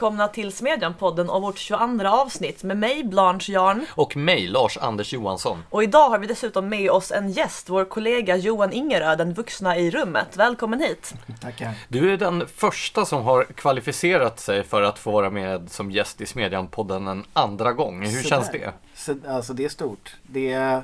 välkomna 0.00 0.28
till 0.28 0.52
Smedjan-podden 0.52 1.28
och 1.28 1.42
vårt 1.42 1.58
22 1.58 2.08
avsnitt 2.08 2.62
med 2.62 2.76
mig 2.76 3.04
Blanche 3.04 3.52
Jarn. 3.52 3.86
Och 3.90 4.16
mig, 4.16 4.46
Lars-Anders 4.48 5.12
Johansson. 5.12 5.62
Och 5.70 5.82
idag 5.82 6.08
har 6.10 6.18
vi 6.18 6.26
dessutom 6.26 6.68
med 6.68 6.90
oss 6.90 7.12
en 7.12 7.30
gäst, 7.30 7.68
vår 7.70 7.84
kollega 7.84 8.36
Johan 8.36 8.72
Ingerö, 8.72 9.16
den 9.16 9.34
vuxna 9.34 9.76
i 9.76 9.90
rummet. 9.90 10.36
Välkommen 10.36 10.80
hit! 10.80 11.14
Tackar. 11.40 11.74
Du 11.88 12.12
är 12.12 12.16
den 12.16 12.46
första 12.46 13.04
som 13.04 13.22
har 13.22 13.44
kvalificerat 13.44 14.40
sig 14.40 14.62
för 14.62 14.82
att 14.82 14.98
få 14.98 15.10
vara 15.10 15.30
med 15.30 15.70
som 15.70 15.90
gäst 15.90 16.20
i 16.20 16.24
Smedjan-podden 16.24 17.08
en 17.08 17.24
andra 17.32 17.72
gång. 17.72 18.02
Hur 18.06 18.22
Så 18.22 18.28
känns 18.28 18.50
där. 18.50 18.58
det? 18.58 18.72
Så, 18.94 19.14
alltså 19.28 19.52
det 19.52 19.64
är 19.64 19.68
stort. 19.68 20.16
Det 20.22 20.52
är, 20.52 20.82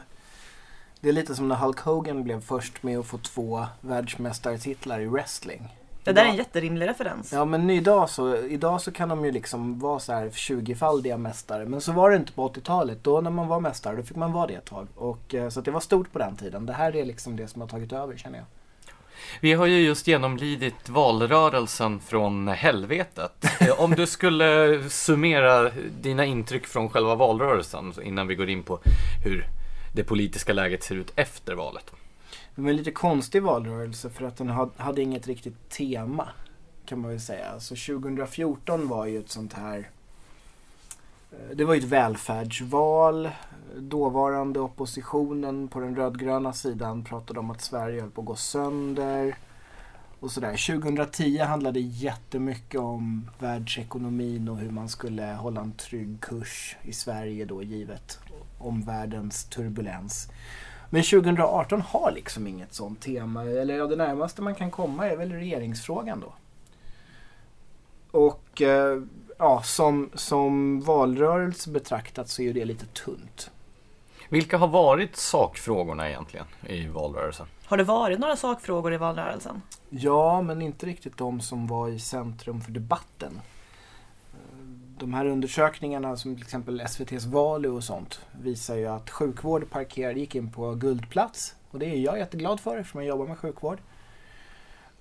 det 1.00 1.08
är 1.08 1.12
lite 1.12 1.34
som 1.34 1.48
när 1.48 1.56
Hulk 1.56 1.80
Hogan 1.80 2.24
blev 2.24 2.41
först 2.41 2.83
med 2.83 2.98
att 2.98 3.06
få 3.06 3.19
två 3.19 3.66
världsmästartitlar 3.80 5.00
i 5.00 5.06
wrestling. 5.06 5.75
Det 6.15 6.20
där 6.20 6.24
är 6.24 6.30
en 6.30 6.37
jätterimlig 6.37 6.88
referens. 6.88 7.33
Ja 7.33 7.45
men 7.45 7.70
idag 7.70 8.10
så, 8.10 8.37
idag 8.37 8.80
så 8.80 8.92
kan 8.92 9.09
de 9.09 9.24
ju 9.24 9.33
liksom 9.33 9.78
vara 9.78 9.98
så 9.98 10.12
här 10.12 10.28
20-faldiga 10.28 11.16
mästare. 11.16 11.66
Men 11.66 11.80
så 11.80 11.92
var 11.92 12.10
det 12.10 12.16
inte 12.16 12.33
på 12.33 12.48
80-talet. 12.48 13.05
Då 13.05 13.20
när 13.20 13.30
man 13.30 13.48
var 13.48 13.60
mästare 13.60 13.97
då 13.97 14.02
fick 14.02 14.16
man 14.16 14.33
vara 14.33 14.47
det 14.47 14.55
ett 14.55 14.64
tag. 14.64 14.87
Och, 14.95 15.34
eh, 15.34 15.48
så 15.48 15.59
att 15.59 15.64
det 15.64 15.70
var 15.70 15.80
stort 15.80 16.12
på 16.12 16.19
den 16.19 16.37
tiden. 16.37 16.66
Det 16.66 16.73
här 16.73 16.97
är 16.97 17.05
liksom 17.05 17.37
det 17.37 17.48
som 17.48 17.61
har 17.61 17.69
tagit 17.69 17.92
över 17.92 18.16
känner 18.16 18.38
jag. 18.38 18.47
Vi 19.41 19.52
har 19.52 19.66
ju 19.66 19.80
just 19.80 20.06
genomlidit 20.06 20.88
valrörelsen 20.88 22.00
från 22.00 22.48
helvetet. 22.48 23.45
Om 23.78 23.91
du 23.91 24.06
skulle 24.06 24.80
summera 24.91 25.70
dina 26.02 26.25
intryck 26.25 26.66
från 26.66 26.88
själva 26.88 27.14
valrörelsen 27.14 27.92
innan 28.02 28.27
vi 28.27 28.34
går 28.34 28.50
in 28.50 28.62
på 28.62 28.78
hur 29.25 29.47
det 29.95 30.05
politiska 30.05 30.52
läget 30.52 30.83
ser 30.83 30.95
ut 30.95 31.12
efter 31.16 31.55
valet. 31.55 31.92
Det 32.56 32.62
var 32.62 32.70
en 32.70 32.76
lite 32.76 32.90
konstig 32.90 33.42
valrörelse 33.42 34.10
för 34.10 34.24
att 34.24 34.36
den 34.36 34.48
hade 34.76 35.02
inget 35.02 35.26
riktigt 35.26 35.68
tema. 35.68 36.28
Kan 36.84 37.00
man 37.00 37.10
väl 37.10 37.20
säga. 37.20 37.60
Så 37.60 37.74
2014 37.74 38.88
var 38.88 39.06
ju 39.06 39.18
ett 39.18 39.30
sånt 39.30 39.52
här 39.52 39.90
eh, 41.32 41.56
det 41.56 41.64
var 41.64 41.74
ju 41.74 41.80
ett 41.80 41.86
välfärdsval. 41.86 43.30
Dåvarande 43.77 44.60
oppositionen 44.60 45.68
på 45.68 45.80
den 45.80 45.96
rödgröna 45.96 46.52
sidan 46.52 47.04
pratade 47.04 47.40
om 47.40 47.50
att 47.50 47.60
Sverige 47.60 48.00
höll 48.00 48.10
på 48.10 48.20
att 48.20 48.27
gå 48.27 48.36
sönder. 48.36 49.36
Och 50.20 50.30
sådär. 50.30 50.80
2010 50.80 51.38
handlade 51.38 51.80
jättemycket 51.80 52.80
om 52.80 53.30
världsekonomin 53.38 54.48
och 54.48 54.58
hur 54.58 54.70
man 54.70 54.88
skulle 54.88 55.22
hålla 55.22 55.60
en 55.60 55.72
trygg 55.72 56.20
kurs 56.20 56.77
i 56.82 56.92
Sverige 56.92 57.44
då 57.44 57.62
givet 57.62 58.18
omvärldens 58.58 59.44
turbulens. 59.44 60.28
Men 60.97 61.05
2018 61.05 61.80
har 61.80 62.12
liksom 62.12 62.47
inget 62.47 62.75
sånt 62.75 63.00
tema. 63.00 63.44
Eller 63.44 63.77
ja, 63.77 63.86
det 63.86 63.97
närmaste 63.97 64.42
man 64.42 64.55
kan 64.55 64.70
komma 64.70 65.08
är 65.08 65.16
väl 65.16 65.33
regeringsfrågan 65.33 66.20
då. 66.20 66.33
Och 68.19 68.62
eh, 68.62 69.02
ja, 69.39 69.62
som, 69.62 70.11
som 70.14 70.80
valrörelse 70.80 71.70
betraktat 71.70 72.28
så 72.28 72.42
är 72.42 72.47
ju 72.47 72.52
det 72.52 72.64
lite 72.64 72.86
tunt. 72.86 73.50
Vilka 74.28 74.58
har 74.58 74.69
varit 74.69 75.17
sakfrågorna 75.17 76.08
egentligen 76.08 76.47
i 76.67 76.86
valrörelsen? 76.86 77.47
Har 77.67 77.77
det 77.77 77.84
varit 77.84 78.19
några 78.19 78.36
sakfrågor 78.36 78.94
i 78.94 78.97
valrörelsen? 78.97 79.62
Ja, 79.91 80.42
men 80.42 80.62
inte 80.62 80.86
riktigt 80.86 81.17
de 81.17 81.41
som 81.41 81.67
var 81.67 81.89
i 81.89 81.98
centrum 81.98 82.61
för 82.61 82.72
debatten. 82.72 83.41
De 84.98 85.14
här 85.14 85.27
undersökningarna 85.27 86.16
som 86.16 86.34
till 86.34 86.44
exempel 86.44 86.80
SVTs 86.80 87.25
Valu 87.25 87.69
och 87.69 87.84
sånt 87.84 88.20
visar 88.41 88.77
ju 88.77 88.86
att 88.86 89.11
sjukvård 89.11 89.70
parkerar, 89.70 90.12
gick 90.12 90.34
in 90.34 90.52
på 90.52 90.75
guldplats. 90.75 91.55
Och 91.70 91.78
det 91.78 91.86
är 91.86 91.97
jag 91.97 92.19
jätteglad 92.19 92.61
för 92.61 92.77
eftersom 92.77 93.00
jag 93.00 93.08
jobbar 93.08 93.27
med 93.27 93.39
sjukvård. 93.39 93.78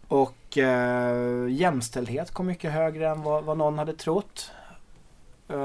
Och 0.07 0.57
eh, 0.57 1.47
jämställdhet 1.49 2.31
kom 2.31 2.47
mycket 2.47 2.71
högre 2.71 3.09
än 3.09 3.21
vad, 3.23 3.43
vad 3.43 3.57
någon 3.57 3.77
hade 3.77 3.93
trott. 3.93 4.51
Eh, 5.49 5.57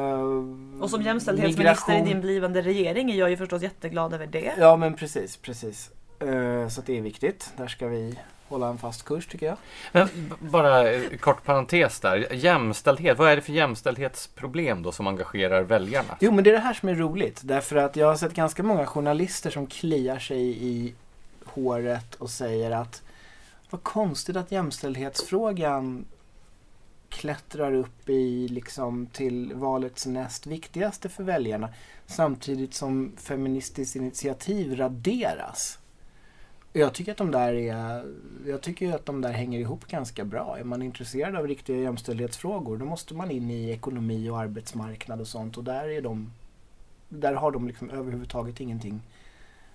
Och 0.80 0.90
som 0.90 1.02
jämställdhetsminister 1.02 1.92
i 1.92 1.96
migration- 1.96 2.04
din 2.08 2.20
blivande 2.20 2.62
regering 2.62 3.10
är 3.10 3.14
jag 3.16 3.30
ju 3.30 3.36
förstås 3.36 3.62
jätteglad 3.62 4.14
över 4.14 4.26
det. 4.26 4.52
Ja 4.58 4.76
men 4.76 4.94
precis, 4.94 5.36
precis. 5.36 5.90
Eh, 6.20 6.68
så 6.68 6.80
det 6.86 6.98
är 6.98 7.02
viktigt. 7.02 7.52
Där 7.56 7.68
ska 7.68 7.86
vi 7.88 8.18
hålla 8.50 8.68
en 8.68 8.78
fast 8.78 9.04
kurs 9.04 9.26
tycker 9.26 9.46
jag. 9.46 9.56
Men 9.92 10.08
bara 10.38 10.92
eh, 10.92 11.02
kort 11.20 11.44
parentes 11.44 12.00
där. 12.00 12.34
Jämställdhet, 12.34 13.18
vad 13.18 13.28
är 13.28 13.36
det 13.36 13.42
för 13.42 13.52
jämställdhetsproblem 13.52 14.82
då 14.82 14.92
som 14.92 15.06
engagerar 15.06 15.62
väljarna? 15.62 16.16
Jo 16.20 16.32
men 16.32 16.44
det 16.44 16.50
är 16.50 16.54
det 16.54 16.60
här 16.60 16.74
som 16.74 16.88
är 16.88 16.94
roligt. 16.94 17.40
Därför 17.44 17.76
att 17.76 17.96
jag 17.96 18.06
har 18.06 18.16
sett 18.16 18.34
ganska 18.34 18.62
många 18.62 18.86
journalister 18.86 19.50
som 19.50 19.66
kliar 19.66 20.18
sig 20.18 20.64
i 20.66 20.94
håret 21.44 22.14
och 22.14 22.30
säger 22.30 22.70
att 22.70 23.02
vad 23.70 23.82
konstigt 23.82 24.36
att 24.36 24.52
jämställdhetsfrågan 24.52 26.04
klättrar 27.08 27.72
upp 27.72 28.08
i 28.08 28.48
liksom 28.48 29.06
till 29.06 29.54
valets 29.54 30.06
näst 30.06 30.46
viktigaste 30.46 31.08
för 31.08 31.24
väljarna 31.24 31.68
samtidigt 32.06 32.74
som 32.74 33.12
Feministiskt 33.16 33.96
initiativ 33.96 34.76
raderas. 34.76 35.78
Jag 36.72 36.94
tycker 36.94 37.12
att 37.12 37.18
de 37.18 37.30
där 37.30 37.54
är, 37.54 38.04
jag 38.46 38.60
tycker 38.60 38.94
att 38.94 39.06
de 39.06 39.20
där 39.20 39.32
hänger 39.32 39.58
ihop 39.58 39.86
ganska 39.86 40.24
bra. 40.24 40.58
Är 40.58 40.64
man 40.64 40.82
intresserad 40.82 41.36
av 41.36 41.46
riktiga 41.46 41.76
jämställdhetsfrågor 41.76 42.76
då 42.76 42.84
måste 42.84 43.14
man 43.14 43.30
in 43.30 43.50
i 43.50 43.70
ekonomi 43.70 44.30
och 44.30 44.40
arbetsmarknad 44.40 45.20
och 45.20 45.26
sånt 45.26 45.56
och 45.56 45.64
där 45.64 45.88
är 45.88 46.02
de, 46.02 46.32
där 47.08 47.34
har 47.34 47.50
de 47.50 47.68
liksom 47.68 47.90
överhuvudtaget 47.90 48.60
ingenting 48.60 49.02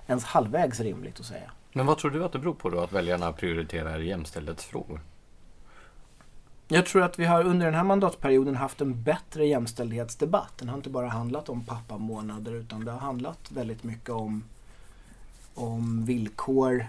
ens 0.08 0.24
halvvägs 0.24 0.80
rimligt 0.80 1.20
att 1.20 1.26
säga. 1.26 1.52
Men 1.74 1.86
vad 1.86 1.98
tror 1.98 2.12
du 2.12 2.24
att 2.24 2.32
det 2.32 2.40
beror 2.40 2.54
på 2.54 2.70
då 2.70 2.80
att 2.80 2.94
väljarna 2.94 3.32
prioriterar 3.32 4.00
jämställdhetsfrågor? 4.00 5.00
Jag 6.68 6.86
tror 6.86 7.04
att 7.04 7.20
vi 7.20 7.26
har 7.26 7.44
under 7.44 7.66
den 7.66 7.76
här 7.76 7.84
mandatperioden 7.84 8.56
haft 8.56 8.82
en 8.82 9.04
bättre 9.04 9.46
jämställdhetsdebatt. 9.46 10.58
Den 10.58 10.70
har 10.70 10.76
inte 10.76 10.90
bara 10.90 11.08
handlat 11.08 11.50
om 11.50 11.66
pappamånader 11.66 12.54
utan 12.54 12.86
det 12.86 12.92
har 12.92 13.00
handlat 13.00 13.52
väldigt 13.52 13.84
mycket 13.84 14.10
om, 14.10 14.44
om 15.56 16.06
villkor 16.06 16.86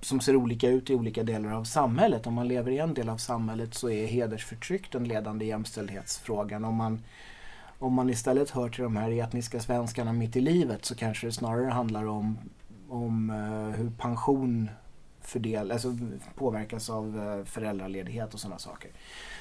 som 0.00 0.20
ser 0.20 0.36
olika 0.36 0.68
ut 0.68 0.90
i 0.90 0.94
olika 0.94 1.22
delar 1.22 1.52
av 1.52 1.64
samhället. 1.64 2.26
Om 2.26 2.34
man 2.34 2.48
lever 2.48 2.70
i 2.70 2.78
en 2.78 2.94
del 2.94 3.08
av 3.08 3.16
samhället 3.16 3.74
så 3.74 3.90
är 3.90 4.06
hedersförtryck 4.06 4.92
den 4.92 5.04
ledande 5.04 5.44
jämställdhetsfrågan. 5.44 6.64
Om 6.64 6.74
man, 6.74 7.02
om 7.78 7.92
man 7.92 8.10
istället 8.10 8.50
hör 8.50 8.68
till 8.68 8.82
de 8.82 8.96
här 8.96 9.10
etniska 9.10 9.60
svenskarna 9.60 10.12
mitt 10.12 10.36
i 10.36 10.40
livet 10.40 10.84
så 10.84 10.94
kanske 10.94 11.26
det 11.26 11.32
snarare 11.32 11.70
handlar 11.70 12.06
om, 12.06 12.38
om 12.88 13.30
eh, 13.30 13.80
hur 13.80 13.90
pension 13.90 14.70
fördel, 15.20 15.72
alltså 15.72 15.96
påverkas 16.34 16.90
av 16.90 17.18
eh, 17.18 17.44
föräldraledighet 17.44 18.34
och 18.34 18.40
sådana 18.40 18.58
saker. 18.58 18.90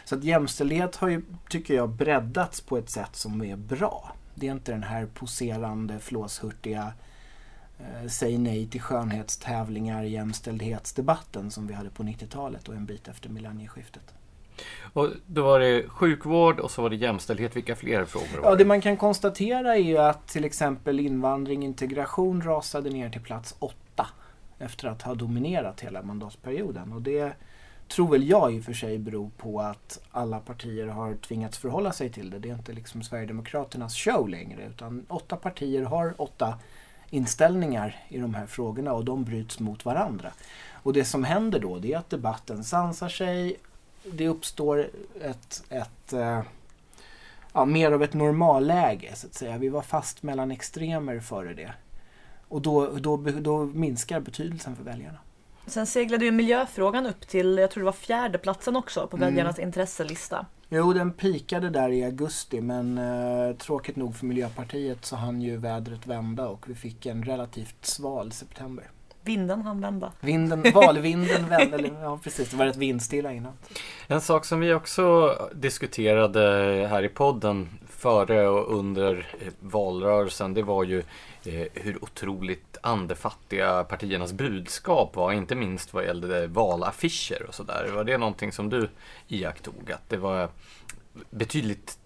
Så 0.06 0.16
att 0.16 0.24
jämställdhet 0.24 0.96
har 0.96 1.08
ju, 1.08 1.22
tycker 1.50 1.74
jag, 1.74 1.90
breddats 1.90 2.62
på 2.62 2.78
ett 2.78 2.90
sätt 2.90 3.16
som 3.16 3.44
är 3.44 3.56
bra. 3.56 4.12
Det 4.36 4.48
är 4.48 4.52
inte 4.52 4.72
den 4.72 4.84
här 4.84 5.06
poserande, 5.06 6.00
flåshurtiga 6.00 6.94
säg 8.10 8.38
nej 8.38 8.68
till 8.68 8.82
skönhetstävlingar, 8.82 10.04
jämställdhetsdebatten 10.04 11.52
som 11.52 11.68
vi 11.68 11.74
hade 11.74 11.90
på 11.90 12.04
90-talet 12.04 12.68
och 12.68 12.76
en 12.76 12.86
bit 12.86 13.08
efter 13.08 13.30
millennieskiftet. 13.30 14.14
Och 14.94 15.10
då 15.26 15.44
var 15.44 15.60
det 15.60 15.88
sjukvård 15.88 16.60
och 16.60 16.72
så 16.72 16.82
var 16.82 16.90
det 16.90 16.96
jämställdhet. 16.96 17.56
Vilka 17.56 17.76
fler 17.76 18.06
frågor 18.06 18.42
var 18.42 18.50
Ja, 18.50 18.56
det 18.56 18.66
man 18.66 18.82
kan 18.82 18.98
konstatera 18.98 19.76
är 19.76 19.82
ju 19.82 19.98
att 19.98 20.28
till 20.28 20.46
exempel 20.46 21.00
invandring 21.00 21.64
integration 21.64 22.42
rasade 22.42 22.90
ner 22.90 23.10
till 23.10 23.22
plats 23.22 23.56
åtta 23.60 24.08
efter 24.60 24.88
att 24.88 25.02
ha 25.02 25.16
dominerat 25.16 25.82
hela 25.82 26.02
mandatperioden. 26.02 26.94
Och 26.94 27.02
det 27.02 27.34
tror 27.88 28.12
väl 28.12 28.30
jag 28.30 28.54
i 28.54 28.60
och 28.60 28.64
för 28.64 28.74
sig 28.74 28.98
beror 28.98 29.30
på 29.38 29.60
att 29.62 30.00
alla 30.12 30.40
partier 30.40 30.88
har 30.88 31.16
tvingats 31.16 31.58
förhålla 31.58 31.92
sig 31.92 32.10
till 32.10 32.30
det. 32.30 32.40
Det 32.40 32.50
är 32.50 32.54
inte 32.54 32.74
liksom 32.74 33.04
Sverigedemokraternas 33.04 33.96
show 33.96 34.30
längre 34.30 34.66
utan 34.66 35.06
åtta 35.08 35.36
partier 35.36 35.84
har 35.84 36.14
åtta 36.18 36.60
inställningar 37.10 38.06
i 38.10 38.18
de 38.18 38.34
här 38.34 38.46
frågorna 38.46 38.94
och 38.94 39.06
de 39.06 39.24
bryts 39.24 39.60
mot 39.60 39.86
varandra. 39.86 40.32
Och 40.84 40.94
det 40.94 41.06
som 41.06 41.24
händer 41.24 41.60
då 41.60 41.80
det 41.80 41.94
är 41.94 41.98
att 41.98 42.10
debatten 42.10 42.64
sansar 42.64 43.10
sig. 43.10 43.56
Det 44.04 44.28
uppstår 44.28 44.90
ett, 45.22 45.64
ett 45.70 46.14
eh, 46.14 46.42
ja, 47.54 47.66
mer 47.66 47.92
av 47.92 48.04
ett 48.04 48.14
normalläge 48.14 49.12
så 49.16 49.28
att 49.28 49.34
säga. 49.34 49.58
Vi 49.58 49.70
var 49.70 49.82
fast 49.82 50.24
mellan 50.24 50.52
extremer 50.52 51.20
före 51.20 51.54
det. 51.54 51.74
Och 52.48 52.62
då, 52.62 52.88
då, 52.98 53.18
då 53.18 53.66
minskar 53.66 54.20
betydelsen 54.20 54.76
för 54.76 54.84
väljarna. 54.84 55.18
Sen 55.66 55.88
seglade 55.88 56.26
ju 56.26 56.32
miljöfrågan 56.32 57.06
upp 57.06 57.28
till, 57.28 57.58
jag 57.58 57.72
tror 57.72 57.82
det 57.82 57.86
var 57.86 57.92
fjärde 57.92 58.38
platsen 58.38 58.76
också 58.76 59.08
på 59.08 59.18
Mm. 59.18 59.30
väljarnas 59.30 59.60
intresselista. 59.60 60.46
Jo, 60.70 60.94
den 60.94 61.12
pikade 61.12 61.70
där 61.70 61.90
i 61.90 62.04
augusti 62.04 62.62
men 62.62 62.98
eh, 62.98 63.56
tråkigt 63.56 63.96
nog 63.96 64.16
för 64.16 64.26
Miljöpartiet 64.26 65.06
så 65.06 65.16
hann 65.16 65.42
ju 65.42 65.58
vädret 65.58 66.08
vända 66.08 66.48
och 66.48 66.70
vi 66.70 66.76
fick 66.76 67.06
en 67.06 67.24
relativt 67.24 67.86
sval 67.86 68.32
september. 68.32 68.90
Vinden 69.24 69.62
hann 69.62 69.82
vända. 69.82 70.12
Vinden, 70.20 70.64
valvinden 70.74 71.50
vände, 71.50 71.78
eller, 71.78 72.02
ja 72.02 72.20
precis, 72.24 72.50
det 72.50 72.58
var 72.58 72.66
rätt 72.66 72.76
vindstilla 72.76 73.34
innan. 73.34 73.54
En 74.08 74.22
sak 74.22 74.46
som 74.46 74.60
vi 74.60 74.74
också 74.74 75.36
diskuterade 75.54 76.42
här 76.90 77.04
i 77.04 77.10
podden 77.10 77.70
före 77.90 78.48
och 78.48 78.78
under 78.80 79.28
valrörelsen 79.60 80.54
det 80.54 80.64
var 80.64 80.84
ju 80.84 81.00
eh, 81.46 81.68
hur 81.74 82.04
otroligt 82.04 82.67
andefattiga 82.84 83.84
partiernas 83.84 84.34
budskap 84.34 85.16
var, 85.16 85.32
inte 85.32 85.56
minst 85.56 85.94
vad 85.94 86.06
gällde 86.06 86.48
valaffischer 86.48 87.46
och 87.48 87.56
sådär. 87.56 87.92
Var 87.94 88.04
det 88.04 88.18
någonting 88.18 88.52
som 88.52 88.70
du 88.70 88.90
iakttog? 89.28 89.92
Att 89.92 90.10
det 90.10 90.18
var 90.18 90.50
betydligt 91.30 92.00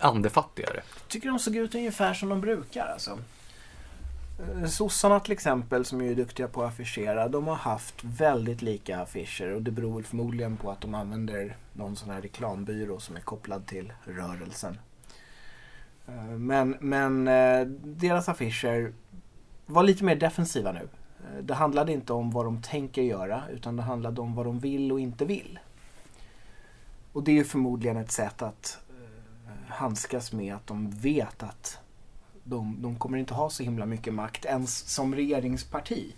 andefattigare? 0.00 0.82
Jag 1.00 1.08
tycker 1.08 1.28
de 1.28 1.38
såg 1.38 1.56
ut 1.56 1.74
ungefär 1.74 2.14
som 2.14 2.28
de 2.28 2.40
brukar 2.40 2.86
alltså. 2.86 3.18
Eh, 4.38 4.66
sossarna 4.66 5.20
till 5.20 5.32
exempel 5.32 5.84
som 5.84 6.00
är 6.00 6.14
duktiga 6.14 6.48
på 6.48 6.62
att 6.62 6.72
affischera, 6.72 7.28
de 7.28 7.46
har 7.46 7.54
haft 7.54 8.04
väldigt 8.04 8.62
lika 8.62 9.00
affischer 9.00 9.54
och 9.54 9.62
det 9.62 9.70
beror 9.70 9.94
väl 9.94 10.04
förmodligen 10.04 10.56
på 10.56 10.70
att 10.70 10.80
de 10.80 10.94
använder 10.94 11.56
någon 11.72 11.96
sån 11.96 12.10
här 12.10 12.20
reklambyrå 12.20 13.00
som 13.00 13.16
är 13.16 13.20
kopplad 13.20 13.66
till 13.66 13.92
rörelsen. 14.04 14.78
Eh, 16.08 16.14
men, 16.24 16.76
men 16.80 17.28
eh, 17.28 17.66
deras 17.82 18.28
affischer 18.28 18.92
var 19.68 19.82
lite 19.82 20.04
mer 20.04 20.16
defensiva 20.16 20.72
nu. 20.72 20.88
Eh, 21.20 21.42
det 21.42 21.54
handlade 21.54 21.92
inte 21.92 22.12
om 22.12 22.30
vad 22.30 22.44
de 22.44 22.62
tänker 22.62 23.02
göra 23.02 23.42
utan 23.50 23.76
det 23.76 23.82
handlade 23.82 24.20
om 24.20 24.34
vad 24.34 24.46
de 24.46 24.58
vill 24.58 24.92
och 24.92 25.00
inte 25.00 25.24
vill. 25.24 25.58
Och 27.12 27.22
det 27.22 27.38
är 27.38 27.44
förmodligen 27.44 27.96
ett 27.96 28.10
sätt 28.10 28.42
att 28.42 28.78
eh, 28.90 29.74
handskas 29.74 30.32
med 30.32 30.54
att 30.54 30.66
de 30.66 30.90
vet 30.90 31.42
att 31.42 31.78
de, 32.44 32.82
de 32.82 32.96
kommer 32.96 33.18
inte 33.18 33.34
ha 33.34 33.50
så 33.50 33.62
himla 33.62 33.86
mycket 33.86 34.14
makt 34.14 34.44
ens 34.44 34.78
som 34.78 35.14
regeringsparti. 35.14 36.12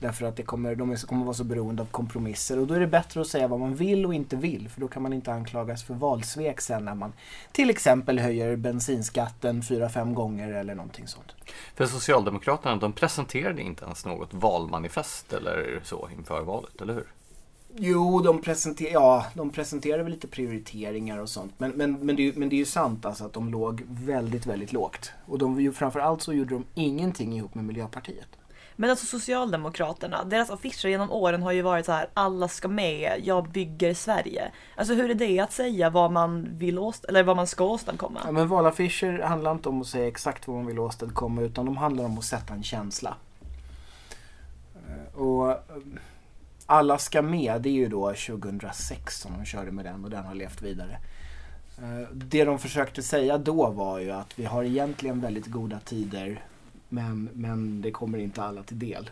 Därför 0.00 0.26
att 0.26 0.36
det 0.36 0.42
kommer, 0.42 0.74
de 0.74 0.96
kommer 0.96 1.24
vara 1.24 1.34
så 1.34 1.44
beroende 1.44 1.82
av 1.82 1.86
kompromisser 1.86 2.58
och 2.58 2.66
då 2.66 2.74
är 2.74 2.80
det 2.80 2.86
bättre 2.86 3.20
att 3.20 3.26
säga 3.26 3.48
vad 3.48 3.60
man 3.60 3.74
vill 3.74 4.06
och 4.06 4.14
inte 4.14 4.36
vill 4.36 4.68
för 4.68 4.80
då 4.80 4.88
kan 4.88 5.02
man 5.02 5.12
inte 5.12 5.32
anklagas 5.32 5.82
för 5.82 5.94
valsvek 5.94 6.60
sen 6.60 6.84
när 6.84 6.94
man 6.94 7.12
till 7.52 7.70
exempel 7.70 8.18
höjer 8.18 8.56
bensinskatten 8.56 9.62
fyra 9.62 9.88
fem 9.88 10.14
gånger 10.14 10.52
eller 10.52 10.74
någonting 10.74 11.06
sånt. 11.06 11.34
För 11.74 11.86
Socialdemokraterna, 11.86 12.76
de 12.76 12.92
presenterade 12.92 13.62
inte 13.62 13.84
ens 13.84 14.06
något 14.06 14.34
valmanifest 14.34 15.32
eller 15.32 15.80
så 15.82 16.08
inför 16.18 16.42
valet, 16.42 16.80
eller 16.80 16.94
hur? 16.94 17.06
Jo, 17.76 18.20
de, 18.20 18.42
presenter 18.42 18.88
ja, 18.92 19.26
de 19.34 19.50
presenterade 19.50 20.02
väl 20.02 20.12
lite 20.12 20.28
prioriteringar 20.28 21.18
och 21.18 21.28
sånt. 21.28 21.52
Men, 21.58 21.70
men, 21.70 21.92
men, 21.92 22.16
det, 22.16 22.28
är, 22.28 22.32
men 22.32 22.48
det 22.48 22.56
är 22.56 22.58
ju 22.58 22.64
sant 22.64 23.06
alltså 23.06 23.24
att 23.24 23.32
de 23.32 23.48
låg 23.48 23.82
väldigt, 23.88 24.46
väldigt 24.46 24.72
lågt. 24.72 25.12
Och 25.26 25.38
de, 25.38 25.72
framförallt 25.72 26.22
så 26.22 26.32
gjorde 26.32 26.54
de 26.54 26.64
ingenting 26.74 27.36
ihop 27.36 27.54
med 27.54 27.64
Miljöpartiet. 27.64 28.39
Men 28.80 28.90
alltså 28.90 29.06
Socialdemokraterna, 29.06 30.24
deras 30.24 30.50
affischer 30.50 30.88
genom 30.88 31.10
åren 31.10 31.42
har 31.42 31.52
ju 31.52 31.62
varit 31.62 31.86
så 31.86 31.92
här, 31.92 32.08
alla 32.14 32.48
ska 32.48 32.68
med, 32.68 33.20
jag 33.24 33.48
bygger 33.48 33.94
Sverige. 33.94 34.52
Alltså 34.76 34.94
hur 34.94 35.10
är 35.10 35.14
det 35.14 35.40
att 35.40 35.52
säga 35.52 35.90
vad 35.90 36.12
man 36.12 36.48
vill 36.58 36.78
åst 36.78 37.04
eller 37.04 37.22
vad 37.22 37.36
man 37.36 37.46
ska 37.46 37.64
åstadkomma? 37.64 38.20
Ja, 38.24 38.32
men 38.32 38.48
valaffischer 38.48 39.22
handlar 39.22 39.52
inte 39.52 39.68
om 39.68 39.80
att 39.80 39.86
säga 39.86 40.08
exakt 40.08 40.48
vad 40.48 40.56
man 40.56 40.66
vill 40.66 40.78
åstadkomma 40.78 41.42
utan 41.42 41.66
de 41.66 41.76
handlar 41.76 42.04
om 42.04 42.18
att 42.18 42.24
sätta 42.24 42.54
en 42.54 42.62
känsla. 42.62 43.14
Eh, 44.74 45.20
och 45.20 45.50
eh, 45.50 45.56
alla 46.66 46.98
ska 46.98 47.22
med, 47.22 47.62
det 47.62 47.68
är 47.68 47.72
ju 47.72 47.88
då 47.88 48.06
2006 48.06 49.20
som 49.20 49.32
de 49.32 49.44
körde 49.44 49.70
med 49.70 49.84
den 49.84 50.04
och 50.04 50.10
den 50.10 50.24
har 50.24 50.34
levt 50.34 50.62
vidare. 50.62 50.98
Eh, 51.78 52.08
det 52.12 52.44
de 52.44 52.58
försökte 52.58 53.02
säga 53.02 53.38
då 53.38 53.70
var 53.70 53.98
ju 53.98 54.10
att 54.10 54.38
vi 54.38 54.44
har 54.44 54.64
egentligen 54.64 55.20
väldigt 55.20 55.46
goda 55.46 55.80
tider 55.84 56.44
men, 56.90 57.28
men 57.32 57.80
det 57.80 57.90
kommer 57.90 58.18
inte 58.18 58.42
alla 58.42 58.62
till 58.62 58.78
del. 58.78 59.10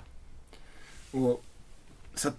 Och, 1.13 1.45
så 2.15 2.31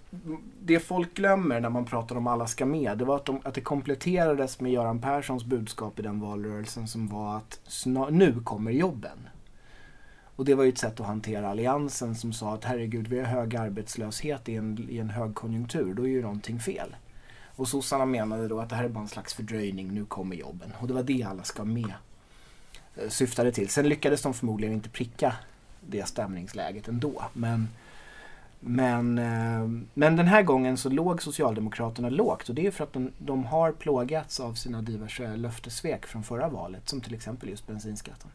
Det 0.62 0.80
folk 0.80 1.14
glömmer 1.14 1.60
när 1.60 1.70
man 1.70 1.84
pratar 1.84 2.16
om 2.16 2.26
alla 2.26 2.46
ska 2.46 2.66
med, 2.66 2.98
det 2.98 3.04
var 3.04 3.16
att, 3.16 3.24
de, 3.24 3.40
att 3.44 3.54
det 3.54 3.60
kompletterades 3.60 4.60
med 4.60 4.72
Göran 4.72 5.00
Perssons 5.00 5.44
budskap 5.44 5.98
i 5.98 6.02
den 6.02 6.20
valrörelsen 6.20 6.88
som 6.88 7.08
var 7.08 7.36
att 7.36 7.60
snar, 7.66 8.10
nu 8.10 8.40
kommer 8.40 8.70
jobben. 8.70 9.18
Och 10.36 10.44
det 10.44 10.54
var 10.54 10.64
ju 10.64 10.68
ett 10.68 10.78
sätt 10.78 11.00
att 11.00 11.06
hantera 11.06 11.50
alliansen 11.50 12.14
som 12.14 12.32
sa 12.32 12.54
att 12.54 12.64
herregud, 12.64 13.08
vi 13.08 13.18
har 13.18 13.26
hög 13.26 13.56
arbetslöshet 13.56 14.48
i 14.48 14.56
en, 14.56 14.86
i 14.90 14.98
en 14.98 15.10
högkonjunktur, 15.10 15.94
då 15.94 16.02
är 16.02 16.10
ju 16.10 16.22
någonting 16.22 16.60
fel. 16.60 16.96
Och 17.56 17.68
sossarna 17.68 18.06
menade 18.06 18.48
då 18.48 18.60
att 18.60 18.68
det 18.68 18.76
här 18.76 18.84
är 18.84 18.88
bara 18.88 19.00
en 19.00 19.08
slags 19.08 19.34
fördröjning, 19.34 19.94
nu 19.94 20.04
kommer 20.04 20.36
jobben. 20.36 20.72
Och 20.80 20.88
det 20.88 20.94
var 20.94 21.02
det 21.02 21.22
alla 21.22 21.42
ska 21.42 21.64
med 21.64 21.92
Eh, 22.96 23.08
syftade 23.08 23.52
till. 23.52 23.68
Sen 23.68 23.88
lyckades 23.88 24.22
de 24.22 24.34
förmodligen 24.34 24.74
inte 24.74 24.88
pricka 24.88 25.34
det 25.80 26.08
stämningsläget 26.08 26.88
ändå. 26.88 27.22
Men, 27.32 27.68
men, 28.60 29.18
eh, 29.18 29.82
men 29.94 30.16
den 30.16 30.26
här 30.26 30.42
gången 30.42 30.76
så 30.76 30.88
låg 30.88 31.22
Socialdemokraterna 31.22 32.08
lågt 32.08 32.48
och 32.48 32.54
det 32.54 32.66
är 32.66 32.70
för 32.70 32.84
att 32.84 32.92
de, 32.92 33.12
de 33.18 33.44
har 33.44 33.72
plågats 33.72 34.40
av 34.40 34.54
sina 34.54 34.82
diverse 34.82 35.36
löftesvek 35.36 36.06
från 36.06 36.22
förra 36.22 36.48
valet, 36.48 36.88
som 36.88 37.00
till 37.00 37.14
exempel 37.14 37.48
just 37.48 37.66
bensinskatten. 37.66 38.30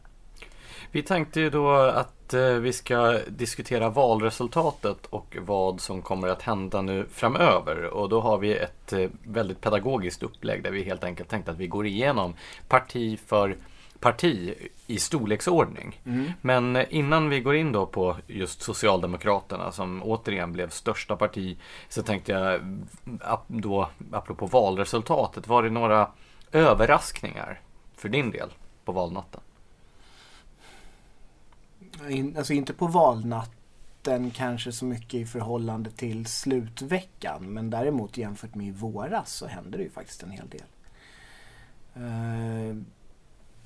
Vi 0.90 1.02
tänkte 1.02 1.40
ju 1.40 1.50
då 1.50 1.70
att 1.74 2.34
eh, 2.34 2.48
vi 2.48 2.72
ska 2.72 3.20
diskutera 3.28 3.88
valresultatet 3.88 5.06
och 5.06 5.36
vad 5.40 5.80
som 5.80 6.02
kommer 6.02 6.28
att 6.28 6.42
hända 6.42 6.82
nu 6.82 7.06
framöver. 7.12 7.84
Och 7.84 8.08
då 8.08 8.20
har 8.20 8.38
vi 8.38 8.56
ett 8.56 8.92
väldigt 9.22 9.60
pedagogiskt 9.60 10.22
upplägg 10.22 10.62
där 10.62 10.70
vi 10.70 10.82
helt 10.82 11.04
enkelt 11.04 11.28
tänkte 11.28 11.50
att 11.50 11.58
vi 11.58 11.66
går 11.66 11.86
igenom 11.86 12.34
parti 12.68 13.18
för 13.26 13.56
parti 14.00 14.54
i 14.86 14.98
storleksordning. 14.98 16.00
Mm. 16.04 16.32
Men 16.40 16.76
innan 16.90 17.28
vi 17.28 17.40
går 17.40 17.56
in 17.56 17.72
då 17.72 17.86
på 17.86 18.16
just 18.26 18.62
Socialdemokraterna 18.62 19.72
som 19.72 20.02
återigen 20.02 20.52
blev 20.52 20.70
största 20.70 21.16
parti 21.16 21.58
så 21.88 22.02
tänkte 22.02 22.32
jag 22.32 22.60
då 23.46 23.90
apropå 24.12 24.46
valresultatet, 24.46 25.48
var 25.48 25.62
det 25.62 25.70
några 25.70 26.10
överraskningar 26.52 27.60
för 27.96 28.08
din 28.08 28.30
del 28.30 28.48
på 28.84 28.92
valnatten? 28.92 29.40
in, 32.08 32.36
alltså 32.36 32.52
inte 32.52 32.72
på 32.72 32.86
valnatten 32.86 34.30
kanske 34.30 34.72
så 34.72 34.84
mycket 34.84 35.14
i 35.14 35.26
förhållande 35.26 35.90
till 35.90 36.26
slutveckan. 36.26 37.52
Men 37.52 37.70
däremot 37.70 38.18
jämfört 38.18 38.54
med 38.54 38.66
i 38.66 38.70
våras 38.70 39.32
så 39.32 39.46
hände 39.46 39.78
det 39.78 39.84
ju 39.84 39.90
faktiskt 39.90 40.22
en 40.22 40.30
hel 40.30 40.48
del. 40.48 40.62
Uh, 41.96 42.82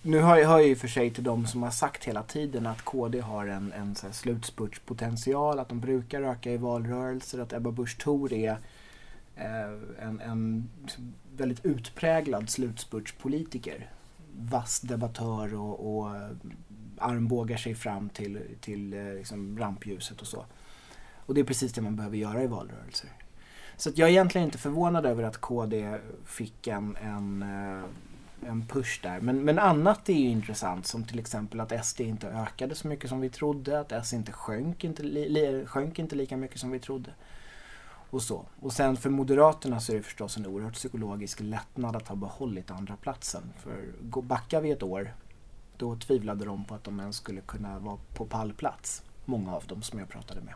nu 0.02 0.20
hör 0.20 0.36
jag, 0.36 0.48
hör 0.48 0.58
jag 0.58 0.68
i 0.68 0.74
och 0.74 0.78
för 0.78 0.88
sig 0.88 1.10
till 1.10 1.24
de 1.24 1.46
som 1.46 1.62
har 1.62 1.70
sagt 1.70 2.04
hela 2.04 2.22
tiden 2.22 2.66
att 2.66 2.82
KD 2.82 3.20
har 3.20 3.46
en, 3.46 3.72
en 3.72 3.94
så 3.94 4.06
slutspurtspotential, 4.12 5.58
att 5.58 5.68
de 5.68 5.80
brukar 5.80 6.22
öka 6.22 6.52
i 6.52 6.56
valrörelser, 6.56 7.38
att 7.38 7.52
Ebba 7.52 7.70
Busch 7.70 7.98
Thor 7.98 8.32
är 8.32 8.58
eh, 9.36 10.06
en, 10.06 10.20
en 10.20 10.70
väldigt 11.36 11.64
utpräglad 11.64 12.50
slutspurtspolitiker. 12.50 13.90
Vass 14.36 14.80
debattör 14.80 15.54
och, 15.54 15.96
och 15.96 16.16
eh, 16.16 16.30
armbågar 16.98 17.56
sig 17.56 17.74
fram 17.74 18.08
till, 18.08 18.40
till 18.60 18.94
eh, 18.94 19.14
liksom 19.14 19.58
rampljuset 19.58 20.20
och 20.20 20.26
så. 20.26 20.44
Och 21.26 21.34
det 21.34 21.40
är 21.40 21.44
precis 21.44 21.72
det 21.72 21.80
man 21.80 21.96
behöver 21.96 22.16
göra 22.16 22.42
i 22.42 22.46
valrörelser. 22.46 23.10
Så 23.76 23.90
jag 23.94 24.08
är 24.08 24.12
egentligen 24.12 24.44
inte 24.44 24.58
förvånad 24.58 25.06
över 25.06 25.22
att 25.22 25.38
KD 25.38 25.98
fick 26.24 26.66
en, 26.66 26.96
en, 26.96 27.44
en 28.46 28.66
push 28.66 29.00
där. 29.02 29.20
Men, 29.20 29.44
men 29.44 29.58
annat 29.58 30.08
är 30.08 30.14
ju 30.14 30.28
intressant 30.28 30.86
som 30.86 31.04
till 31.04 31.18
exempel 31.18 31.60
att 31.60 31.86
SD 31.86 32.00
inte 32.00 32.28
ökade 32.28 32.74
så 32.74 32.88
mycket 32.88 33.10
som 33.10 33.20
vi 33.20 33.30
trodde. 33.30 33.80
Att 33.80 33.92
S 33.92 34.12
inte 34.12 34.32
sjönk 34.32 34.84
inte, 34.84 35.02
li, 35.02 35.64
sjönk 35.66 35.98
inte 35.98 36.16
lika 36.16 36.36
mycket 36.36 36.60
som 36.60 36.70
vi 36.70 36.78
trodde. 36.78 37.10
Och 38.10 38.22
så. 38.22 38.46
Och 38.60 38.72
sen 38.72 38.96
för 38.96 39.10
Moderaterna 39.10 39.80
så 39.80 39.92
är 39.92 39.96
det 39.96 40.02
förstås 40.02 40.36
en 40.36 40.46
oerhört 40.46 40.74
psykologisk 40.74 41.40
lättnad 41.40 41.96
att 41.96 42.08
ha 42.08 42.16
behållit 42.16 42.70
andra 42.70 42.96
platsen. 42.96 43.42
För 43.58 43.84
backar 44.22 44.60
vi 44.60 44.70
ett 44.70 44.82
år 44.82 45.14
då 45.76 45.96
tvivlade 45.96 46.44
de 46.44 46.64
på 46.64 46.74
att 46.74 46.84
de 46.84 47.00
ens 47.00 47.16
skulle 47.16 47.40
kunna 47.40 47.78
vara 47.78 47.98
på 48.14 48.26
pallplats. 48.26 49.02
Många 49.24 49.54
av 49.54 49.64
dem 49.66 49.82
som 49.82 49.98
jag 49.98 50.08
pratade 50.08 50.40
med. 50.40 50.54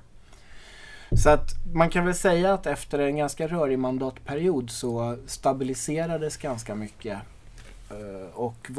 Så 1.17 1.31
att 1.31 1.75
man 1.75 1.91
kan 1.91 2.05
väl 2.05 2.15
säga 2.15 2.55
att 2.55 2.67
efter 2.67 2.99
en 2.99 3.17
ganska 3.17 3.47
rörig 3.47 3.79
mandatperiod 3.79 4.71
så 4.71 5.19
stabiliserades 5.27 6.37
ganska 6.37 6.75
mycket 6.75 7.19
och 8.33 8.71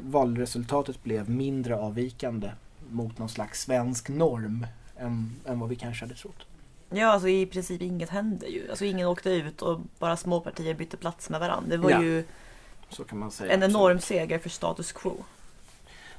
valresultatet 0.00 1.02
blev 1.02 1.30
mindre 1.30 1.76
avvikande 1.76 2.50
mot 2.90 3.18
någon 3.18 3.28
slags 3.28 3.62
svensk 3.62 4.08
norm 4.08 4.66
än, 4.96 5.36
än 5.46 5.60
vad 5.60 5.68
vi 5.68 5.76
kanske 5.76 6.04
hade 6.04 6.14
trott. 6.14 6.46
Ja, 6.90 7.06
alltså 7.06 7.28
i 7.28 7.46
princip 7.46 7.82
inget 7.82 8.10
hände 8.10 8.46
ju. 8.46 8.70
Alltså 8.70 8.84
ingen 8.84 9.06
åkte 9.06 9.30
ut 9.30 9.62
och 9.62 9.80
bara 9.98 10.16
små 10.16 10.40
partier 10.40 10.74
bytte 10.74 10.96
plats 10.96 11.30
med 11.30 11.40
varandra. 11.40 11.70
Det 11.70 11.76
var 11.76 11.90
ja, 11.90 12.02
ju 12.02 12.24
en 13.48 13.62
enorm 13.62 14.00
seger 14.00 14.38
för 14.38 14.48
status 14.48 14.92
quo. 14.92 15.16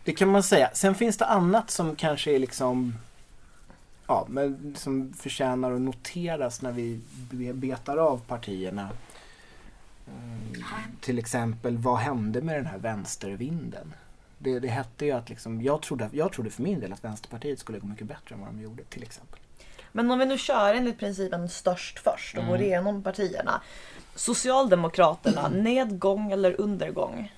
Det 0.03 0.13
kan 0.13 0.29
man 0.29 0.43
säga. 0.43 0.69
Sen 0.73 0.95
finns 0.95 1.17
det 1.17 1.25
annat 1.25 1.71
som 1.71 1.95
kanske 1.95 2.31
är 2.31 2.39
liksom 2.39 2.95
ja, 4.07 4.25
men 4.29 4.75
som 4.77 5.13
förtjänar 5.13 5.71
att 5.71 5.81
noteras 5.81 6.61
när 6.61 6.71
vi 6.71 6.99
betar 7.53 7.97
av 7.97 8.17
partierna. 8.17 8.89
Mm, 10.11 10.97
till 11.01 11.19
exempel, 11.19 11.77
vad 11.77 11.97
hände 11.97 12.41
med 12.41 12.55
den 12.55 12.65
här 12.65 12.77
vänstervinden? 12.77 13.93
Det, 14.37 14.59
det 14.59 14.67
hette 14.67 15.05
ju 15.05 15.11
att 15.11 15.29
liksom, 15.29 15.61
jag, 15.61 15.81
trodde, 15.81 16.09
jag 16.11 16.31
trodde 16.31 16.49
för 16.49 16.63
min 16.63 16.79
del 16.79 16.93
att 16.93 17.03
Vänsterpartiet 17.03 17.59
skulle 17.59 17.79
gå 17.79 17.87
mycket 17.87 18.07
bättre 18.07 18.35
än 18.35 18.41
vad 18.41 18.49
de 18.49 18.61
gjorde 18.61 18.83
till 18.83 19.03
exempel. 19.03 19.39
Men 19.91 20.11
om 20.11 20.19
vi 20.19 20.25
nu 20.25 20.37
kör 20.37 20.73
enligt 20.73 20.99
principen 20.99 21.49
störst 21.49 21.99
först 21.99 22.33
och 22.33 22.43
mm. 22.43 22.51
går 22.51 22.61
igenom 22.61 23.03
partierna. 23.03 23.61
Socialdemokraterna, 24.15 25.49
nedgång 25.49 26.31
eller 26.31 26.61
undergång? 26.61 27.33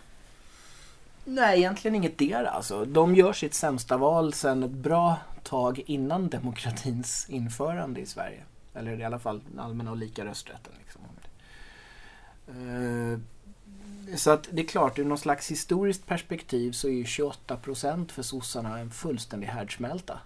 Nej, 1.26 1.58
egentligen 1.60 1.96
inget 1.96 2.18
där 2.18 2.44
alltså. 2.44 2.86
De 2.86 3.16
gör 3.16 3.34
sitt 3.34 3.54
sämsta 3.54 3.98
val 3.98 4.34
sedan 4.34 4.64
ett 4.64 4.72
bra 4.72 5.18
tag 5.44 5.84
innan 5.86 6.30
demokratins 6.30 7.30
införande 7.30 8.02
i 8.02 8.06
Sverige. 8.06 8.44
Eller 8.74 9.00
i 9.00 9.04
alla 9.04 9.20
fall 9.20 9.42
allmänna 9.58 9.92
och 9.92 9.98
lika 9.98 10.26
rösträtten. 10.26 10.74
Liksom. 10.80 11.02
Eh, 12.48 13.20
så 14.16 14.32
att 14.32 14.48
det 14.52 14.62
är 14.62 14.68
klart, 14.68 15.00
ur 15.00 15.06
någon 15.06 15.18
slags 15.18 15.52
historiskt 15.52 16.06
perspektiv 16.06 16.72
så 16.72 16.88
är 16.88 16.92
ju 16.92 17.06
28 17.06 17.58
procent 17.58 18.12
för 18.12 18.24
sossarna 18.24 18.80
en 18.80 18.92
fullständig 18.92 19.48
härdsmälta. 19.48 20.20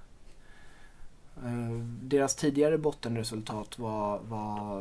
Eh, 1.44 1.72
deras 2.02 2.36
tidigare 2.36 2.78
bottenresultat 2.78 3.80
var, 3.80 4.20
var, 4.20 4.80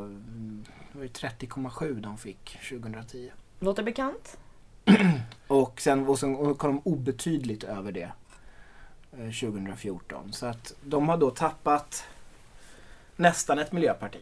var 0.93 1.05
30,7 1.05 2.01
de 2.01 2.19
fick 2.19 2.59
2010. 2.71 3.31
Låter 3.61 3.83
bekant. 3.83 4.39
Och 5.47 5.81
sen, 5.81 6.07
och 6.07 6.19
sen 6.19 6.55
kom 6.55 6.71
de 6.71 6.81
obetydligt 6.85 7.65
över 7.65 7.93
det 7.93 8.13
eh, 9.13 9.19
2014. 9.19 10.33
Så 10.33 10.47
att 10.47 10.75
de 10.85 11.09
har 11.09 11.17
då 11.17 11.31
tappat 11.31 12.05
nästan 13.17 13.59
ett 13.59 13.73
miljöparti. 13.73 14.19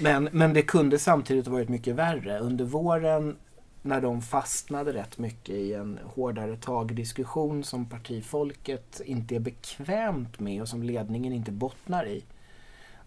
Men, 0.00 0.28
men 0.32 0.52
det 0.52 0.62
kunde 0.62 0.98
samtidigt 0.98 1.46
varit 1.46 1.68
mycket 1.68 1.94
värre. 1.94 2.38
Under 2.38 2.64
våren 2.64 3.36
när 3.82 4.00
de 4.00 4.22
fastnade 4.22 4.92
rätt 4.92 5.18
mycket 5.18 5.54
i 5.54 5.74
en 5.74 5.98
hårdare 6.04 6.56
tagdiskussion 6.56 7.64
som 7.64 7.88
partifolket 7.88 9.00
inte 9.04 9.36
är 9.36 9.40
bekvämt 9.40 10.40
med 10.40 10.62
och 10.62 10.68
som 10.68 10.82
ledningen 10.82 11.32
inte 11.32 11.52
bottnar 11.52 12.06
i. 12.06 12.24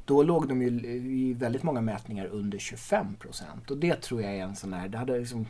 Då 0.05 0.23
låg 0.23 0.47
de 0.47 0.61
ju 0.61 0.67
i 0.67 1.33
väldigt 1.33 1.63
många 1.63 1.81
mätningar 1.81 2.25
under 2.25 2.57
25 2.57 3.15
procent 3.15 3.71
och 3.71 3.77
det 3.77 4.01
tror 4.01 4.21
jag 4.21 4.35
är 4.35 4.43
en 4.43 4.55
sån 4.55 4.73
här, 4.73 4.87
det 4.87 4.97
hade 4.97 5.19
liksom 5.19 5.45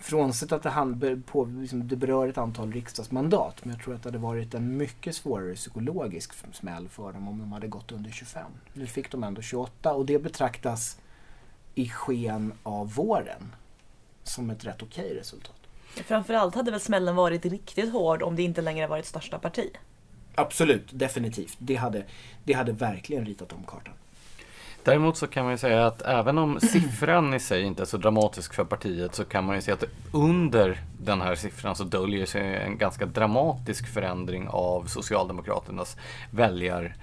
Frånsett 0.00 0.52
att 0.52 0.62
det, 0.62 0.70
hand, 0.70 1.26
på, 1.26 1.44
liksom, 1.44 1.88
det 1.88 1.96
berör 1.96 2.28
ett 2.28 2.38
antal 2.38 2.72
riksdagsmandat 2.72 3.64
men 3.64 3.74
jag 3.74 3.84
tror 3.84 3.94
att 3.94 4.02
det 4.02 4.08
hade 4.08 4.18
varit 4.18 4.54
en 4.54 4.76
mycket 4.76 5.16
svårare 5.16 5.54
psykologisk 5.54 6.32
smäll 6.52 6.88
för 6.88 7.12
dem 7.12 7.28
om 7.28 7.38
de 7.38 7.52
hade 7.52 7.66
gått 7.66 7.92
under 7.92 8.10
25. 8.10 8.42
Nu 8.72 8.86
fick 8.86 9.10
de 9.10 9.24
ändå 9.24 9.42
28 9.42 9.92
och 9.92 10.06
det 10.06 10.18
betraktas 10.18 10.98
i 11.74 11.88
sken 11.88 12.52
av 12.62 12.94
våren 12.94 13.54
som 14.22 14.50
ett 14.50 14.64
rätt 14.64 14.82
okej 14.82 15.14
resultat. 15.14 15.56
Framförallt 15.86 16.54
hade 16.54 16.70
väl 16.70 16.80
smällen 16.80 17.16
varit 17.16 17.46
riktigt 17.46 17.92
hård 17.92 18.22
om 18.22 18.36
det 18.36 18.42
inte 18.42 18.62
längre 18.62 18.86
varit 18.86 19.06
största 19.06 19.38
parti. 19.38 19.70
Absolut, 20.34 20.88
definitivt. 20.90 21.56
Det 21.58 21.74
hade, 21.74 22.04
det 22.44 22.52
hade 22.52 22.72
verkligen 22.72 23.26
ritat 23.26 23.52
om 23.52 23.64
kartan. 23.66 23.94
Däremot 24.86 25.16
så 25.16 25.26
kan 25.26 25.44
man 25.44 25.52
ju 25.52 25.58
säga 25.58 25.86
att 25.86 26.02
även 26.02 26.38
om 26.38 26.60
siffran 26.60 27.34
i 27.34 27.40
sig 27.40 27.62
inte 27.62 27.82
är 27.82 27.86
så 27.86 27.96
dramatisk 27.96 28.54
för 28.54 28.64
partiet 28.64 29.14
så 29.14 29.24
kan 29.24 29.44
man 29.44 29.56
ju 29.56 29.62
se 29.62 29.72
att 29.72 29.84
under 30.12 30.80
den 30.98 31.20
här 31.20 31.34
siffran 31.34 31.76
så 31.76 31.84
döljer 31.84 32.26
sig 32.26 32.56
en 32.56 32.78
ganska 32.78 33.06
dramatisk 33.06 33.86
förändring 33.94 34.48
av 34.48 34.84
Socialdemokraternas 34.86 35.96
väljar, 36.30 36.94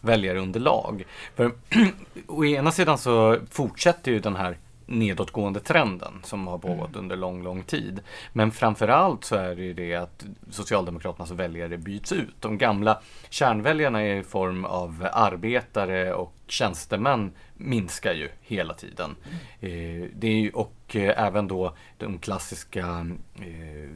väljarunderlag. 0.00 1.04
För 1.34 1.52
å 2.26 2.44
ena 2.44 2.72
sidan 2.72 2.98
så 2.98 3.38
fortsätter 3.50 4.12
ju 4.12 4.20
den 4.20 4.36
här 4.36 4.56
nedåtgående 4.90 5.60
trenden 5.60 6.12
som 6.22 6.46
har 6.46 6.58
pågått 6.58 6.88
mm. 6.88 7.00
under 7.00 7.16
lång, 7.16 7.42
lång 7.42 7.62
tid. 7.62 8.00
Men 8.32 8.52
framförallt 8.52 9.24
så 9.24 9.36
är 9.36 9.54
det 9.54 9.62
ju 9.62 9.74
det 9.74 9.94
att 9.94 10.24
Socialdemokraternas 10.50 11.30
väljare 11.30 11.78
byts 11.78 12.12
ut. 12.12 12.34
De 12.40 12.58
gamla 12.58 13.00
kärnväljarna 13.28 14.06
i 14.06 14.22
form 14.22 14.64
av 14.64 15.08
arbetare 15.12 16.14
och 16.14 16.34
tjänstemän 16.46 17.32
minskar 17.54 18.12
ju 18.12 18.28
hela 18.40 18.74
tiden. 18.74 19.16
Mm. 19.60 20.02
Eh, 20.02 20.08
det 20.14 20.26
är 20.26 20.40
ju, 20.40 20.50
och 20.50 20.96
eh, 20.96 21.26
även 21.26 21.48
då 21.48 21.74
de 21.98 22.18
klassiska 22.18 23.06
eh, 23.34 23.88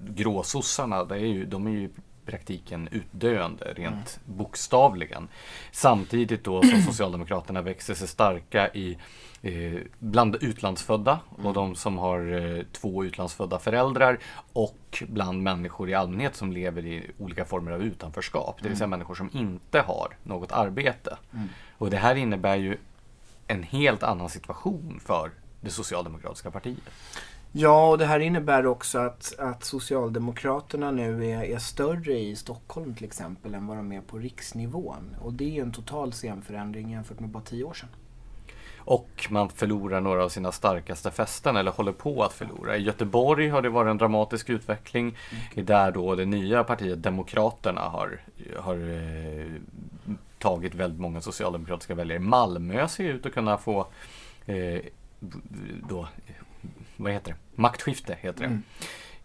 gråsossarna, 0.00 1.04
det 1.04 1.14
är 1.14 1.26
ju, 1.26 1.44
de 1.44 1.66
är 1.66 1.70
ju 1.70 1.90
praktiken 2.26 2.88
utdöende, 2.92 3.64
rent 3.64 4.20
mm. 4.24 4.38
bokstavligen. 4.38 5.28
Samtidigt 5.72 6.44
då 6.44 6.62
som 6.62 6.82
Socialdemokraterna 6.86 7.62
växer 7.62 7.94
sig 7.94 8.08
starka 8.08 8.68
i 8.68 8.98
eh, 9.42 9.80
bland 9.98 10.36
utlandsfödda 10.40 11.20
mm. 11.34 11.46
och 11.46 11.54
de 11.54 11.74
som 11.74 11.98
har 11.98 12.32
eh, 12.32 12.64
två 12.72 13.04
utlandsfödda 13.04 13.58
föräldrar 13.58 14.18
och 14.52 15.02
bland 15.08 15.42
människor 15.42 15.90
i 15.90 15.94
allmänhet 15.94 16.36
som 16.36 16.52
lever 16.52 16.86
i 16.86 17.10
olika 17.18 17.44
former 17.44 17.72
av 17.72 17.82
utanförskap. 17.82 18.58
Det 18.62 18.68
vill 18.68 18.78
säga 18.78 18.86
mm. 18.86 18.98
människor 18.98 19.14
som 19.14 19.30
inte 19.32 19.80
har 19.80 20.16
något 20.22 20.52
arbete. 20.52 21.18
Mm. 21.32 21.48
Och 21.78 21.90
det 21.90 21.96
här 21.96 22.14
innebär 22.14 22.56
ju 22.56 22.76
en 23.46 23.62
helt 23.62 24.02
annan 24.02 24.28
situation 24.28 25.00
för 25.04 25.30
det 25.60 25.70
socialdemokratiska 25.70 26.50
partiet. 26.50 26.90
Ja, 27.54 27.88
och 27.90 27.98
det 27.98 28.06
här 28.06 28.20
innebär 28.20 28.66
också 28.66 28.98
att, 28.98 29.38
att 29.38 29.64
Socialdemokraterna 29.64 30.90
nu 30.90 31.26
är, 31.30 31.42
är 31.42 31.58
större 31.58 32.18
i 32.18 32.36
Stockholm 32.36 32.94
till 32.94 33.04
exempel 33.04 33.54
än 33.54 33.66
vad 33.66 33.76
de 33.76 33.92
är 33.92 34.00
på 34.00 34.18
riksnivån. 34.18 35.16
Och 35.20 35.32
det 35.32 35.58
är 35.58 35.62
en 35.62 35.72
total 35.72 36.12
scenförändring 36.12 36.90
jämfört 36.90 37.20
med 37.20 37.28
bara 37.28 37.42
tio 37.42 37.64
år 37.64 37.74
sedan. 37.74 37.88
Och 38.84 39.26
man 39.30 39.48
förlorar 39.48 40.00
några 40.00 40.24
av 40.24 40.28
sina 40.28 40.52
starkaste 40.52 41.10
fästen 41.10 41.56
eller 41.56 41.70
håller 41.70 41.92
på 41.92 42.24
att 42.24 42.32
förlora. 42.32 42.76
I 42.76 42.82
Göteborg 42.82 43.48
har 43.48 43.62
det 43.62 43.68
varit 43.68 43.90
en 43.90 43.98
dramatisk 43.98 44.50
utveckling. 44.50 45.16
Mm. 45.54 45.66
Där 45.66 45.92
då 45.92 46.14
det 46.14 46.24
nya 46.24 46.64
partiet 46.64 47.02
Demokraterna 47.02 47.80
har, 47.80 48.20
har 48.58 48.74
eh, 48.74 49.46
tagit 50.38 50.74
väldigt 50.74 51.00
många 51.00 51.20
socialdemokratiska 51.20 51.94
väljare. 51.94 52.18
Malmö 52.18 52.88
ser 52.88 53.04
ut 53.04 53.26
att 53.26 53.34
kunna 53.34 53.58
få 53.58 53.86
eh, 54.46 54.80
då, 55.88 56.08
vad 56.96 57.12
heter 57.12 57.32
det? 57.32 57.60
Maktskifte 57.62 58.16
heter 58.20 58.40
det. 58.40 58.46
Mm. 58.46 58.62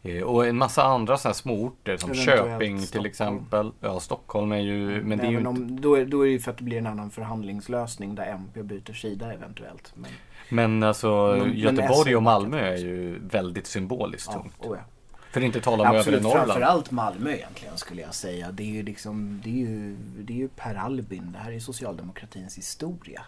Eh, 0.03 0.23
och 0.23 0.47
en 0.47 0.57
massa 0.57 0.83
andra 0.83 1.17
så 1.17 1.27
här 1.27 1.33
småorter 1.33 1.97
som 1.97 2.13
Köping 2.13 2.81
till 2.81 3.05
exempel. 3.05 3.71
Ja, 3.79 3.99
Stockholm 3.99 4.51
är 4.51 4.57
ju... 4.57 4.87
Men, 4.87 5.07
men 5.07 5.17
det 5.17 5.25
är 5.25 5.31
ju 5.31 5.45
om, 5.45 5.55
inte... 5.55 5.81
då, 5.81 5.95
är, 5.95 6.05
då 6.05 6.21
är 6.21 6.25
det 6.25 6.31
ju 6.31 6.39
för 6.39 6.51
att 6.51 6.57
det 6.57 6.63
blir 6.63 6.77
en 6.77 6.87
annan 6.87 7.11
förhandlingslösning 7.11 8.15
där 8.15 8.25
MP 8.25 8.63
byter 8.63 8.93
sida 8.93 9.33
eventuellt. 9.33 9.93
Men, 9.95 10.11
men 10.49 10.83
alltså 10.83 11.37
men, 11.39 11.57
Göteborg 11.57 12.15
och 12.15 12.23
Malmö 12.23 12.59
är 12.59 12.77
ju 12.77 13.19
väldigt 13.19 13.67
symboliskt 13.67 14.31
tungt. 14.31 14.53
Ja, 14.61 14.69
oh 14.69 14.77
ja. 14.77 14.83
För 15.31 15.41
att 15.41 15.45
inte 15.45 15.61
tala 15.61 15.89
om 15.89 15.95
övre 15.95 16.19
Norrland. 16.19 16.45
Framförallt 16.45 16.91
Malmö 16.91 17.31
egentligen 17.31 17.77
skulle 17.77 18.01
jag 18.01 18.13
säga. 18.13 18.51
Det 18.51 18.63
är 18.63 18.67
ju 18.67 18.83
liksom, 18.83 19.41
det 19.43 19.49
är 19.49 19.67
ju, 19.67 19.95
det 20.17 20.33
är 20.33 20.37
ju 20.37 20.47
Per 20.47 20.75
Albin. 20.75 21.31
Det 21.33 21.39
här 21.39 21.51
är 21.51 21.59
socialdemokratins 21.59 22.57
historia. 22.57 23.21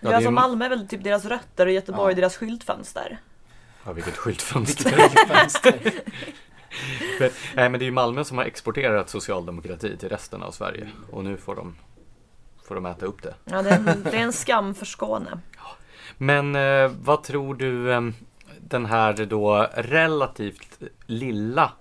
Ja, 0.00 0.10
ja 0.10 0.16
alltså 0.16 0.30
Malmö 0.30 0.64
är 0.64 0.68
väl 0.68 0.88
typ 0.88 1.04
deras 1.04 1.24
rötter 1.24 1.66
och 1.66 1.72
Göteborg 1.72 2.12
ja. 2.12 2.16
deras 2.16 2.36
skyltfönster. 2.36 3.18
Ja, 3.84 3.92
vilket 3.92 4.16
skyltfönster. 4.16 4.90
skyltfönster. 4.90 5.80
men, 7.20 7.30
nej, 7.54 7.68
men 7.68 7.72
det 7.72 7.84
är 7.84 7.86
ju 7.86 7.92
Malmö 7.92 8.24
som 8.24 8.38
har 8.38 8.44
exporterat 8.44 9.08
socialdemokrati 9.08 9.96
till 9.96 10.08
resten 10.08 10.42
av 10.42 10.50
Sverige. 10.50 10.88
Och 11.10 11.24
nu 11.24 11.36
får 11.36 11.56
de, 11.56 11.76
får 12.64 12.74
de 12.74 12.86
äta 12.86 13.06
upp 13.06 13.22
det. 13.22 13.34
Ja, 13.44 13.62
det 13.62 13.70
är 13.70 13.76
en, 13.76 14.02
det 14.02 14.16
är 14.16 14.22
en 14.22 14.32
skam 14.32 14.74
för 14.74 14.86
Skåne. 14.86 15.40
Men 16.18 16.56
eh, 16.56 16.90
vad 17.02 17.22
tror 17.22 17.54
du 17.54 17.92
eh, 17.92 18.00
den 18.60 18.86
här 18.86 19.12
då 19.12 19.68
relativt 19.74 20.78
lilla 21.06 21.72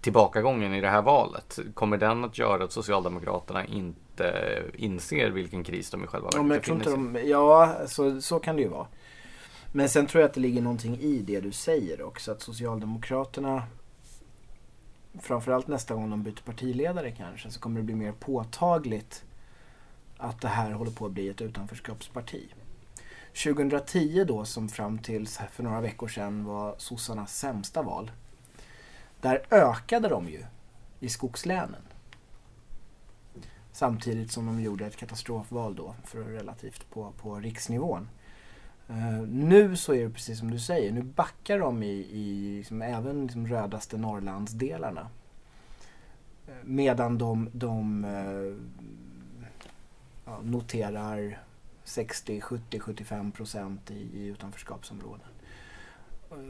tillbakagången 0.00 0.74
i 0.74 0.80
det 0.80 0.88
här 0.88 1.02
valet, 1.02 1.58
kommer 1.74 1.96
den 1.96 2.24
att 2.24 2.38
göra 2.38 2.64
att 2.64 2.72
Socialdemokraterna 2.72 3.64
inte 3.64 4.62
inser 4.74 5.30
vilken 5.30 5.64
kris 5.64 5.90
de 5.90 6.04
i 6.04 6.06
själva 6.06 6.26
verket 6.26 6.68
ja, 6.68 6.74
befinner 6.74 7.12
sig 7.14 7.26
i? 7.26 7.30
Ja, 7.30 7.76
så, 7.86 8.20
så 8.20 8.38
kan 8.38 8.56
det 8.56 8.62
ju 8.62 8.68
vara. 8.68 8.86
Men 9.76 9.88
sen 9.88 10.06
tror 10.06 10.20
jag 10.20 10.28
att 10.28 10.34
det 10.34 10.40
ligger 10.40 10.62
någonting 10.62 10.98
i 11.00 11.22
det 11.22 11.40
du 11.40 11.52
säger 11.52 12.02
också. 12.02 12.32
Att 12.32 12.42
Socialdemokraterna, 12.42 13.62
framförallt 15.20 15.66
nästa 15.66 15.94
gång 15.94 16.10
de 16.10 16.22
byter 16.22 16.42
partiledare 16.44 17.10
kanske, 17.10 17.50
så 17.50 17.60
kommer 17.60 17.80
det 17.80 17.84
bli 17.84 17.94
mer 17.94 18.12
påtagligt 18.12 19.24
att 20.16 20.40
det 20.40 20.48
här 20.48 20.72
håller 20.72 20.90
på 20.90 21.06
att 21.06 21.12
bli 21.12 21.28
ett 21.28 21.40
utanförskapsparti. 21.40 22.54
2010 23.44 24.24
då, 24.24 24.44
som 24.44 24.68
fram 24.68 24.98
till 24.98 25.28
för 25.28 25.62
några 25.62 25.80
veckor 25.80 26.08
sedan 26.08 26.44
var 26.44 26.74
sossarnas 26.78 27.38
sämsta 27.38 27.82
val. 27.82 28.10
Där 29.20 29.42
ökade 29.50 30.08
de 30.08 30.28
ju 30.28 30.44
i 31.00 31.08
skogslänen. 31.08 31.82
Samtidigt 33.72 34.32
som 34.32 34.46
de 34.46 34.60
gjorde 34.60 34.86
ett 34.86 34.96
katastrofval 34.96 35.74
då, 35.74 35.94
för 36.04 36.18
relativt 36.22 36.90
på, 36.90 37.12
på 37.12 37.36
riksnivån. 37.36 38.08
Uh, 38.90 39.28
nu 39.28 39.76
så 39.76 39.94
är 39.94 40.04
det 40.04 40.10
precis 40.10 40.38
som 40.38 40.50
du 40.50 40.58
säger, 40.58 40.92
nu 40.92 41.02
backar 41.02 41.58
de 41.58 41.82
i, 41.82 42.06
i 42.10 42.56
liksom, 42.56 42.82
även 42.82 43.22
liksom 43.22 43.46
rödaste 43.46 43.96
Norrlandsdelarna. 43.96 45.08
Uh, 46.48 46.54
medan 46.64 47.18
de, 47.18 47.50
de 47.52 48.04
uh, 48.04 48.56
ja, 50.24 50.40
noterar 50.42 51.38
60, 51.84 52.40
70, 52.40 52.80
75 52.80 53.32
procent 53.32 53.90
i, 53.90 54.08
i 54.14 54.26
utanförskapsområden. 54.26 55.28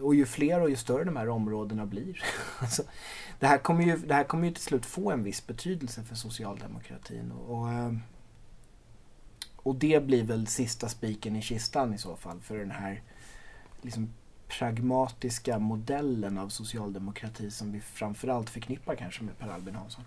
Och 0.03 0.15
ju 0.15 0.27
fler 0.27 0.61
och 0.61 0.71
ju 0.71 0.77
större 0.77 1.05
de 1.05 1.17
här 1.17 1.29
områdena 1.29 1.87
blir. 1.87 2.23
alltså, 2.61 2.83
det, 3.39 3.47
här 3.47 3.59
kommer 3.59 3.85
ju, 3.85 3.97
det 3.97 4.15
här 4.15 4.25
kommer 4.25 4.47
ju 4.49 4.55
till 4.55 4.63
slut 4.63 4.87
få 4.87 5.11
en 5.11 5.23
viss 5.23 5.47
betydelse 5.47 6.03
för 6.03 6.15
socialdemokratin. 6.15 7.33
Och, 7.33 7.59
och 7.59 7.69
och 9.67 9.75
det 9.75 10.07
blir 10.07 10.25
väl 10.25 10.47
sista 10.47 10.89
spiken 10.89 11.37
i 11.37 11.43
kistan 11.43 11.95
i 11.95 11.99
så 11.99 12.17
fall 12.17 12.41
för 12.41 12.59
den 12.59 12.71
här 12.71 13.03
liksom 13.83 14.09
pragmatiska 14.49 15.59
modellen 15.59 16.39
av 16.39 16.49
socialdemokrati 16.49 17.51
som 17.51 17.73
vi 17.73 17.81
framförallt 17.81 18.51
förknippar 18.51 18.95
kanske 18.95 19.23
med 19.23 19.39
Per 19.39 19.49
Albin 19.49 19.75
Hansson. 19.75 20.05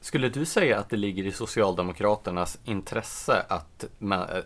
Skulle 0.00 0.28
du 0.28 0.44
säga 0.44 0.78
att 0.78 0.88
det 0.88 0.96
ligger 0.96 1.26
i 1.26 1.32
Socialdemokraternas 1.32 2.58
intresse 2.64 3.46
att 3.48 3.84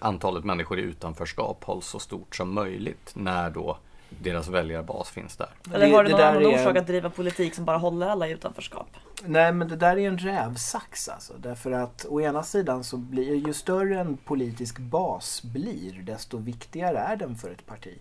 antalet 0.01 0.45
människor 0.45 0.79
i 0.79 0.83
utanförskap 0.83 1.65
hålls 1.65 1.87
så 1.87 1.99
stort 1.99 2.37
som 2.37 2.55
möjligt 2.55 3.13
när 3.15 3.51
då 3.51 3.79
deras 4.23 4.49
väljarbas 4.49 5.11
finns 5.11 5.37
där? 5.37 5.49
Eller 5.75 5.91
har 5.91 6.05
du 6.05 6.11
någon 6.11 6.21
annan 6.21 6.43
är... 6.43 6.55
orsak 6.55 6.77
att 6.77 6.87
driva 6.87 7.11
politik 7.11 7.55
som 7.55 7.65
bara 7.65 7.79
håller 7.79 8.07
alla 8.07 8.29
i 8.29 8.33
utanförskap? 8.33 8.89
Nej 9.25 9.53
men 9.53 9.69
det 9.69 9.77
där 9.77 9.99
är 9.99 10.09
en 10.09 10.19
rävsax 10.19 11.09
alltså. 11.09 11.33
Därför 11.39 11.73
att 11.73 12.07
å 12.09 12.21
ena 12.21 12.43
sidan 12.43 12.85
så 12.85 12.97
blir 12.97 13.47
ju 13.47 13.53
större 13.53 14.01
en 14.01 14.17
politisk 14.17 14.79
bas 14.79 15.43
blir 15.43 16.03
desto 16.03 16.39
viktigare 16.39 16.99
är 16.99 17.17
den 17.17 17.37
för 17.37 17.51
ett 17.51 17.67
parti. 17.67 17.99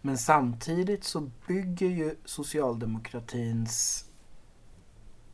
Men 0.00 0.18
samtidigt 0.18 1.04
så 1.04 1.30
bygger 1.46 1.88
ju 1.88 2.14
socialdemokratins 2.24 4.04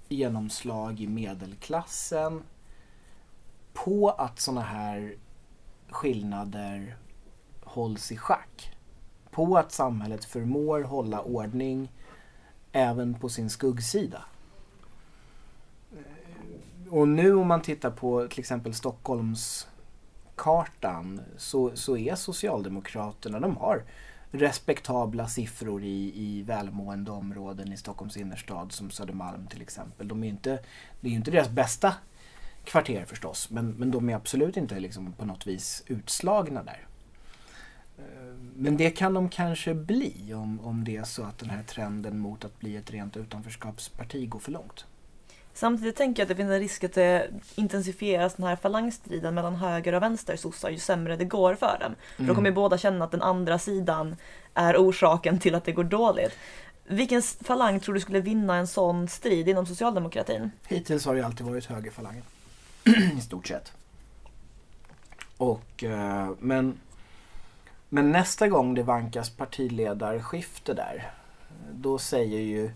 genomslag 0.09 1.01
i 1.01 1.07
medelklassen 1.07 2.43
på 3.73 4.11
att 4.11 4.41
sådana 4.41 4.61
här 4.61 5.17
skillnader 5.91 6.97
hålls 7.65 8.13
i 8.13 8.17
schack. 8.17 8.74
På 9.35 9.59
att 9.59 9.73
samhället 9.73 10.25
förmår 10.25 10.83
hålla 10.83 11.21
ordning 11.21 11.93
även 12.73 13.15
på 13.15 13.29
sin 13.29 13.51
skuggsida. 13.51 14.25
Och 16.91 17.09
nu 17.09 17.35
om 17.35 17.49
man 17.49 17.63
tittar 17.63 17.91
på 17.91 18.29
till 18.29 18.41
exempel 18.41 18.75
Stockholmskartan 18.75 21.21
så, 21.37 21.77
så 21.77 21.97
är 21.97 22.15
Socialdemokraterna, 22.15 23.41
de 23.41 23.57
har 23.57 23.83
respektabla 24.31 25.29
siffror 25.29 25.85
i, 25.85 26.13
i 26.15 26.43
välmående 26.43 27.11
områden 27.11 27.73
i 27.73 27.77
Stockholms 27.77 28.17
innerstad 28.17 28.73
som 28.73 28.91
Södermalm 28.91 29.47
till 29.47 29.63
exempel. 29.63 30.09
De 30.09 30.25
är 30.25 30.29
inte, 30.29 30.59
det 31.01 31.09
är 31.09 31.11
ju 31.11 31.17
inte 31.17 31.31
deras 31.31 31.49
bästa 31.49 31.95
kvarter 32.65 33.05
förstås 33.05 33.51
men, 33.51 33.71
men 33.71 33.91
de 33.91 34.09
är 34.09 34.15
absolut 34.15 34.57
inte 34.57 34.81
liksom 34.81 35.13
på 35.13 35.25
något 35.25 35.47
vis 35.47 35.83
utslagna 35.87 36.63
där. 36.63 36.87
Men 38.57 38.77
det 38.77 38.91
kan 38.91 39.15
de 39.15 39.29
kanske 39.29 39.75
bli 39.75 40.35
om, 40.35 40.61
om 40.61 40.85
det 40.85 40.97
är 40.97 41.05
så 41.05 41.23
att 41.23 41.39
den 41.39 41.51
här 41.51 41.63
trenden 41.63 42.19
mot 42.19 42.45
att 42.45 42.61
bli 42.61 42.77
ett 42.77 42.91
rent 42.91 43.17
utanförskapsparti 43.17 44.29
går 44.29 44.39
för 44.39 44.53
långt. 44.53 44.85
Samtidigt 45.55 45.97
tänker 45.97 46.23
jag 46.23 46.25
att 46.25 46.29
det 46.29 46.37
finns 46.37 46.51
en 46.51 46.59
risk 46.59 46.85
att 46.85 46.93
det 46.93 47.31
intensifieras 47.55 48.35
den 48.35 48.47
här 48.47 48.57
falangstriden 48.57 49.35
mellan 49.35 49.57
höger 49.57 49.93
och 49.93 50.03
vänster 50.03 50.37
sossar 50.37 50.71
ju 50.71 50.79
sämre 50.79 51.17
det 51.17 51.25
går 51.25 51.55
för 51.55 51.79
dem. 51.81 51.95
För 52.17 52.23
mm. 52.23 52.29
då 52.29 52.35
kommer 52.35 52.49
ju 52.49 52.55
båda 52.55 52.79
känna 52.79 53.05
att 53.05 53.11
den 53.11 53.23
andra 53.23 53.59
sidan 53.59 54.17
är 54.55 54.77
orsaken 54.77 55.39
till 55.39 55.55
att 55.55 55.65
det 55.65 55.73
går 55.73 55.85
dåligt. 55.85 56.33
Vilken 56.87 57.23
falang 57.23 57.81
tror 57.81 57.95
du 57.95 58.01
skulle 58.01 58.21
vinna 58.21 58.57
en 58.57 58.67
sån 58.67 59.09
strid 59.09 59.49
inom 59.49 59.67
socialdemokratin? 59.67 60.51
Hittills 60.69 61.07
har 61.07 61.15
det 61.15 61.27
alltid 61.27 61.47
varit 61.47 61.67
högerfalangen. 61.67 62.23
I 63.19 63.21
stort 63.21 63.47
sett. 63.47 63.73
Och, 65.37 65.85
eh, 65.85 66.31
men, 66.39 66.81
men 67.95 68.13
nästa 68.13 68.49
gång 68.49 68.75
det 68.75 68.83
vankas 68.83 69.31
partiledarskifte 69.31 70.75
där, 70.75 71.11
då 71.73 71.99
säger 71.99 72.41
ju 72.41 72.71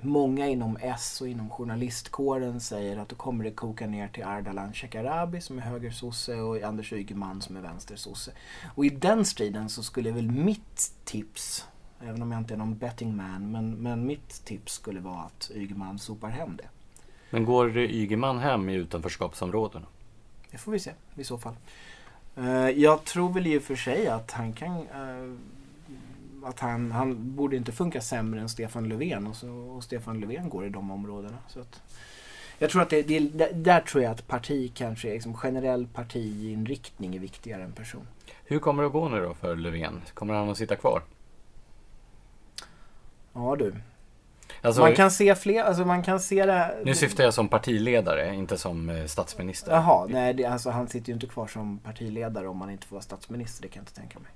många 0.00 0.46
inom 0.46 0.76
S 0.80 1.20
och 1.20 1.28
inom 1.28 1.50
journalistkåren 1.50 2.60
säger 2.60 2.96
att 2.96 3.08
då 3.08 3.16
kommer 3.16 3.44
det 3.44 3.50
koka 3.50 3.86
ner 3.86 4.08
till 4.08 4.24
Ardalan 4.24 4.72
Shekarabi 4.72 5.40
som 5.40 5.58
är 5.58 5.62
högersosse 5.62 6.34
och 6.34 6.62
Anders 6.62 6.92
Ygeman 6.92 7.42
som 7.42 7.56
är 7.56 7.60
vänstersosse. 7.60 8.32
Och 8.74 8.86
i 8.86 8.90
den 8.90 9.24
striden 9.24 9.68
så 9.68 9.82
skulle 9.82 10.10
väl 10.10 10.30
mitt 10.30 10.92
tips, 11.04 11.68
även 12.00 12.22
om 12.22 12.32
jag 12.32 12.40
inte 12.40 12.54
är 12.54 12.58
någon 12.58 12.78
betting 12.78 13.16
man, 13.16 13.50
men, 13.50 13.74
men 13.74 14.06
mitt 14.06 14.44
tips 14.44 14.72
skulle 14.72 15.00
vara 15.00 15.20
att 15.20 15.50
Ygeman 15.54 15.98
sopar 15.98 16.28
hem 16.28 16.56
det. 16.56 16.68
Men 17.30 17.44
går 17.44 17.78
Ygeman 17.78 18.38
hem 18.38 18.68
i 18.68 18.74
utanförskapsområdena? 18.74 19.86
Det 20.50 20.58
får 20.58 20.72
vi 20.72 20.78
se 20.78 20.92
i 21.14 21.24
så 21.24 21.38
fall. 21.38 21.54
Eh, 22.36 22.70
jag 22.70 23.04
tror 23.04 23.32
väl 23.32 23.46
i 23.46 23.58
och 23.58 23.62
för 23.62 23.76
sig 23.76 24.08
att 24.08 24.30
han 24.30 24.52
kan 24.52 24.70
eh, 24.70 25.38
att 26.48 26.60
han, 26.60 26.92
han 26.92 27.36
borde 27.36 27.56
inte 27.56 27.72
funka 27.72 28.00
sämre 28.00 28.40
än 28.40 28.48
Stefan 28.48 28.88
Löfven 28.88 29.26
och, 29.26 29.36
så, 29.36 29.50
och 29.50 29.84
Stefan 29.84 30.20
Löfven 30.20 30.48
går 30.48 30.66
i 30.66 30.68
de 30.68 30.90
områdena. 30.90 31.38
Så 31.48 31.60
att, 31.60 31.82
jag 32.58 32.70
tror 32.70 32.82
att 32.82 32.90
det, 32.90 33.02
det, 33.02 33.52
där 33.52 33.80
tror 33.80 34.02
jag 34.02 34.12
att 34.12 34.26
parti 34.26 34.72
kanske, 34.74 35.12
liksom 35.12 35.34
generell 35.34 35.86
partiinriktning 35.86 37.14
är 37.14 37.18
viktigare 37.18 37.62
än 37.62 37.72
person. 37.72 38.06
Hur 38.44 38.58
kommer 38.58 38.82
det 38.82 38.86
att 38.86 38.92
gå 38.92 39.08
nu 39.08 39.20
då 39.20 39.34
för 39.34 39.56
Löfven? 39.56 40.02
Kommer 40.14 40.34
han 40.34 40.48
att 40.48 40.58
sitta 40.58 40.76
kvar? 40.76 41.02
Ja 43.32 43.56
du. 43.56 43.74
Alltså, 44.62 44.80
man 44.80 44.94
kan 44.94 45.10
se 45.10 45.34
fler, 45.34 45.62
alltså 45.62 45.84
man 45.84 46.02
kan 46.02 46.20
se 46.20 46.46
det 46.46 46.76
Nu 46.84 46.94
syftar 46.94 47.24
jag 47.24 47.34
som 47.34 47.48
partiledare, 47.48 48.34
inte 48.34 48.58
som 48.58 48.90
eh, 48.90 49.06
statsminister. 49.06 49.72
Jaha, 49.72 50.06
nej 50.08 50.34
det, 50.34 50.44
alltså 50.44 50.70
han 50.70 50.88
sitter 50.88 51.08
ju 51.08 51.14
inte 51.14 51.26
kvar 51.26 51.46
som 51.46 51.78
partiledare 51.78 52.48
om 52.48 52.56
man 52.56 52.70
inte 52.70 52.86
får 52.86 52.96
vara 52.96 53.02
statsminister, 53.02 53.62
det 53.62 53.68
kan 53.68 53.80
jag 53.80 53.82
inte 53.82 53.94
tänka 53.94 54.18
mig. 54.18 54.30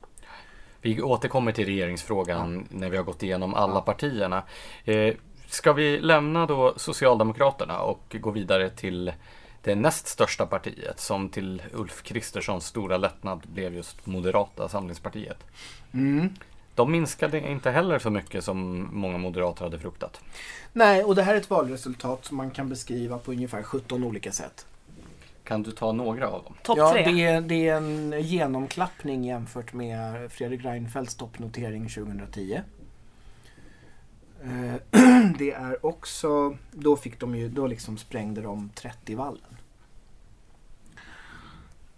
Vi 0.83 1.03
återkommer 1.03 1.53
till 1.53 1.67
regeringsfrågan 1.67 2.67
ja. 2.71 2.77
när 2.79 2.91
vi 2.91 2.97
har 2.97 3.05
gått 3.05 3.23
igenom 3.23 3.55
alla 3.55 3.75
ja. 3.75 3.81
partierna. 3.81 4.43
Eh, 4.85 5.15
ska 5.47 5.73
vi 5.73 6.01
lämna 6.01 6.47
då 6.47 6.75
Socialdemokraterna 6.77 7.81
och 7.81 8.17
gå 8.21 8.31
vidare 8.31 8.71
till 8.71 9.13
det 9.63 9.75
näst 9.75 10.07
största 10.07 10.47
partiet 10.47 11.01
som 11.01 11.29
till 11.29 11.63
Ulf 11.73 12.03
Kristerssons 12.03 12.67
stora 12.67 12.97
lättnad 12.97 13.47
blev 13.53 13.75
just 13.75 14.07
Moderata 14.07 14.69
samlingspartiet. 14.69 15.45
Mm. 15.93 16.35
De 16.81 16.93
minskade 16.93 17.51
inte 17.51 17.71
heller 17.71 17.99
så 17.99 18.11
mycket 18.11 18.45
som 18.45 18.89
många 18.93 19.19
moderater 19.19 19.65
hade 19.65 19.79
fruktat. 19.79 20.21
Nej, 20.73 21.05
och 21.05 21.15
det 21.15 21.23
här 21.23 21.35
är 21.35 21.39
ett 21.39 21.51
valresultat 21.51 22.25
som 22.25 22.37
man 22.37 22.51
kan 22.51 22.69
beskriva 22.69 23.19
på 23.19 23.33
ungefär 23.33 23.63
17 23.63 24.05
olika 24.05 24.33
sätt. 24.33 24.67
Kan 25.45 25.63
du 25.63 25.71
ta 25.71 25.93
några 25.93 26.29
av 26.29 26.45
dem? 26.45 26.55
Topp 26.63 26.79
ja, 26.79 26.93
tre? 26.93 27.05
Det 27.05 27.25
är, 27.25 27.41
det 27.41 27.69
är 27.69 27.77
en 27.77 28.15
genomklappning 28.23 29.25
jämfört 29.25 29.73
med 29.73 30.33
Fredrik 30.33 30.65
Reinfeldts 30.65 31.15
toppnotering 31.15 31.89
2010. 31.89 32.61
Eh, 34.43 35.01
det 35.39 35.53
är 35.53 35.87
också, 35.87 36.57
då 36.73 36.97
fick 36.97 37.21
de 37.21 37.35
ju, 37.35 37.49
då 37.49 37.67
liksom 37.67 37.99
sprängde 37.99 38.41
de 38.41 38.71
30-vallen. 38.75 39.57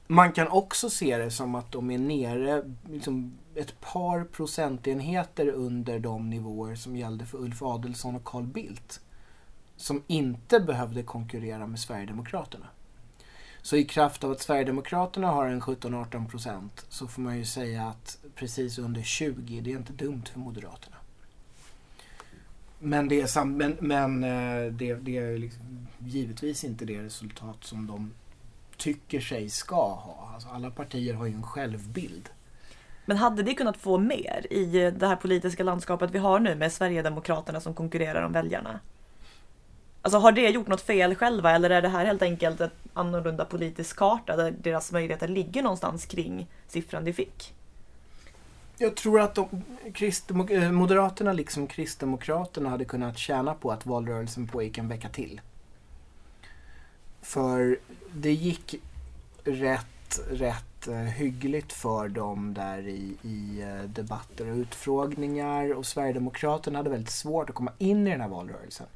Man 0.06 0.32
kan 0.32 0.48
också 0.48 0.90
se 0.90 1.18
det 1.18 1.30
som 1.30 1.54
att 1.54 1.72
de 1.72 1.90
är 1.90 1.98
nere 1.98 2.62
liksom 2.90 3.32
ett 3.54 3.80
par 3.80 4.24
procentenheter 4.24 5.48
under 5.48 5.98
de 5.98 6.30
nivåer 6.30 6.74
som 6.74 6.96
gällde 6.96 7.26
för 7.26 7.38
Ulf 7.38 7.62
Adelsohn 7.62 8.16
och 8.16 8.24
Carl 8.24 8.46
Bildt. 8.46 9.00
Som 9.76 10.02
inte 10.06 10.60
behövde 10.60 11.02
konkurrera 11.02 11.66
med 11.66 11.80
Sverigedemokraterna. 11.80 12.66
Så 13.62 13.76
i 13.76 13.84
kraft 13.84 14.24
av 14.24 14.30
att 14.30 14.40
Sverigedemokraterna 14.40 15.26
har 15.26 15.46
en 15.46 15.60
17-18 15.60 16.28
procent 16.28 16.86
så 16.88 17.08
får 17.08 17.22
man 17.22 17.38
ju 17.38 17.44
säga 17.44 17.86
att 17.86 18.18
precis 18.34 18.78
under 18.78 19.02
20, 19.02 19.60
det 19.60 19.72
är 19.72 19.76
inte 19.76 19.92
dumt 19.92 20.24
för 20.32 20.38
Moderaterna. 20.38 20.96
Men 22.78 23.08
det 23.08 23.20
är, 23.20 23.26
sam 23.26 23.56
men, 23.56 23.76
men 23.80 24.24
eh, 24.24 24.72
det, 24.72 24.94
det 24.94 25.16
är 25.16 25.38
liksom 25.38 25.88
givetvis 25.98 26.64
inte 26.64 26.84
det 26.84 27.02
resultat 27.02 27.64
som 27.64 27.86
de 27.86 28.12
tycker 28.76 29.20
sig 29.20 29.50
ska 29.50 29.94
ha. 29.94 30.30
Alltså 30.34 30.48
alla 30.48 30.70
partier 30.70 31.14
har 31.14 31.26
ju 31.26 31.34
en 31.34 31.42
självbild. 31.42 32.28
Men 33.04 33.16
hade 33.16 33.42
det 33.42 33.54
kunnat 33.54 33.76
få 33.76 33.98
mer 33.98 34.46
i 34.50 34.90
det 34.90 35.06
här 35.06 35.16
politiska 35.16 35.64
landskapet 35.64 36.10
vi 36.10 36.18
har 36.18 36.38
nu 36.38 36.54
med 36.54 36.72
Sverigedemokraterna 36.72 37.60
som 37.60 37.74
konkurrerar 37.74 38.22
om 38.22 38.32
väljarna? 38.32 38.80
Alltså 40.02 40.18
har 40.18 40.32
det 40.32 40.48
gjort 40.48 40.66
något 40.66 40.80
fel 40.80 41.14
själva 41.14 41.50
eller 41.50 41.70
är 41.70 41.82
det 41.82 41.88
här 41.88 42.04
helt 42.04 42.22
enkelt 42.22 42.60
ett 42.60 42.72
annorlunda 42.94 43.44
politisk 43.44 43.96
karta 43.96 44.36
där 44.36 44.50
deras 44.50 44.92
möjligheter 44.92 45.28
ligger 45.28 45.62
någonstans 45.62 46.06
kring 46.06 46.46
siffran 46.68 47.04
de 47.04 47.12
fick? 47.12 47.54
Jag 48.78 48.96
tror 48.96 49.20
att 49.20 49.34
de, 49.34 49.62
eh, 50.50 50.70
Moderaterna 50.70 51.32
liksom 51.32 51.66
Kristdemokraterna 51.66 52.68
hade 52.68 52.84
kunnat 52.84 53.18
tjäna 53.18 53.54
på 53.54 53.72
att 53.72 53.86
valrörelsen 53.86 54.46
pågick 54.46 54.78
en 54.78 54.88
vecka 54.88 55.08
till. 55.08 55.40
För 57.22 57.78
det 58.14 58.32
gick 58.32 58.74
rätt, 59.44 60.20
rätt 60.30 60.71
Eh, 60.88 60.94
hyggligt 60.94 61.72
för 61.72 62.08
dem 62.08 62.54
där 62.54 62.88
i, 62.88 63.16
i 63.22 63.62
eh, 63.62 63.82
debatter 63.82 64.50
och 64.50 64.56
utfrågningar 64.56 65.74
och 65.74 65.86
Sverigedemokraterna 65.86 66.78
hade 66.78 66.90
väldigt 66.90 67.10
svårt 67.10 67.50
att 67.50 67.56
komma 67.56 67.72
in 67.78 68.06
i 68.06 68.10
den 68.10 68.20
här 68.20 68.28
valrörelsen. 68.28 68.86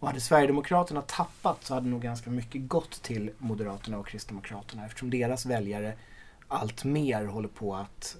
Och 0.00 0.08
hade 0.08 0.20
Sverigedemokraterna 0.20 1.02
tappat 1.02 1.64
så 1.64 1.74
hade 1.74 1.88
nog 1.88 2.02
ganska 2.02 2.30
mycket 2.30 2.68
gått 2.68 3.02
till 3.02 3.30
Moderaterna 3.38 3.98
och 3.98 4.06
Kristdemokraterna 4.06 4.86
eftersom 4.86 5.10
deras 5.10 5.46
väljare 5.46 5.94
allt 6.48 6.84
mer 6.84 7.24
håller 7.24 7.48
på 7.48 7.74
att 7.74 8.16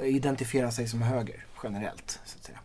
eh, 0.00 0.08
identifiera 0.08 0.70
sig 0.70 0.88
som 0.88 1.02
höger 1.02 1.44
generellt. 1.62 2.20
Så 2.24 2.38
att 2.38 2.44
säga. 2.44 2.58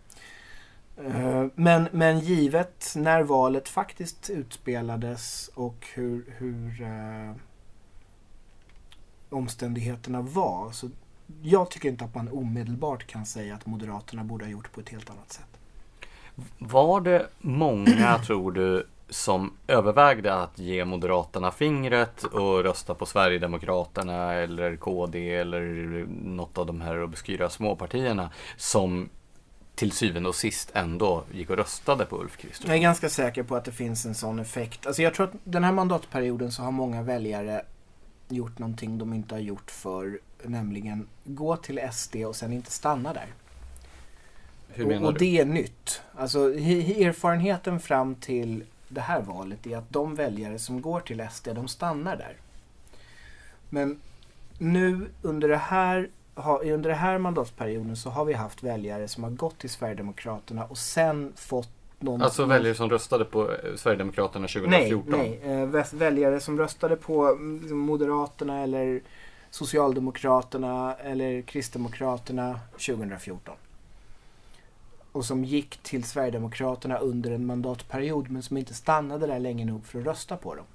Men, 1.56 1.88
men 1.92 2.20
givet 2.20 2.94
när 2.96 3.24
valet 3.24 3.70
faktiskt 3.70 4.30
utspelades 4.30 5.50
och 5.54 5.88
hur, 5.94 6.26
hur 6.38 6.82
omständigheterna 9.34 10.22
var 10.22 10.72
så 10.72 10.90
jag 11.42 11.72
tycker 11.72 11.90
inte 11.90 12.06
att 12.06 12.16
man 12.16 12.30
omedelbart 12.30 13.08
kan 13.08 13.26
säga 13.26 13.56
att 13.56 13.66
Moderaterna 13.66 14.24
borde 14.24 14.46
ha 14.46 14.52
gjort 14.52 14.72
på 14.72 14.82
ett 14.82 14.90
helt 14.90 15.10
annat 15.10 15.32
sätt. 15.32 15.60
Var 16.58 17.02
det 17.02 17.28
många, 17.40 18.18
tror 18.26 18.52
du, 18.52 18.88
som 19.10 19.54
övervägde 19.68 20.34
att 20.34 20.60
ge 20.60 20.86
Moderaterna 20.86 21.52
fingret 21.52 22.24
och 22.24 22.64
rösta 22.64 22.94
på 22.94 23.06
Sverigedemokraterna 23.06 24.34
eller 24.34 24.76
KD 24.76 25.36
eller 25.36 25.62
något 26.24 26.58
av 26.58 26.66
de 26.66 26.82
här 26.82 27.04
obskyra 27.04 27.50
småpartierna 27.50 28.30
som 28.58 29.10
till 29.76 29.92
syvende 29.92 30.30
och 30.30 30.36
sist 30.36 30.72
ändå 30.74 31.24
gick 31.32 31.50
och 31.50 31.58
röstade 31.58 32.06
på 32.06 32.22
Ulf 32.22 32.38
Kristersson? 32.38 32.70
Jag 32.70 32.78
är 32.78 32.82
ganska 32.82 33.10
säker 33.10 33.44
på 33.44 33.56
att 33.56 33.66
det 33.66 33.72
finns 33.72 34.06
en 34.06 34.16
sån 34.16 34.40
effekt. 34.40 34.88
Alltså 34.88 35.02
jag 35.02 35.14
tror 35.14 35.28
att 35.28 35.34
den 35.44 35.64
här 35.64 35.72
mandatperioden 35.72 36.52
så 36.52 36.62
har 36.64 36.72
många 36.72 37.02
väljare 37.02 37.62
gjort 38.34 38.60
någonting 38.60 38.98
de 38.98 39.14
inte 39.14 39.36
har 39.36 39.40
gjort 39.40 39.72
för 39.72 40.20
nämligen 40.44 41.08
gå 41.24 41.58
till 41.58 41.80
SD 41.94 42.16
och 42.16 42.36
sen 42.36 42.54
inte 42.54 42.72
stanna 42.72 43.14
där. 43.14 43.28
Hur 44.68 44.86
menar 44.86 45.02
och, 45.02 45.08
och 45.08 45.14
du? 45.14 45.20
det 45.20 45.40
är 45.40 45.46
nytt. 45.46 46.02
Alltså 46.16 46.50
he- 46.54 47.08
erfarenheten 47.08 47.80
fram 47.80 48.16
till 48.16 48.64
det 48.88 49.02
här 49.02 49.22
valet 49.22 49.68
är 49.68 49.78
att 49.78 49.90
de 49.90 50.16
väljare 50.16 50.60
som 50.60 50.82
går 50.82 51.00
till 51.00 51.28
SD, 51.32 51.48
de 51.56 51.68
stannar 51.68 52.16
där. 52.16 52.36
Men 53.70 54.00
nu 54.58 55.08
under 55.22 55.50
det 55.50 55.58
här 55.58 56.10
under 56.64 56.90
den 56.90 57.00
här 57.00 57.18
mandatperioden 57.18 57.96
så 57.96 58.10
har 58.10 58.26
vi 58.26 58.34
haft 58.34 58.64
väljare 58.64 59.08
som 59.08 59.24
har 59.24 59.32
gått 59.32 59.58
till 59.60 59.70
Sverigedemokraterna 59.70 60.66
och 60.66 60.78
sen 60.78 61.34
fått 61.36 61.70
någon... 62.04 62.22
Alltså 62.22 62.46
väljare 62.46 62.76
som 62.76 62.90
röstade 62.90 63.26
på 63.26 63.52
eh, 63.52 63.76
Sverigedemokraterna 63.76 64.48
Nej, 64.68 64.90
2014? 64.90 65.20
nej. 65.20 65.40
Eh, 65.44 65.68
väs- 65.70 65.94
väljare 65.94 66.40
som 66.40 66.58
röstade 66.58 66.96
på 66.96 67.26
mm, 67.26 67.78
Moderaterna 67.78 68.64
eller 68.64 69.02
Socialdemokraterna 69.50 70.96
eller 70.96 71.42
Kristdemokraterna 71.42 72.60
2014. 72.72 73.56
Och 75.12 75.26
som 75.26 75.46
gick 75.46 75.78
till 75.78 76.04
Sverigedemokraterna 76.04 76.98
under 76.98 77.32
en 77.32 77.46
mandatperiod 77.46 78.30
men 78.32 78.44
som 78.44 78.58
inte 78.58 78.74
stannade 78.74 79.28
där 79.28 79.40
länge 79.40 79.66
nog 79.66 79.86
för 79.86 80.00
att 80.00 80.06
rösta 80.06 80.38
på 80.38 80.56
dem. 80.56 80.66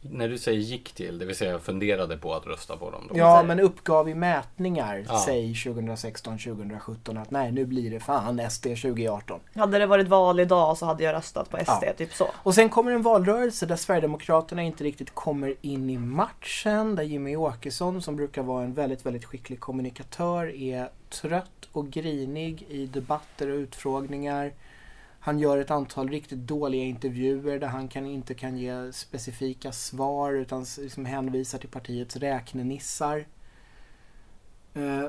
När 0.00 0.28
du 0.28 0.38
säger 0.38 0.58
gick 0.60 0.92
till, 0.92 1.18
det 1.18 1.24
vill 1.26 1.36
säga 1.36 1.58
funderade 1.58 2.16
på 2.16 2.34
att 2.34 2.46
rösta 2.46 2.76
på 2.76 2.90
dem 2.90 3.06
då? 3.10 3.18
Ja, 3.18 3.42
men 3.42 3.60
uppgav 3.60 4.08
i 4.08 4.14
mätningar, 4.14 5.04
Ja. 5.08 5.22
säg 5.26 5.54
2016-2017 5.54 7.22
att 7.22 7.30
nej, 7.30 7.52
nu 7.52 7.64
blir 7.64 7.90
det 7.90 8.00
fan 8.00 8.50
SD 8.50 8.62
2018. 8.62 9.40
Hade 9.54 9.78
det 9.78 9.86
varit 9.86 10.08
val 10.08 10.40
idag 10.40 10.78
så 10.78 10.86
hade 10.86 11.04
jag 11.04 11.12
röstat 11.14 11.50
på 11.50 11.56
SD, 11.56 11.84
Ja. 11.86 11.92
typ 11.96 12.12
så. 12.14 12.26
Och 12.34 12.54
sen 12.54 12.68
kommer 12.68 12.92
en 12.92 13.02
valrörelse 13.02 13.66
där 13.66 13.76
Sverigedemokraterna 13.76 14.62
inte 14.62 14.84
riktigt 14.84 15.14
kommer 15.14 15.54
in 15.60 15.90
i 15.90 15.98
matchen. 15.98 16.94
Där 16.96 17.02
Jimmy 17.02 17.36
Åkesson, 17.36 18.02
som 18.02 18.16
brukar 18.16 18.42
vara 18.42 18.64
en 18.64 18.74
väldigt, 18.74 19.06
väldigt 19.06 19.24
skicklig 19.24 19.60
kommunikatör, 19.60 20.54
är 20.54 20.88
trött 21.10 21.68
och 21.72 21.90
grinig 21.90 22.66
i 22.68 22.86
debatter 22.86 23.48
och 23.50 23.56
utfrågningar. 23.56 24.52
Han 25.26 25.38
gör 25.38 25.58
ett 25.58 25.70
antal 25.70 26.08
riktigt 26.08 26.38
dåliga 26.38 26.84
intervjuer 26.84 27.58
där 27.58 27.66
han 27.66 27.88
kan, 27.88 28.06
inte 28.06 28.34
kan 28.34 28.56
ge 28.56 28.92
specifika 28.92 29.72
svar 29.72 30.32
utan 30.32 30.66
liksom 30.78 31.04
hänvisar 31.04 31.58
till 31.58 31.68
partiets 31.68 32.16
räknenissar. 32.16 33.26
Eh, 34.74 35.04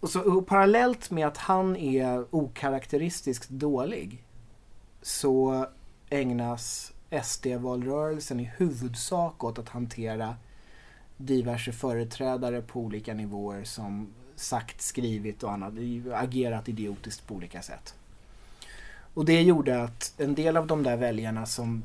och, 0.00 0.10
så, 0.10 0.38
och 0.38 0.46
parallellt 0.46 1.10
med 1.10 1.26
att 1.26 1.36
han 1.36 1.76
är 1.76 2.34
okaraktäristiskt 2.34 3.48
dålig 3.48 4.24
så 5.02 5.66
ägnas 6.10 6.92
SD-valrörelsen 7.22 8.40
i 8.40 8.52
huvudsak 8.56 9.44
åt 9.44 9.58
att 9.58 9.68
hantera 9.68 10.36
diverse 11.16 11.72
företrädare 11.72 12.62
på 12.62 12.80
olika 12.80 13.14
nivåer 13.14 13.64
som 13.64 14.14
sagt, 14.36 14.80
skrivit 14.80 15.42
och 15.42 15.52
annat, 15.52 15.74
agerat 16.14 16.68
idiotiskt 16.68 17.26
på 17.26 17.34
olika 17.34 17.62
sätt. 17.62 17.94
Och 19.14 19.24
det 19.24 19.42
gjorde 19.42 19.82
att 19.82 20.14
en 20.18 20.34
del 20.34 20.56
av 20.56 20.66
de 20.66 20.82
där 20.82 20.96
väljarna 20.96 21.46
som 21.46 21.84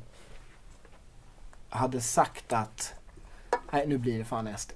hade 1.69 2.01
sagt 2.01 2.53
att 2.53 2.93
nej, 3.71 3.87
nu 3.87 3.97
blir 3.97 4.17
det 4.17 4.25
fan 4.25 4.57
SD. 4.57 4.71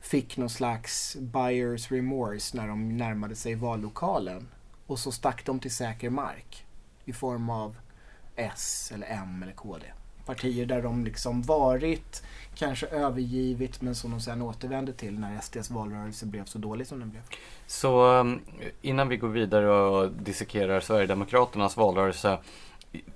Fick 0.00 0.36
någon 0.36 0.50
slags 0.50 1.16
buyers 1.16 1.90
remorse 1.90 2.56
när 2.56 2.68
de 2.68 2.96
närmade 2.96 3.34
sig 3.34 3.54
vallokalen. 3.54 4.48
Och 4.86 4.98
så 4.98 5.12
stack 5.12 5.46
de 5.46 5.60
till 5.60 5.74
säker 5.74 6.10
mark 6.10 6.66
i 7.04 7.12
form 7.12 7.50
av 7.50 7.76
S 8.36 8.90
eller 8.94 9.06
M 9.06 9.42
eller 9.42 9.52
KD. 9.52 9.86
Partier 10.26 10.66
där 10.66 10.82
de 10.82 11.04
liksom 11.04 11.42
varit, 11.42 12.22
kanske 12.56 12.86
övergivit 12.86 13.82
men 13.82 13.94
som 13.94 14.10
de 14.10 14.20
sen 14.20 14.42
återvände 14.42 14.92
till 14.92 15.18
när 15.18 15.40
SDs 15.40 15.70
valrörelse 15.70 16.26
blev 16.26 16.44
så 16.44 16.58
dålig 16.58 16.86
som 16.86 17.00
den 17.00 17.10
blev. 17.10 17.22
Så 17.66 18.20
um, 18.20 18.40
innan 18.82 19.08
vi 19.08 19.16
går 19.16 19.28
vidare 19.28 19.70
och 19.70 20.12
dissekerar 20.12 20.80
Sverigedemokraternas 20.80 21.76
valrörelse. 21.76 22.38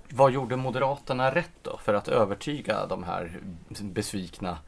Vad 0.09 0.33
gjorde 0.33 0.57
Moderaterna 0.57 1.35
rätt 1.35 1.51
då 1.63 1.79
för 1.85 1.95
att 1.95 2.09
övertyga 2.09 2.87
de 2.87 3.05
här 3.05 3.41
besvikna 3.81 4.59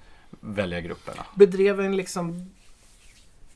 väljargrupperna? 0.41 1.27
Bedrev 1.35 1.81
en 1.81 1.97
liksom 1.97 2.51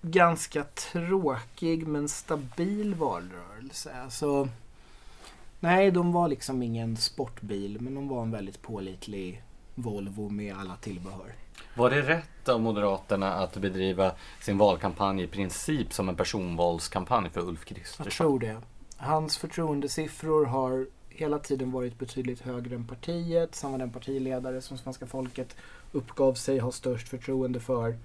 ganska 0.02 0.64
tråkig 0.64 1.86
men 1.86 2.08
stabil 2.08 2.94
valrörelse. 2.94 3.94
Alltså, 4.02 4.48
nej, 5.60 5.90
de 5.90 6.12
var 6.12 6.28
liksom 6.28 6.62
ingen 6.62 6.96
sportbil 6.96 7.80
men 7.80 7.94
de 7.94 8.08
var 8.08 8.22
en 8.22 8.30
väldigt 8.30 8.62
pålitlig 8.62 9.42
Volvo 9.78 10.28
med 10.28 10.56
alla 10.56 10.76
tillbehör. 10.76 11.34
Var 11.74 11.90
det 11.90 12.02
rätt 12.02 12.48
av 12.48 12.60
Moderaterna 12.60 13.32
att 13.32 13.56
bedriva 13.56 14.12
sin 14.40 14.58
valkampanj 14.58 15.22
i 15.22 15.26
princip 15.26 15.92
som 15.92 16.08
en 16.08 16.16
personvalskampanj 16.16 17.30
för 17.30 17.40
Ulf 17.40 17.64
Jag 17.68 17.76
Kristersson? 17.76 18.06
tror 18.06 18.38
det. 18.38 18.56
Hans 18.96 19.36
förtroendesiffror 19.38 20.44
har 20.44 20.86
hela 21.08 21.38
tiden 21.38 21.70
varit 21.70 21.98
betydligt 21.98 22.40
högre 22.40 22.74
än 22.74 22.86
partiet. 22.86 23.60
Han 23.62 23.72
var 23.72 23.78
den 23.78 23.90
partiledare 23.90 24.60
som 24.60 24.78
svenska 24.78 25.06
folket 25.06 25.56
uppgav 25.92 26.34
sig 26.34 26.58
ha 26.58 26.72
störst 26.72 27.08
förtroende 27.08 27.60
för. 27.60 27.96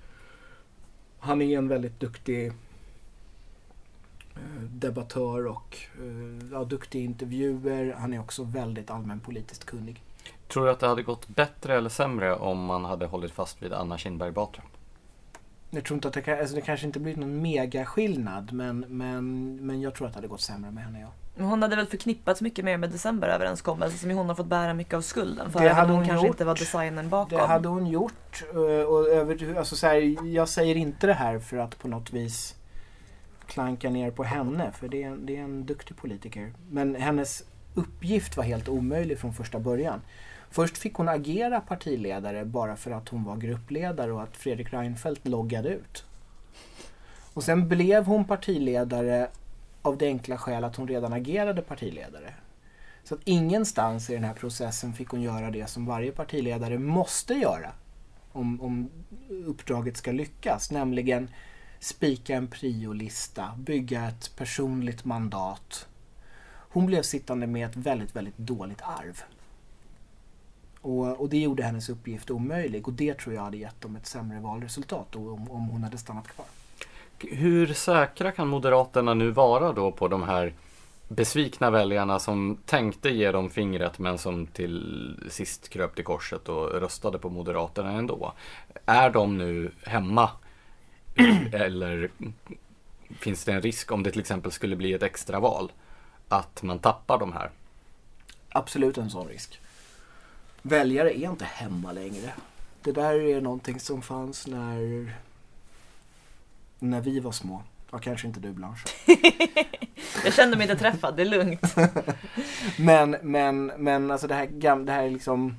Han 1.19 1.41
är 1.41 1.57
en 1.57 1.67
väldigt 1.67 1.99
duktig 1.99 2.47
eh, 2.47 2.53
debattör 4.69 5.47
och 5.47 5.77
eh, 5.99 6.49
ja, 6.51 6.63
duktig 6.63 7.03
intervjuer. 7.05 7.93
Han 7.99 8.13
är 8.13 8.19
också 8.19 8.43
väldigt 8.43 8.89
allmänpolitiskt 8.89 9.65
kunnig. 9.65 10.01
Tror 10.53 10.65
du 10.65 10.71
att 10.71 10.79
det 10.79 10.87
hade 10.87 11.03
gått 11.03 11.27
bättre 11.27 11.77
eller 11.77 11.89
sämre 11.89 12.35
om 12.35 12.65
man 12.65 12.85
hade 12.85 13.05
hållit 13.05 13.31
fast 13.31 13.61
vid 13.63 13.73
Anna 13.73 13.97
Kinberg 13.97 14.31
Batra? 14.31 14.63
Jag 15.69 15.83
tror 15.83 15.95
inte 15.97 16.07
att 16.07 16.13
det, 16.13 16.21
kan, 16.21 16.39
alltså 16.39 16.55
det 16.55 16.61
kanske 16.61 16.85
inte 16.85 16.99
blir 16.99 17.15
någon 17.15 17.41
megaskillnad 17.41 18.53
men, 18.53 18.79
men, 18.87 19.55
men 19.65 19.81
jag 19.81 19.95
tror 19.95 20.07
att 20.07 20.13
det 20.13 20.17
hade 20.17 20.27
gått 20.27 20.41
sämre 20.41 20.71
med 20.71 20.83
henne 20.83 21.01
ja. 21.01 21.07
Men 21.35 21.45
Hon 21.45 21.61
hade 21.61 21.75
väl 21.75 21.87
förknippats 21.87 22.41
mycket 22.41 22.65
mer 22.65 22.77
med 22.77 22.89
decemberöverenskommelsen 22.89 23.99
som 23.99 24.11
hon 24.11 24.27
har 24.27 24.35
fått 24.35 24.45
bära 24.45 24.73
mycket 24.73 24.93
av 24.93 25.01
skulden 25.01 25.51
för. 25.51 25.59
Det 25.59 25.69
hade 25.69 25.87
hon 25.87 25.97
hon 25.97 26.07
kanske 26.07 26.27
gjort. 26.27 26.33
inte 26.35 26.45
var 26.45 26.55
designern 26.55 27.09
bakom. 27.09 27.37
Det 27.37 27.45
hade 27.45 27.67
hon 27.67 27.87
gjort. 27.87 28.43
eh, 28.53 28.57
Och 28.59 29.07
över, 29.07 29.55
alltså 29.57 29.75
så 29.75 29.87
här, 29.87 30.25
jag 30.27 30.49
säger 30.49 30.75
inte 30.75 31.07
det 31.07 31.13
här 31.13 31.39
för 31.39 31.57
att 31.57 31.79
på 31.79 31.87
något 31.87 32.13
vis 32.13 32.55
klanka 33.45 33.89
ner 33.89 34.11
på 34.11 34.23
henne. 34.23 34.71
För 34.71 34.87
det 34.87 35.03
är, 35.03 35.15
det 35.15 35.37
är 35.37 35.41
en 35.41 35.65
duktig 35.65 35.97
politiker. 35.97 36.53
Men 36.69 36.95
hennes 36.95 37.43
uppgift 37.73 38.37
var 38.37 38.43
helt 38.43 38.67
omöjlig 38.69 39.19
från 39.19 39.33
första 39.33 39.59
början. 39.59 40.01
Först 40.51 40.77
fick 40.77 40.93
hon 40.93 41.09
agera 41.09 41.61
partiledare 41.61 42.45
bara 42.45 42.75
för 42.75 42.91
att 42.91 43.09
hon 43.09 43.23
var 43.23 43.37
gruppledare 43.37 44.11
och 44.11 44.23
att 44.23 44.37
Fredrik 44.37 44.73
Reinfeldt 44.73 45.27
loggade 45.27 45.69
ut. 45.69 46.05
Och 47.33 47.43
sen 47.43 47.67
blev 47.67 48.05
hon 48.05 48.25
partiledare 48.25 49.27
av 49.81 49.97
det 49.97 50.07
enkla 50.07 50.37
skäl 50.37 50.63
att 50.63 50.75
hon 50.75 50.87
redan 50.87 51.13
agerade 51.13 51.61
partiledare. 51.61 52.33
Så 53.03 53.15
att 53.15 53.21
ingenstans 53.23 54.09
i 54.09 54.13
den 54.13 54.23
här 54.23 54.33
processen 54.33 54.93
fick 54.93 55.07
hon 55.09 55.21
göra 55.21 55.51
det 55.51 55.69
som 55.69 55.85
varje 55.85 56.11
partiledare 56.11 56.79
måste 56.79 57.33
göra 57.33 57.71
om, 58.31 58.61
om 58.61 58.89
uppdraget 59.45 59.97
ska 59.97 60.11
lyckas, 60.11 60.71
nämligen 60.71 61.29
spika 61.79 62.35
en 62.35 62.47
priolista, 62.47 63.51
bygga 63.57 64.07
ett 64.07 64.35
personligt 64.35 65.05
mandat. 65.05 65.87
Hon 66.73 66.85
blev 66.85 67.01
sittande 67.01 67.47
med 67.47 67.69
ett 67.69 67.75
väldigt, 67.75 68.15
väldigt 68.15 68.37
dåligt 68.37 68.81
arv. 68.81 69.23
Och, 70.81 71.21
och 71.21 71.29
det 71.29 71.37
gjorde 71.37 71.63
hennes 71.63 71.89
uppgift 71.89 72.31
omöjlig 72.31 72.87
och 72.87 72.93
det 72.93 73.13
tror 73.13 73.35
jag 73.35 73.41
hade 73.41 73.57
gett 73.57 73.81
dem 73.81 73.95
ett 73.95 74.07
sämre 74.07 74.39
valresultat 74.39 75.15
om, 75.15 75.51
om 75.51 75.67
hon 75.67 75.83
hade 75.83 75.97
stannat 75.97 76.27
kvar. 76.27 76.45
Hur 77.19 77.73
säkra 77.73 78.31
kan 78.31 78.47
Moderaterna 78.47 79.13
nu 79.13 79.31
vara 79.31 79.73
då 79.73 79.91
på 79.91 80.07
de 80.07 80.23
här 80.23 80.53
besvikna 81.07 81.69
väljarna 81.69 82.19
som 82.19 82.57
tänkte 82.65 83.09
ge 83.09 83.31
dem 83.31 83.49
fingret 83.49 83.99
men 83.99 84.17
som 84.17 84.47
till 84.47 85.17
sist 85.29 85.69
kröp 85.69 85.95
till 85.95 86.05
korset 86.05 86.49
och 86.49 86.71
röstade 86.71 87.19
på 87.19 87.29
Moderaterna 87.29 87.91
ändå? 87.91 88.33
Är 88.85 89.09
de 89.09 89.37
nu 89.37 89.71
hemma? 89.85 90.29
Eller 91.53 92.11
finns 93.19 93.43
det 93.43 93.51
en 93.51 93.61
risk 93.61 93.91
om 93.91 94.03
det 94.03 94.11
till 94.11 94.21
exempel 94.21 94.51
skulle 94.51 94.75
bli 94.75 94.93
ett 94.93 95.03
extraval 95.03 95.71
att 96.27 96.63
man 96.63 96.79
tappar 96.79 97.17
de 97.17 97.33
här? 97.33 97.49
Absolut 98.49 98.97
en 98.97 99.09
sån 99.09 99.27
risk. 99.27 99.60
Väljare 100.61 101.19
är 101.19 101.29
inte 101.29 101.45
hemma 101.45 101.91
längre. 101.91 102.33
Det 102.81 102.91
där 102.91 103.13
är 103.13 103.41
någonting 103.41 103.79
som 103.79 104.01
fanns 104.01 104.47
när 104.47 105.13
när 106.79 107.01
vi 107.01 107.19
var 107.19 107.31
små. 107.31 107.63
Ja, 107.91 107.97
kanske 107.99 108.27
inte 108.27 108.39
du 108.39 108.51
Blanche. 108.51 108.87
Jag 110.23 110.33
kände 110.33 110.57
mig 110.57 110.69
inte 110.71 110.79
träffad, 110.79 111.15
det 111.17 111.21
är 111.23 111.25
lugnt. 111.25 111.75
Men, 112.77 113.17
men, 113.21 113.65
men 113.77 114.11
alltså 114.11 114.27
det 114.27 114.35
här, 114.35 114.45
gam- 114.47 114.85
det 114.85 114.91
här 114.91 115.03
är 115.03 115.09
liksom 115.09 115.55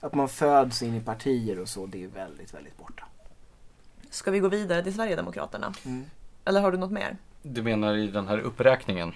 att 0.00 0.14
man 0.14 0.28
föds 0.28 0.82
in 0.82 0.94
i 0.94 1.00
partier 1.00 1.58
och 1.58 1.68
så, 1.68 1.86
det 1.86 2.04
är 2.04 2.08
väldigt, 2.08 2.54
väldigt 2.54 2.78
borta. 2.78 3.04
Ska 4.10 4.30
vi 4.30 4.38
gå 4.38 4.48
vidare 4.48 4.82
till 4.82 4.94
Sverigedemokraterna? 4.94 5.74
Mm. 5.84 6.04
Eller 6.44 6.60
har 6.60 6.72
du 6.72 6.78
något 6.78 6.90
mer? 6.90 7.16
Du 7.42 7.62
menar 7.62 7.96
i 7.96 8.06
den 8.06 8.28
här 8.28 8.38
uppräkningen? 8.38 9.12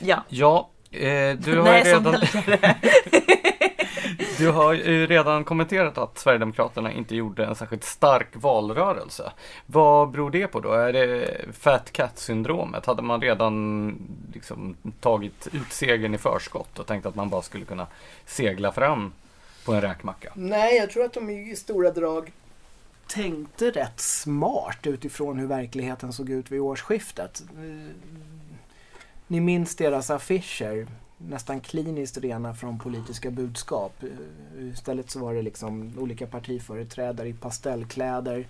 Ja. 0.00 0.24
Ja, 0.28 0.68
eh, 0.90 1.36
du 1.38 1.56
har 1.56 1.64
Nej, 1.64 1.82
redan... 1.84 2.14
Du 4.42 4.50
har 4.50 4.72
ju 4.72 5.06
redan 5.06 5.44
kommenterat 5.44 5.98
att 5.98 6.18
Sverigedemokraterna 6.18 6.92
inte 6.92 7.16
gjorde 7.16 7.44
en 7.46 7.54
särskilt 7.54 7.84
stark 7.84 8.28
valrörelse. 8.32 9.32
Vad 9.66 10.10
beror 10.10 10.30
det 10.30 10.46
på 10.46 10.60
då? 10.60 10.72
Är 10.72 10.92
det 10.92 11.38
fat 11.52 11.92
cat-syndromet? 11.92 12.86
Hade 12.86 13.02
man 13.02 13.20
redan 13.20 13.94
liksom 14.34 14.76
tagit 15.00 15.48
ut 15.52 15.72
segern 15.72 16.14
i 16.14 16.18
förskott 16.18 16.78
och 16.78 16.86
tänkt 16.86 17.06
att 17.06 17.14
man 17.14 17.28
bara 17.28 17.42
skulle 17.42 17.64
kunna 17.64 17.86
segla 18.26 18.72
fram 18.72 19.12
på 19.64 19.72
en 19.72 19.80
räkmacka? 19.80 20.32
Nej, 20.34 20.76
jag 20.76 20.90
tror 20.90 21.04
att 21.04 21.12
de 21.12 21.30
i 21.30 21.56
stora 21.56 21.90
drag 21.90 22.32
tänkte 23.06 23.70
rätt 23.70 24.00
smart 24.00 24.86
utifrån 24.86 25.38
hur 25.38 25.46
verkligheten 25.46 26.12
såg 26.12 26.30
ut 26.30 26.50
vid 26.50 26.60
årsskiftet. 26.60 27.42
Eh, 27.56 27.96
ni 29.26 29.40
minns 29.40 29.76
deras 29.76 30.10
affischer, 30.10 30.86
nästan 31.28 31.60
kliniskt 31.60 32.18
rena 32.18 32.54
från 32.54 32.78
politiska 32.78 33.30
budskap. 33.30 33.92
Istället 34.58 35.10
så 35.10 35.18
var 35.18 35.34
det 35.34 35.42
liksom 35.42 35.98
olika 35.98 36.26
partiföreträdare 36.26 37.28
i 37.28 37.32
pastellkläder. 37.32 38.46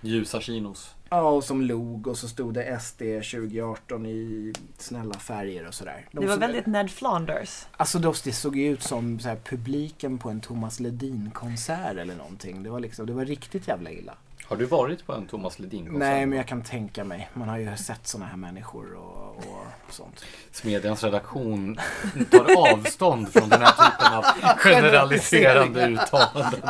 Ljusa 0.00 0.40
chinos. 0.40 0.94
Ja, 1.08 1.28
och 1.28 1.44
som 1.44 1.62
log 1.62 2.06
och 2.06 2.18
så 2.18 2.28
stod 2.28 2.54
det 2.54 2.80
SD 2.80 2.98
2018 2.98 4.06
i 4.06 4.52
snälla 4.78 5.14
färger 5.14 5.68
och 5.68 5.74
sådär. 5.74 6.08
De 6.12 6.20
Det 6.20 6.26
var 6.26 6.36
väldigt 6.36 6.66
Ned 6.66 6.90
Flanders. 6.90 7.66
Alltså 7.76 7.98
då, 7.98 8.14
det 8.24 8.32
såg 8.32 8.56
ju 8.56 8.72
ut 8.72 8.82
som 8.82 9.20
så 9.20 9.28
här, 9.28 9.36
publiken 9.36 10.18
på 10.18 10.30
en 10.30 10.40
Thomas 10.40 10.80
Ledin-konsert 10.80 11.96
eller 11.96 12.14
någonting. 12.14 12.62
Det 12.62 12.70
var, 12.70 12.80
liksom, 12.80 13.06
det 13.06 13.12
var 13.12 13.24
riktigt 13.24 13.68
jävla 13.68 13.90
illa. 13.90 14.14
Har 14.48 14.56
du 14.56 14.64
varit 14.64 15.06
på 15.06 15.12
en 15.12 15.26
Thomas 15.26 15.58
Ledin-konsert? 15.58 15.98
Nej, 15.98 16.26
men 16.26 16.38
jag 16.38 16.46
kan 16.46 16.62
tänka 16.62 17.04
mig. 17.04 17.28
Man 17.34 17.48
har 17.48 17.58
ju 17.58 17.76
sett 17.76 18.06
såna 18.06 18.26
här 18.26 18.36
människor 18.36 18.94
och, 18.94 19.36
och 19.36 19.66
sånt. 19.90 20.24
Smedjans 20.52 21.04
redaktion 21.04 21.80
tar 22.30 22.72
avstånd 22.72 23.32
från 23.32 23.48
den 23.48 23.60
här 23.62 23.72
typen 23.72 24.12
av 24.12 24.24
generaliserande 24.58 25.86
uttalanden. 25.86 26.60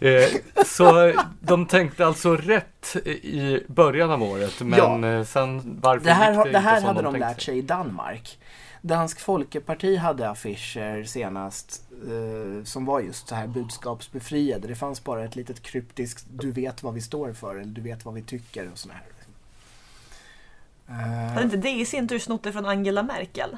Eh, 0.00 0.28
Så 0.66 1.12
de 1.40 1.66
tänkte 1.66 2.06
alltså 2.06 2.36
rätt 2.36 2.96
i 3.06 3.60
början 3.68 4.10
av 4.10 4.22
året, 4.22 4.60
men 4.60 5.04
eh, 5.04 5.24
sen 5.24 5.78
varför 5.82 6.04
Det 6.04 6.12
här, 6.12 6.52
det 6.52 6.58
här 6.58 6.80
hade 6.80 7.02
de 7.02 7.12
de 7.12 7.20
lärt 7.20 7.40
sig 7.42 7.58
i 7.58 7.62
Danmark. 7.62 8.38
Dansk 8.84 9.20
Folkeparti 9.20 9.96
hade 9.96 10.30
affischer 10.30 11.04
senast 11.04 11.82
eh, 12.06 12.64
som 12.64 12.84
var 12.84 13.00
just 13.00 13.28
så 13.28 13.34
här 13.34 13.46
budskapsbefriade. 13.46 14.68
Det 14.68 14.74
fanns 14.74 15.04
bara 15.04 15.24
ett 15.24 15.36
litet 15.36 15.62
kryptiskt 15.62 16.24
du 16.30 16.50
vet 16.52 16.82
vad 16.82 16.94
vi 16.94 17.00
står 17.00 17.32
för 17.32 17.54
eller 17.56 17.72
du 17.72 17.80
vet 17.80 18.04
vad 18.04 18.14
vi 18.14 18.22
tycker 18.22 18.70
och 18.72 18.78
såna 18.78 18.94
här. 18.94 19.02
Eh, 20.88 21.32
Hade 21.32 21.42
inte 21.44 21.56
det 21.56 21.70
i 21.70 21.84
sin 21.86 22.08
tur 22.08 22.18
snott 22.18 22.42
det 22.42 22.52
från 22.52 22.66
Angela 22.66 23.02
Merkel? 23.02 23.56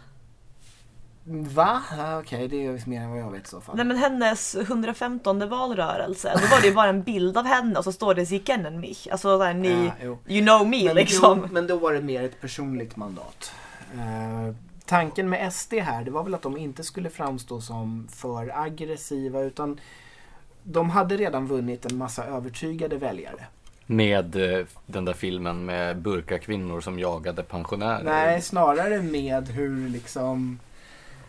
Va? 1.26 1.82
Okej, 2.22 2.48
det 2.48 2.66
är 2.66 2.88
mer 2.88 3.00
än 3.00 3.10
vad 3.10 3.18
jag 3.18 3.30
vet 3.30 3.46
i 3.46 3.48
så 3.48 3.60
fall. 3.60 3.76
Nej 3.76 3.84
men 3.84 3.96
hennes 3.96 4.54
115 4.54 5.48
valrörelse, 5.48 6.32
då 6.42 6.46
var 6.46 6.60
det 6.60 6.66
ju 6.66 6.74
bara 6.74 6.88
en 6.88 7.02
bild 7.02 7.38
av 7.38 7.44
henne 7.44 7.78
och 7.78 7.84
så 7.84 7.92
står 7.92 8.14
det 8.14 8.26
Sie 8.26 8.38
kennen 8.44 8.80
mich. 8.80 9.08
Alltså 9.12 9.38
såhär, 9.38 9.54
ni, 9.54 9.92
Ja, 10.02 10.16
you 10.26 10.46
know 10.46 10.68
me 10.68 10.84
men, 10.84 10.96
liksom. 10.96 11.38
Jo, 11.42 11.48
men 11.52 11.66
då 11.66 11.76
var 11.76 11.92
det 11.92 12.00
mer 12.00 12.22
ett 12.22 12.40
personligt 12.40 12.96
mandat. 12.96 13.52
Eh, 13.94 14.54
tanken 14.86 15.28
med 15.28 15.52
SD 15.52 15.72
här, 15.74 16.04
det 16.04 16.10
var 16.10 16.22
väl 16.22 16.34
att 16.34 16.42
de 16.42 16.56
inte 16.56 16.84
skulle 16.84 17.10
framstå 17.10 17.60
som 17.60 18.08
för 18.10 18.62
aggressiva 18.64 19.40
utan 19.40 19.80
de 20.62 20.90
hade 20.90 21.16
redan 21.16 21.46
vunnit 21.46 21.86
en 21.86 21.96
massa 21.96 22.24
övertygade 22.24 22.96
väljare. 22.96 23.46
Med 23.86 24.36
eh, 24.36 24.66
den 24.86 25.04
där 25.04 25.12
filmen 25.12 25.64
med 25.64 25.98
burkakvinnor 25.98 26.80
som 26.80 26.98
jagade 26.98 27.42
pensionärer. 27.42 28.04
Nej, 28.04 28.42
snarare 28.42 29.02
med 29.02 29.48
hur 29.48 29.88
liksom 29.88 30.58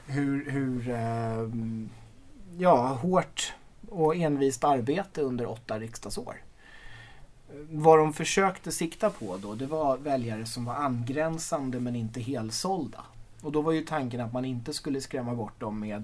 hur, 0.08 0.52
hur 0.52 0.90
eh, 0.90 1.50
ja, 2.58 2.88
hårt 2.88 3.54
och 3.90 4.16
envist 4.16 4.64
arbete 4.64 5.22
under 5.22 5.50
åtta 5.50 5.80
riksdagsår. 5.80 6.36
Vad 7.70 8.00
de 8.00 8.14
försökte 8.14 8.72
sikta 8.72 9.10
på 9.10 9.38
då, 9.38 9.54
det 9.54 9.66
var 9.66 9.98
väljare 9.98 10.46
som 10.46 10.66
var 10.66 10.76
angränsande 10.76 11.80
men 11.80 11.96
inte 11.96 12.20
helsålda. 12.20 13.04
Och 13.46 13.52
då 13.52 13.62
var 13.62 13.72
ju 13.72 13.82
tanken 13.82 14.22
att 14.22 14.34
man 14.34 14.46
inte 14.46 14.74
skulle 14.74 15.02
skrämma 15.02 15.36
bort 15.36 15.60
dem 15.60 15.80
med 15.80 16.04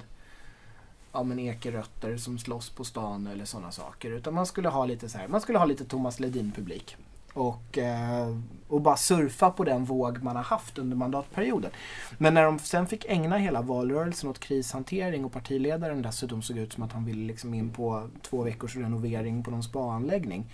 ja, 1.12 1.24
men 1.24 1.40
ekerötter 1.40 2.18
som 2.18 2.40
slåss 2.40 2.70
på 2.70 2.84
stan 2.84 3.28
eller 3.28 3.46
sådana 3.46 3.72
saker. 3.72 4.12
Utan 4.12 4.34
man 4.34 4.46
skulle 4.46 4.70
ha 4.70 4.86
lite 4.86 5.10
så 5.10 5.18
här, 5.18 5.28
man 5.28 5.42
skulle 5.42 5.58
ha 5.58 5.66
lite 5.66 5.86
Thomas 5.86 6.20
Ledin-publik. 6.20 6.98
Och, 7.34 7.78
eh, 7.78 8.38
och 8.68 8.82
bara 8.82 8.98
surfa 8.98 9.52
på 9.52 9.64
den 9.64 9.86
våg 9.86 10.24
man 10.24 10.36
har 10.36 10.44
haft 10.44 10.78
under 10.78 10.98
mandatperioden. 10.98 11.72
Men 12.18 12.34
när 12.34 12.44
de 12.44 12.60
sen 12.60 12.88
fick 12.88 13.06
ägna 13.06 13.38
hela 13.38 13.62
valrörelsen 13.62 14.30
åt 14.30 14.40
krishantering 14.40 15.26
och 15.26 15.32
partiledaren 15.32 16.02
dessutom 16.02 16.42
såg 16.42 16.58
ut 16.58 16.74
som 16.74 16.84
att 16.84 16.92
han 16.92 17.06
ville 17.06 17.28
liksom 17.28 17.54
in 17.54 17.70
på 17.70 18.10
två 18.22 18.44
veckors 18.44 18.76
renovering 18.76 19.44
på 19.44 19.52
någon 19.52 19.64
spaanläggning. 19.64 20.46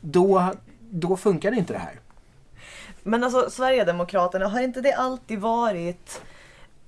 Då, 0.00 0.52
då 0.80 1.16
funkade 1.16 1.56
inte 1.56 1.72
det 1.72 1.78
här. 1.78 2.00
Men 3.02 3.24
alltså 3.24 3.50
Sverigedemokraterna, 3.50 4.48
har 4.48 4.60
inte 4.60 4.80
det 4.80 4.92
alltid 4.92 5.40
varit 5.40 6.22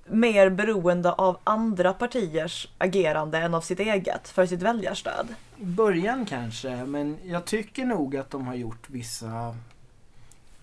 mer 0.09 0.51
beroende 0.51 1.13
av 1.13 1.39
andra 1.45 1.93
partiers 1.93 2.69
agerande 2.79 3.39
än 3.39 3.55
av 3.55 3.61
sitt 3.61 3.81
eget 3.81 4.29
för 4.29 4.47
sitt 4.47 4.63
väljarstöd? 4.63 5.35
I 5.57 5.65
början 5.65 6.27
kanske, 6.27 6.87
men 6.87 7.19
jag 7.25 7.45
tycker 7.45 7.85
nog 7.85 8.17
att 8.17 8.31
de 8.31 8.47
har 8.47 8.55
gjort 8.55 8.91
vissa 8.91 9.57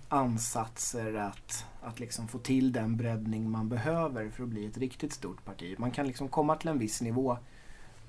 ansatser 0.10 1.14
att, 1.14 1.66
att 1.82 2.00
liksom 2.00 2.28
få 2.28 2.40
till 2.40 2.72
den 2.72 2.98
breddning 2.98 3.52
man 3.52 3.70
behöver 3.70 4.30
för 4.30 4.44
att 4.44 4.50
bli 4.50 4.66
ett 4.66 4.78
riktigt 4.78 5.14
stort 5.14 5.46
parti. 5.46 5.76
Man 5.78 5.92
kan 5.92 6.08
liksom 6.08 6.28
komma 6.28 6.56
till 6.56 6.70
en 6.70 6.80
viss 6.80 7.02
nivå 7.02 7.38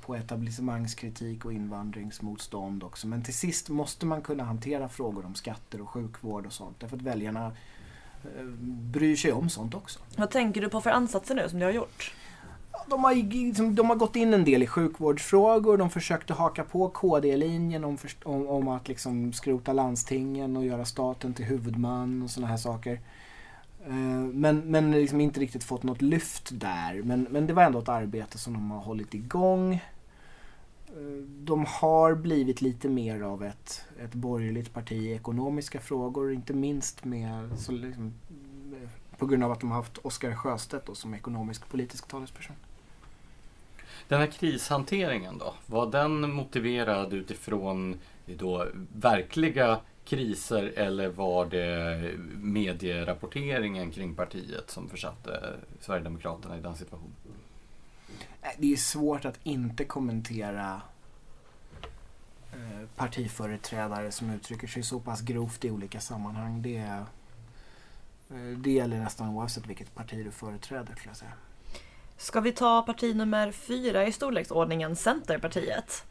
på 0.01 0.15
etablissemangskritik 0.15 1.45
och 1.45 1.53
invandringsmotstånd 1.53 2.83
också. 2.85 3.07
Men 3.07 3.23
till 3.23 3.35
sist 3.35 3.69
måste 3.69 4.07
man 4.07 4.23
kunna 4.23 4.45
hantera 4.45 4.89
frågor 4.89 5.27
om 5.27 5.35
skatter 5.35 5.81
och 5.81 5.89
sjukvård 5.89 6.47
och 6.47 6.53
sånt. 6.53 6.81
Därför 6.81 6.97
att 6.97 7.03
väljarna 7.03 7.53
bryr 8.93 9.17
sig 9.17 9.33
om 9.33 9.49
sånt 9.49 9.75
också. 9.75 9.99
Vad 10.17 10.31
tänker 10.31 10.61
du 10.61 10.69
på 10.69 10.81
för 10.81 10.91
ansatser 10.91 11.35
nu 11.35 11.49
som 11.49 11.59
du 11.59 11.65
har 11.65 11.73
gjort? 11.73 12.15
De 12.87 13.05
har, 13.05 13.15
liksom, 13.15 13.75
de 13.75 13.89
har 13.91 13.97
gått 13.97 14.17
in 14.17 14.35
en 14.35 14.45
del 14.45 14.63
i 14.63 14.67
sjukvårdsfrågor. 14.67 15.77
De 15.77 15.91
försökte 15.91 16.33
haka 16.35 16.65
på 16.65 16.89
KD-linjen 16.89 17.85
om, 17.85 17.99
om, 18.25 18.49
om 18.49 18.69
att 18.69 18.89
liksom 18.89 19.33
skrota 19.33 19.73
landstingen 19.73 20.57
och 20.57 20.65
göra 20.65 20.85
staten 20.85 21.35
till 21.35 21.45
huvudman 21.45 22.23
och 22.23 22.31
sådana 22.31 22.51
här 22.51 22.57
saker. 22.57 23.01
Eh, 23.87 23.93
Men, 24.33 24.59
men 24.59 24.91
liksom 24.91 25.21
inte 25.21 25.41
riktigt 25.41 25.65
fått 25.65 25.83
något 25.83 26.03
lyft 26.03 26.49
där. 26.53 27.03
Men, 27.03 27.27
men 27.31 27.47
det 27.47 27.53
var 27.53 27.63
ändå 27.63 27.79
ett 27.79 27.89
arbete 27.89 28.39
som 28.39 28.53
de 28.53 28.71
har 28.71 28.81
hållit 28.81 29.15
igång. 29.15 29.81
De 31.27 31.65
har 31.69 32.15
blivit 32.15 32.61
lite 32.61 32.89
mer 32.89 33.21
av 33.21 33.45
ett, 33.45 33.85
ett 34.01 34.15
borgerligt 34.15 34.73
parti 34.73 34.93
i 34.93 35.13
ekonomiska 35.13 35.81
frågor. 35.81 36.33
Inte 36.33 36.55
minst 36.55 37.05
med, 37.05 37.59
så 37.59 37.73
liksom, 37.73 38.15
eh, 38.83 38.89
på 39.19 39.27
grund 39.27 39.45
av 39.45 39.53
att 39.53 39.61
de 39.61 39.71
har 39.71 39.77
haft 39.77 39.99
Oscar 39.99 40.35
Sjöstedt 40.35 40.87
då, 40.87 40.95
som 40.95 41.15
ekonomisk 41.15 41.69
politisk 41.69 42.09
talesperson. 42.09 42.57
Den 44.09 44.21
här 44.21 44.27
krishanteringen 44.27 45.39
då, 45.39 45.55
var 45.67 45.91
den 45.91 46.33
motiverad 46.33 47.13
utifrån 47.13 47.99
då 48.27 48.67
verkliga 48.93 49.81
kriser 50.05 50.73
eller 50.77 51.09
var 51.09 51.47
det 51.47 52.11
medierapporteringen 52.37 53.91
kring 53.91 54.15
partiet 54.15 54.71
som 54.71 54.89
försatte 54.89 55.53
Sverigedemokraterna 55.81 56.59
i 56.59 56.61
den 56.61 56.77
situationen? 56.77 57.15
Det 58.59 58.73
är 58.73 58.77
svårt 58.77 59.25
att 59.25 59.39
inte 59.43 59.85
kommentera 59.85 60.81
eh, 62.53 62.89
partiföreträdare 62.97 64.11
som 64.13 64.31
uttrycker 64.31 64.67
sig 64.67 64.83
så 64.83 65.01
pass 65.01 65.21
grovt 65.21 65.65
i 65.65 65.71
olika 65.71 66.01
sammanhang. 66.01 66.63
Det, 66.63 66.77
eh, 66.77 68.37
det 68.57 68.71
gäller 68.73 68.99
nästan 68.99 69.29
oavsett 69.29 69.67
vilket 69.67 69.95
parti 69.95 70.25
du 70.25 70.31
företräder 70.31 70.95
skulle 70.95 71.11
jag 71.11 71.17
säga. 71.17 71.33
Ska 72.17 72.41
vi 72.41 72.53
ta 72.53 72.83
parti 72.83 73.17
nummer 73.17 73.53
fyra 73.53 74.07
i 74.07 74.13
storleksordningen, 74.13 74.97
Centerpartiet? 74.97 76.05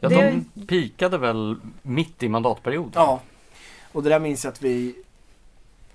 Ja, 0.00 0.08
Det- 0.08 0.42
de 0.54 0.66
pikade 0.66 1.18
väl 1.18 1.60
mitt 1.82 2.22
i 2.22 2.28
mandatperioden? 2.28 2.92
Ja, 2.94 3.20
och 3.92 4.02
det 4.02 4.08
där 4.08 4.20
minns 4.20 4.44
jag 4.44 4.52
att 4.52 4.62
vi 4.62 5.02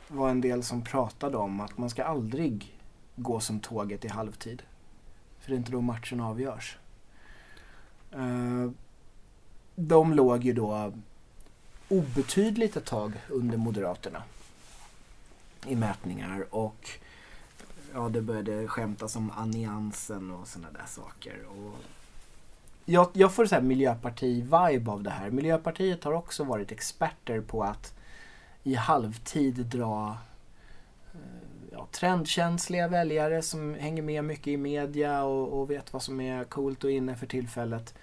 var 0.08 0.30
en 0.30 0.42
del 0.42 0.64
som 0.64 0.82
pratade 0.84 1.38
om 1.38 1.60
att 1.60 1.78
man 1.78 1.90
ska 1.90 2.04
aldrig 2.04 2.76
gå 3.16 3.40
som 3.40 3.60
tåget 3.60 4.06
i 4.06 4.08
halvtid. 4.08 4.64
För 5.50 5.54
det 5.54 5.58
är 5.58 5.60
inte 5.60 5.72
då 5.72 5.82
matchen 5.82 6.20
avgörs. 6.22 6.78
Eh, 8.12 8.72
de 9.76 10.14
låg 10.14 10.44
ju 10.44 10.54
då 10.54 10.94
obetydligt 11.88 12.78
ett 12.78 12.86
tag 12.86 13.14
under 13.30 13.58
Moderaterna 13.58 14.24
i 15.66 15.76
mätningar 15.76 16.46
och 16.50 16.90
ja, 17.94 18.10
det 18.10 18.22
började 18.22 18.68
skämtas 18.68 19.16
om 19.16 19.32
alliansen 19.32 20.32
och 20.32 20.48
sådana 20.48 20.72
där 20.72 20.86
saker. 20.88 21.38
Och 21.46 21.76
jag, 22.86 23.10
jag 23.14 23.34
får 23.34 23.46
så 23.46 23.56
här 23.56 23.62
Miljöparti-vibe 23.62 24.92
av 24.92 25.04
det 25.04 25.10
här. 25.10 25.30
Miljöpartiet 25.30 26.04
har 26.04 26.14
också 26.14 26.44
varit 26.44 26.72
experter 26.72 27.42
på 27.42 27.64
att 27.64 27.94
i 28.64 28.76
halvtid 28.76 29.56
dra 29.56 30.18
ja, 31.80 31.88
trendkänsliga 31.92 32.88
väljare 32.88 33.42
som 33.42 33.74
hänger 33.74 34.02
med 34.02 34.24
mycket 34.24 34.48
i 34.48 34.58
media 34.58 35.24
och, 35.24 35.60
och 35.60 35.72
vet 35.72 35.94
vad 35.94 36.04
som 36.04 36.22
är 36.22 36.44
coolt 36.44 36.84
och 36.84 36.92
inne 36.92 37.16
för 37.16 37.26
tillfället. 37.26 37.94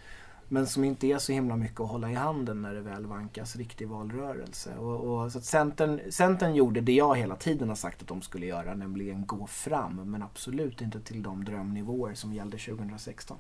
Men 0.49 0.67
som 0.67 0.85
inte 0.85 1.07
är 1.07 1.19
så 1.19 1.33
himla 1.33 1.57
mycket 1.57 1.81
att 1.81 1.89
hålla 1.89 2.11
i 2.11 2.15
handen 2.15 2.63
när 2.63 2.75
det 2.75 2.81
väl 2.81 3.07
vankas 3.07 3.57
riktig 3.57 3.89
valrörelse. 3.89 4.77
Och, 4.77 5.23
och, 5.23 5.33
så 5.33 5.39
att 5.39 5.45
Centern, 5.45 6.01
Centern 6.11 6.55
gjorde 6.55 6.81
det 6.81 6.93
jag 6.93 7.17
hela 7.17 7.37
tiden 7.37 7.69
har 7.69 7.77
sagt 7.77 8.03
att 8.03 8.09
de 8.09 8.23
skulle 8.23 8.47
göra, 8.47 8.75
nämligen 8.75 9.27
gå 9.27 9.47
fram. 9.47 10.11
Men 10.11 10.23
absolut 10.23 10.81
inte 10.81 11.01
till 11.01 11.23
de 11.23 11.45
drömnivåer 11.45 12.15
som 12.15 12.33
gällde 12.35 12.59
2016. 12.59 13.37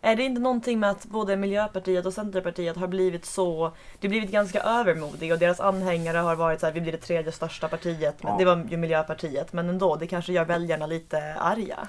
Är 0.00 0.16
det 0.16 0.22
inte 0.22 0.40
någonting 0.40 0.80
med 0.80 0.90
att 0.90 1.04
både 1.04 1.36
Miljöpartiet 1.36 2.06
och 2.06 2.14
Centerpartiet 2.14 2.76
har 2.76 2.86
blivit 2.86 3.24
så, 3.24 3.72
det 4.00 4.06
har 4.06 4.10
blivit 4.10 4.30
ganska 4.30 4.60
övermodiga 4.60 5.34
och 5.34 5.40
deras 5.40 5.60
anhängare 5.60 6.18
har 6.18 6.36
varit 6.36 6.60
så 6.60 6.66
här, 6.66 6.72
vi 6.72 6.80
blir 6.80 6.92
det 6.92 6.98
tredje 6.98 7.32
största 7.32 7.68
partiet. 7.68 8.16
Ja. 8.20 8.36
Det 8.38 8.44
var 8.44 8.66
ju 8.70 8.76
Miljöpartiet, 8.76 9.52
men 9.52 9.68
ändå, 9.68 9.96
det 9.96 10.06
kanske 10.06 10.32
gör 10.32 10.44
väljarna 10.44 10.86
lite 10.86 11.34
arga. 11.34 11.88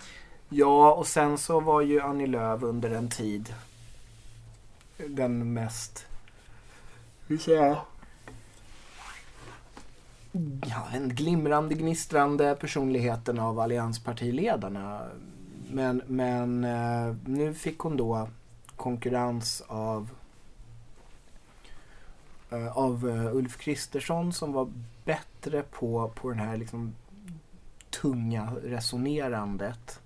Ja, 0.49 0.93
och 0.93 1.07
sen 1.07 1.37
så 1.37 1.59
var 1.59 1.81
ju 1.81 2.01
Annie 2.01 2.27
Lööf 2.27 2.63
under 2.63 2.91
en 2.91 3.09
tid 3.09 3.53
den 5.07 5.53
mest, 5.53 6.05
hur 7.27 7.37
säger 7.37 7.65
jag? 7.65 7.77
Ja, 10.65 10.87
en 10.93 11.09
glimrande, 11.09 11.75
gnistrande 11.75 12.55
personligheten 12.55 13.39
av 13.39 13.59
allianspartiledarna. 13.59 15.01
Men, 15.73 16.01
men 16.07 16.63
eh, 16.63 17.15
nu 17.25 17.53
fick 17.53 17.79
hon 17.79 17.97
då 17.97 18.27
konkurrens 18.75 19.63
av 19.67 20.09
eh, 22.49 22.77
av 22.77 23.09
eh, 23.09 23.35
Ulf 23.35 23.57
Kristersson 23.57 24.33
som 24.33 24.53
var 24.53 24.71
bättre 25.05 25.63
på, 25.63 26.11
på 26.15 26.29
den 26.29 26.39
här 26.39 26.57
liksom 26.57 26.95
tunga 27.89 28.51
resonerandet. 28.63 29.99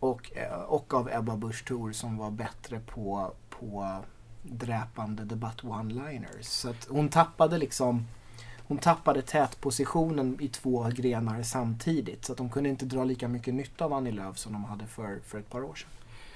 Och, 0.00 0.36
eh, 0.36 0.60
och 0.60 0.94
av 0.94 1.08
Ebba 1.12 1.36
Busch 1.36 1.64
Thor 1.64 1.92
som 1.92 2.16
var 2.16 2.30
bättre 2.30 2.80
på, 2.80 3.32
på 3.48 4.02
dräpande 4.42 5.24
debatt 5.24 5.62
one-liners. 5.62 6.42
Så 6.42 6.70
att 6.70 6.88
hon 6.90 7.08
tappade 7.08 7.58
liksom 7.58 8.06
hon 8.68 8.78
tappade 8.78 9.22
tätpositionen 9.22 10.36
i 10.40 10.48
två 10.48 10.90
grenar 10.94 11.42
samtidigt. 11.42 12.24
Så 12.24 12.32
att 12.32 12.38
de 12.38 12.50
kunde 12.50 12.68
inte 12.68 12.84
dra 12.84 13.04
lika 13.04 13.28
mycket 13.28 13.54
nytta 13.54 13.84
av 13.84 13.92
Annie 13.92 14.12
Lööf 14.12 14.38
som 14.38 14.52
de 14.52 14.64
hade 14.64 14.86
för, 14.86 15.20
för 15.26 15.38
ett 15.38 15.50
par 15.50 15.64
år 15.64 15.74
sedan. 15.74 15.90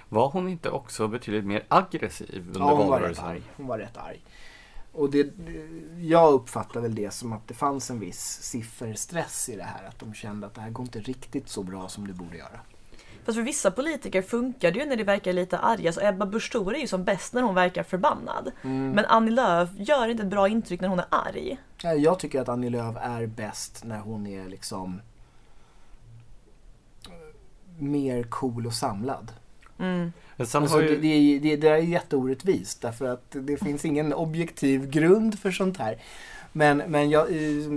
Var 0.09 0.29
hon 0.29 0.49
inte 0.49 0.71
också 0.71 1.09
betydligt 1.09 1.45
mer 1.45 1.65
aggressiv 1.69 2.45
under 2.47 2.61
Ja, 2.61 2.67
hon 2.67 2.77
var 2.77 2.85
rätt 2.85 2.91
valrörelsen? 2.91 3.25
arg. 3.25 3.43
Hon 3.57 3.67
var 3.67 3.79
rätt 3.79 3.97
arg. 3.97 4.21
Och 4.93 5.11
det, 5.11 5.33
jag 6.01 6.33
uppfattar 6.33 6.81
väl 6.81 6.95
det 6.95 7.11
som 7.11 7.33
att 7.33 7.49
det 7.49 7.55
fanns 7.55 7.91
en 7.91 8.01
viss 8.01 8.39
sifferstress 8.43 9.49
i 9.49 9.57
det 9.57 9.63
här. 9.63 9.85
Att 9.89 9.99
de 9.99 10.15
kände 10.15 10.47
att 10.47 10.55
det 10.55 10.61
här 10.61 10.71
går 10.71 10.85
inte 10.85 11.01
riktigt 11.01 11.49
så 11.49 11.63
bra 11.63 11.89
som 11.89 12.07
det 12.07 12.13
borde 12.13 12.37
göra. 12.37 12.61
Fast 13.25 13.37
för 13.37 13.43
vissa 13.43 13.71
politiker 13.71 14.23
funkar 14.23 14.73
det 14.73 14.79
ju 14.79 14.87
när 14.87 14.97
de 14.97 15.05
verkar 15.05 15.33
lite 15.33 15.59
arga. 15.59 15.93
Så 15.93 16.01
Ebba 16.01 16.27
Busch 16.27 16.55
är 16.55 16.81
ju 16.81 16.87
som 16.87 17.05
bäst 17.05 17.33
när 17.33 17.43
hon 17.43 17.55
verkar 17.55 17.83
förbannad. 17.83 18.51
Men 18.63 19.05
Annie 19.05 19.31
Lööf 19.31 19.69
gör 19.77 20.09
inte 20.09 20.23
ett 20.23 20.29
bra 20.29 20.49
intryck 20.49 20.81
när 20.81 20.89
hon 20.89 20.99
är 20.99 21.07
arg. 21.11 21.59
Jag 21.99 22.19
tycker 22.19 22.41
att 22.41 22.49
Annie 22.49 22.71
Lööf 22.71 22.97
är 23.01 23.27
bäst 23.27 23.85
när 23.85 23.99
hon 23.99 24.27
är 24.27 24.49
liksom 24.49 25.01
eh, 27.07 27.83
mer 27.83 28.23
cool 28.23 28.67
och 28.67 28.75
samlad. 28.75 29.33
Mm. 29.79 30.13
Men 30.37 30.47
Sen 30.47 30.63
Alltså, 30.63 30.79
det, 30.79 30.85
ju, 30.85 31.39
det, 31.39 31.49
det, 31.49 31.57
det 31.57 31.69
är 31.69 31.77
jätteorättvist 31.77 32.81
därför 32.81 33.09
att 33.09 33.27
det 33.31 33.57
finns 33.57 33.85
ingen 33.85 34.13
objektiv 34.13 34.91
grund 34.91 35.39
för 35.39 35.51
sånt 35.51 35.79
här. 35.79 35.99
Men, 36.53 36.79
men 36.79 37.11
jag, 37.11 37.31
eh, 37.31 37.71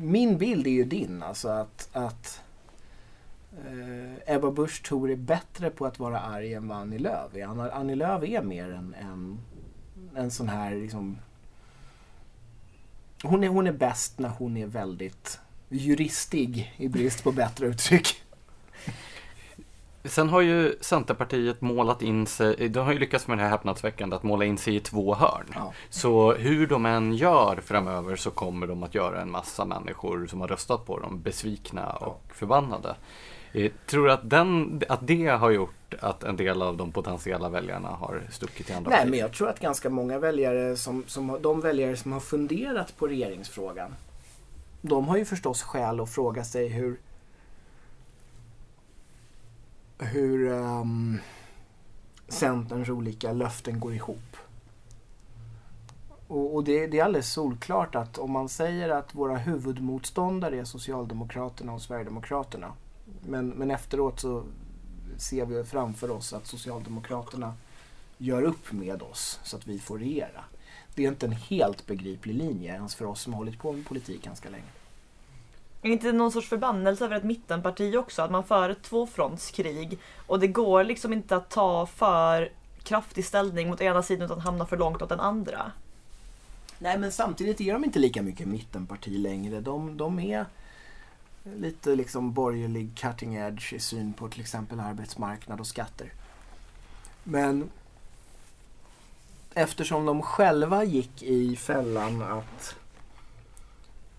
min 0.00 0.38
bild 0.38 0.66
är 0.66 0.70
ju 0.70 0.84
din, 0.84 1.22
alltså 1.22 1.48
att, 1.48 1.88
att 1.92 2.42
eh, 3.64 4.34
Ebba 4.34 4.50
Busch 4.50 4.82
Thor 4.82 5.10
är 5.10 5.16
bättre 5.16 5.70
på 5.70 5.86
att 5.86 5.98
vara 5.98 6.20
arg 6.20 6.54
än 6.54 6.68
vad 6.68 6.78
Annie 6.78 6.98
Lööf 6.98 7.36
är. 7.36 7.70
Annie 7.72 7.94
Lööf 7.94 8.22
är 8.22 8.42
mer 8.42 8.70
en, 8.70 8.94
en, 8.94 9.38
en 10.16 10.30
sån 10.30 10.48
här 10.48 10.74
liksom... 10.74 11.18
Hon 13.22 13.44
är, 13.44 13.48
hon 13.48 13.66
är 13.66 13.72
bäst 13.72 14.18
när 14.18 14.28
hon 14.28 14.56
är 14.56 14.66
väldigt 14.66 15.40
juristig 15.68 16.74
i 16.76 16.88
brist 16.88 17.24
på 17.24 17.32
bättre 17.32 17.66
uttryck. 17.66 18.22
sen 20.04 20.28
har 20.28 20.40
ju 20.40 20.74
Centerpartiet 20.80 21.60
målat 21.60 22.02
in 22.02 22.26
sig, 22.26 22.68
de 22.68 22.78
har 22.78 22.92
ju 22.92 22.98
lyckats 22.98 23.26
med 23.26 23.38
det 23.38 23.42
här 23.42 23.50
häpnadsväckande 23.50 24.16
att 24.16 24.22
måla 24.22 24.44
in 24.44 24.58
sig 24.58 24.76
i 24.76 24.80
två 24.80 25.14
hörn. 25.14 25.46
Ja. 25.54 25.72
Så 25.90 26.32
hur 26.32 26.66
de 26.66 26.86
än 26.86 27.14
gör 27.14 27.60
framöver 27.64 28.16
så 28.16 28.30
kommer 28.30 28.66
de 28.66 28.82
att 28.82 28.94
göra 28.94 29.22
en 29.22 29.30
massa 29.30 29.64
människor 29.64 30.26
som 30.26 30.40
har 30.40 30.48
röstat 30.48 30.86
på 30.86 30.98
dem 30.98 31.22
besvikna 31.22 31.90
och 31.92 32.22
förbannade. 32.34 32.96
Eh, 33.52 33.72
tror 33.86 34.06
du 34.06 34.12
att, 34.12 34.30
den, 34.30 34.82
att 34.88 35.06
det 35.06 35.26
har 35.26 35.50
gjort 35.50 35.94
att 36.00 36.24
en 36.24 36.36
del 36.36 36.62
av 36.62 36.76
de 36.76 36.92
potentiella 36.92 37.48
väljarna 37.48 37.88
har 37.88 38.22
stuckit 38.30 38.66
till 38.66 38.74
andra 38.74 38.90
Nej, 38.90 38.98
partier? 38.98 39.10
men 39.10 39.20
jag 39.20 39.32
tror 39.32 39.48
att 39.48 39.60
ganska 39.60 39.90
många 39.90 40.18
väljare, 40.18 40.76
som, 40.76 41.04
som, 41.06 41.38
de 41.42 41.60
väljare 41.60 41.96
som 41.96 42.12
har 42.12 42.20
funderat 42.20 42.96
på 42.96 43.06
regeringsfrågan, 43.06 43.94
de 44.80 45.08
har 45.08 45.16
ju 45.16 45.24
förstås 45.24 45.62
skäl 45.62 46.00
att 46.00 46.10
fråga 46.10 46.44
sig 46.44 46.68
hur 46.68 46.96
hur 49.98 50.52
ehm, 50.52 51.18
Centerns 52.28 52.88
olika 52.88 53.32
löften 53.32 53.80
går 53.80 53.94
ihop. 53.94 54.36
Och, 56.28 56.54
och 56.54 56.64
det, 56.64 56.86
det 56.86 56.98
är 56.98 57.04
alldeles 57.04 57.32
solklart 57.32 57.94
att 57.94 58.18
om 58.18 58.30
man 58.30 58.48
säger 58.48 58.88
att 58.88 59.14
våra 59.14 59.36
huvudmotståndare 59.36 60.58
är 60.58 60.64
Socialdemokraterna 60.64 61.72
och 61.72 61.82
Sverigedemokraterna, 61.82 62.72
men, 63.28 63.48
men 63.48 63.70
efteråt 63.70 64.20
så 64.20 64.44
ser 65.18 65.46
vi 65.46 65.64
framför 65.64 66.10
oss 66.10 66.32
att 66.32 66.46
Socialdemokraterna 66.46 67.54
gör 68.18 68.42
upp 68.42 68.72
med 68.72 69.02
oss 69.02 69.40
så 69.44 69.56
att 69.56 69.66
vi 69.66 69.78
får 69.78 69.98
regera. 69.98 70.44
Det 70.94 71.04
är 71.04 71.08
inte 71.08 71.26
en 71.26 71.32
helt 71.32 71.86
begriplig 71.86 72.34
linje 72.34 72.74
ens 72.74 72.94
för 72.94 73.04
oss 73.04 73.20
som 73.20 73.32
har 73.32 73.38
hållit 73.38 73.58
på 73.58 73.72
med 73.72 73.86
politik 73.86 74.24
ganska 74.24 74.50
länge. 74.50 74.64
Är 75.82 75.90
inte 75.90 76.06
det 76.06 76.12
någon 76.12 76.32
sorts 76.32 76.48
förbannelse 76.48 77.04
över 77.04 77.16
ett 77.16 77.24
mittenparti 77.24 77.96
också? 77.96 78.22
Att 78.22 78.30
man 78.30 78.44
för 78.44 78.70
ett 78.70 78.82
tvåfrontskrig 78.82 79.98
och 80.26 80.40
det 80.40 80.46
går 80.46 80.84
liksom 80.84 81.12
inte 81.12 81.36
att 81.36 81.50
ta 81.50 81.86
för 81.86 82.52
kraftig 82.82 83.24
ställning 83.24 83.68
mot 83.68 83.80
ena 83.80 84.02
sidan 84.02 84.24
utan 84.24 84.40
hamna 84.40 84.66
för 84.66 84.76
långt 84.76 85.02
åt 85.02 85.08
den 85.08 85.20
andra. 85.20 85.72
Nej 86.78 86.98
men 86.98 87.12
samtidigt 87.12 87.60
är 87.60 87.72
de 87.72 87.84
inte 87.84 87.98
lika 87.98 88.22
mycket 88.22 88.48
mittenparti 88.48 89.18
längre. 89.18 89.60
De, 89.60 89.96
de 89.96 90.18
är 90.18 90.46
lite 91.54 91.96
liksom 91.96 92.32
borgerlig 92.32 92.94
cutting 92.94 93.34
edge 93.34 93.72
i 93.72 93.78
syn 93.78 94.12
på 94.12 94.28
till 94.28 94.40
exempel 94.40 94.80
arbetsmarknad 94.80 95.60
och 95.60 95.66
skatter. 95.66 96.12
Men 97.24 97.70
eftersom 99.54 100.06
de 100.06 100.22
själva 100.22 100.84
gick 100.84 101.22
i 101.22 101.56
fällan 101.56 102.22
att 102.22 102.76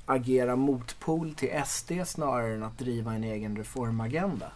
agera 0.05 0.55
motpol 0.55 1.33
till 1.33 1.61
SD 1.65 1.91
snarare 2.05 2.53
än 2.53 2.63
att 2.63 2.77
driva 2.77 3.13
en 3.13 3.23
egen 3.23 3.57
reformagenda. 3.57 4.51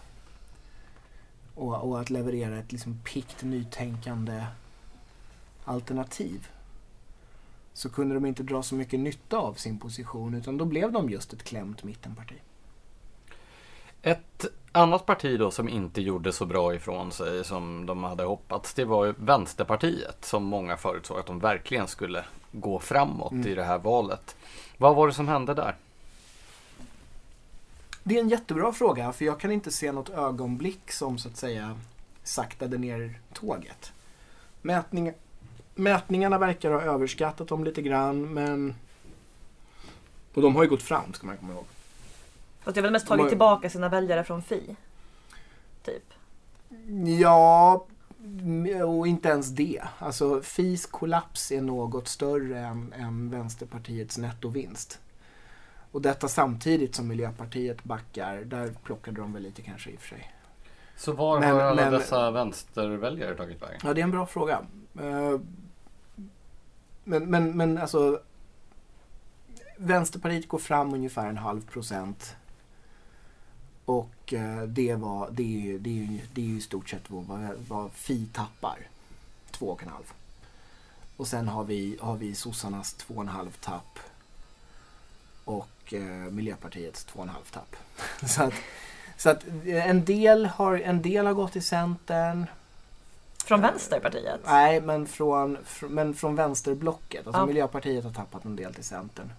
Och, 1.55 1.89
och 1.89 1.99
att 1.99 2.09
leverera 2.09 2.59
ett 2.59 2.71
liksom 2.71 2.99
pikt 3.03 3.43
nytänkande 3.43 4.45
alternativ 5.63 6.47
så 7.73 7.89
kunde 7.89 8.15
de 8.15 8.25
inte 8.25 8.43
dra 8.43 8.63
så 8.63 8.75
mycket 8.75 8.99
nytta 8.99 9.37
av 9.37 9.53
sin 9.53 9.79
position 9.79 10.33
utan 10.33 10.57
då 10.57 10.65
blev 10.65 10.91
de 10.91 11.09
just 11.09 11.33
ett 11.33 11.43
klämt 11.43 11.83
mittenparti. 11.83 12.35
Ett 14.01 14.45
annat 14.71 15.05
parti 15.05 15.39
då 15.39 15.51
som 15.51 15.69
inte 15.69 16.01
gjorde 16.01 16.33
så 16.33 16.45
bra 16.45 16.75
ifrån 16.75 17.11
sig 17.11 17.43
som 17.43 17.85
de 17.85 18.03
hade 18.03 18.23
hoppats, 18.23 18.73
det 18.73 18.85
var 18.85 19.05
ju 19.05 19.13
Vänsterpartiet 19.17 20.25
som 20.25 20.43
många 20.43 20.77
förutsåg 20.77 21.19
att 21.19 21.25
de 21.25 21.39
verkligen 21.39 21.87
skulle 21.87 22.25
gå 22.51 22.79
framåt 22.79 23.31
Mm. 23.31 23.47
i 23.47 23.55
det 23.55 23.63
här 23.63 23.77
valet. 23.77 24.35
Vad 24.77 24.95
var 24.95 25.07
det 25.07 25.13
som 25.13 25.27
hände 25.27 25.53
där? 25.53 25.75
Det 28.03 28.15
är 28.15 28.21
en 28.21 28.29
jättebra 28.29 28.73
fråga 28.73 29.11
för 29.13 29.25
jag 29.25 29.39
kan 29.39 29.51
inte 29.51 29.71
se 29.71 29.91
något 29.91 30.09
ögonblick 30.09 30.91
som 30.91 31.17
så 31.17 31.29
att 31.29 31.37
säga 31.37 31.79
saktade 32.23 32.77
ner 32.77 33.19
tåget. 33.33 33.93
Mätning, 34.61 35.13
mätningarna 35.75 36.37
verkar 36.37 36.71
ha 36.71 36.81
överskattat 36.81 37.47
dem 37.47 37.63
lite 37.63 37.81
grann 37.81 38.33
men 38.33 38.75
och 40.33 40.41
de 40.41 40.55
har 40.55 40.63
ju 40.63 40.69
gått 40.69 40.81
fram 40.81 41.13
ska 41.13 41.27
man 41.27 41.37
komma 41.37 41.53
ihåg. 41.53 41.65
Fast 42.61 42.75
det 42.75 42.81
har 42.81 42.83
väl 42.83 42.91
mest 42.91 43.07
tagit 43.07 43.21
har- 43.21 43.29
tillbaka 43.29 43.69
sina 43.69 43.89
väljare 43.89 44.23
från 44.23 44.41
Fi. 44.41 44.75
Typ. 45.83 46.03
Ja, 47.19 47.85
Och 48.87 49.07
inte 49.07 49.29
ens 49.29 49.47
det. 49.49 49.81
Alltså 49.99 50.41
FIs 50.41 50.85
kollaps 50.85 51.51
är 51.51 51.61
något 51.61 52.07
större 52.07 52.59
än, 52.59 52.93
än 52.93 53.29
Vänsterpartiets 53.29 54.17
nettovinst. 54.17 54.99
Och 55.91 56.01
detta 56.01 56.27
samtidigt 56.27 56.95
som 56.95 57.07
Miljöpartiet 57.07 57.83
backar. 57.83 58.37
Där 58.37 58.73
plockade 58.83 59.21
de 59.21 59.33
väl 59.33 59.43
lite 59.43 59.61
kanske 59.61 59.89
i 59.91 59.95
och 59.95 59.99
för 59.99 60.07
sig. 60.07 60.33
Så 60.97 61.11
var 61.11 61.39
Men- 61.39 61.55
har 61.55 61.61
alla 61.61 61.81
men- 61.83 61.93
dessa 61.93 62.31
vänsterväljare 62.31 63.35
tagit 63.35 63.61
vägen? 63.61 63.79
Ja, 63.83 63.93
det 63.93 64.01
är 64.01 64.03
en 64.03 64.11
bra 64.11 64.25
fråga. 64.25 64.61
Eh, 64.99 65.39
Men, 67.03 67.25
men, 67.25 67.57
men 67.57 67.77
alltså 67.77 68.19
Vänsterpartiet 69.77 70.47
går 70.47 70.57
fram 70.59 70.93
ungefär 70.93 71.29
en 71.29 71.37
halv 71.37 71.61
procent. 71.67 72.35
Och 73.91 74.33
eh, 74.33 74.61
det, 74.63 74.95
var, 74.95 75.29
det, 75.31 75.43
är 75.43 75.59
ju, 75.59 75.79
det, 75.79 75.89
är 75.89 75.93
ju, 75.93 76.19
det 76.33 76.41
är 76.41 76.45
ju 76.45 76.57
i 76.57 76.61
stort 76.61 76.89
sett 76.89 77.01
vad, 77.09 77.49
vad- 77.67 77.91
Fi 77.93 78.25
tappar. 78.33 78.77
Två 79.51 79.65
och 79.69 79.83
en 79.83 79.89
halv. 79.89 80.11
Och 81.17 81.27
sen 81.27 81.47
har 81.47 81.63
vi, 81.63 81.97
har 82.01 82.15
vi 82.15 82.35
sossarnas 82.35 82.93
två 82.93 83.13
och 83.13 83.21
en 83.21 83.27
halv 83.27 83.51
tapp. 83.51 83.99
Och 85.45 85.93
eh, 85.93 86.01
Miljöpartiets 86.31 87.03
två 87.03 87.19
och 87.19 87.23
en 87.25 87.29
halv 87.29 87.43
tapp. 87.51 87.75
så 88.29 88.43
att, 88.43 88.53
så 89.17 89.29
att 89.29 89.43
eh, 89.65 89.87
en, 89.89 90.05
del 90.05 90.45
har, 90.45 90.77
en 90.79 91.01
del 91.01 91.25
har 91.25 91.33
gått 91.33 91.51
till 91.51 91.63
Centern. 91.65 92.45
Från 93.45 93.61
Vänsterpartiet? 93.61 94.39
Nej, 94.45 94.81
men 94.81 95.07
från, 95.07 95.57
fr- 95.57 95.89
men 95.89 96.13
från 96.13 96.35
vänsterblocket. 96.35 97.27
Alltså 97.27 97.41
Ja. 97.41 97.45
Miljöpartiet 97.45 98.03
har 98.03 98.11
tappat 98.11 98.45
en 98.45 98.55
del 98.55 98.73
till 98.73 98.83
Centern. 98.83 99.31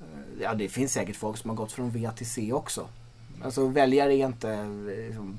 Eh, 0.00 0.06
Ja, 0.42 0.54
det 0.54 0.68
finns 0.68 0.92
säkert 0.92 1.16
folk 1.16 1.38
som 1.38 1.50
har 1.50 1.56
gått 1.56 1.72
från 1.72 1.90
V 1.90 2.10
till 2.16 2.30
C 2.30 2.52
också. 2.52 2.88
Alltså 3.44 3.66
väljare 3.66 4.14
är 4.14 4.26
inte... 4.26 4.64
Liksom, 5.06 5.38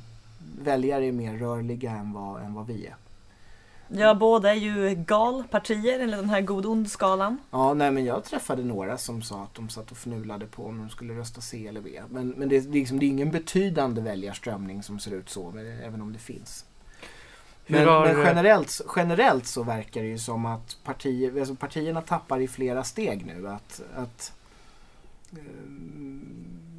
väljare 0.62 1.06
är 1.06 1.12
mer 1.12 1.38
rörliga 1.38 1.92
än 1.92 2.14
vad, 2.14 2.42
än 2.42 2.54
vad 2.54 2.68
vi 2.68 2.86
är. 2.86 2.96
Ja, 3.90 4.16
båda 4.16 4.50
är 4.50 4.56
ju 4.56 4.96
galpartier 4.96 6.00
enligt 6.00 6.20
den 6.20 6.30
här 6.30 6.42
god-ond-skalan. 6.42 7.38
Ja, 7.52 7.74
nej 7.74 7.92
men 7.92 8.06
jag 8.06 8.24
träffade 8.24 8.64
några 8.64 8.98
som 8.98 9.22
sa 9.22 9.44
att 9.44 9.56
de 9.56 9.70
satt 9.70 9.92
och 9.92 9.98
fnulade 9.98 10.46
på 10.46 10.66
om 10.66 10.78
de 10.78 10.90
skulle 10.90 11.14
rösta 11.14 11.42
C 11.42 11.68
eller 11.68 11.82
V. 11.82 12.02
Men, 12.10 12.30
men 12.30 12.50
det, 12.50 12.60
det, 12.60 12.70
är 12.70 12.80
liksom, 12.80 13.00
det 13.00 13.06
är 13.06 13.08
ingen 13.08 13.32
betydande 13.32 14.02
väljarströmning 14.02 14.84
som 14.84 15.00
ser 15.00 15.12
ut 15.12 15.30
så, 15.30 15.52
men, 15.52 15.68
även 15.68 16.02
om 16.02 16.14
det 16.14 16.20
finns. 16.20 16.66
Men, 17.68 17.88
har- 17.88 18.14
men 18.14 18.26
generellt, 18.26 18.82
generellt 18.96 19.46
så 19.48 19.64
verkar 19.64 20.02
det 20.02 20.08
ju 20.08 20.18
som 20.18 20.46
att 20.46 20.78
partier, 20.84 21.40
alltså 21.40 21.56
partierna 21.56 22.02
tappar 22.02 22.40
i 22.40 22.48
flera 22.48 22.84
steg 22.84 23.26
nu. 23.26 23.48
Att, 23.48 23.82
att 23.96 24.34
eh, 25.32 25.38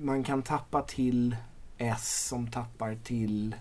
man 0.01 0.25
kan 0.25 0.43
tappa 0.43 0.83
till 0.83 1.37
S 1.79 2.29
som 2.29 2.51
tappar 2.51 2.99
till 3.05 3.55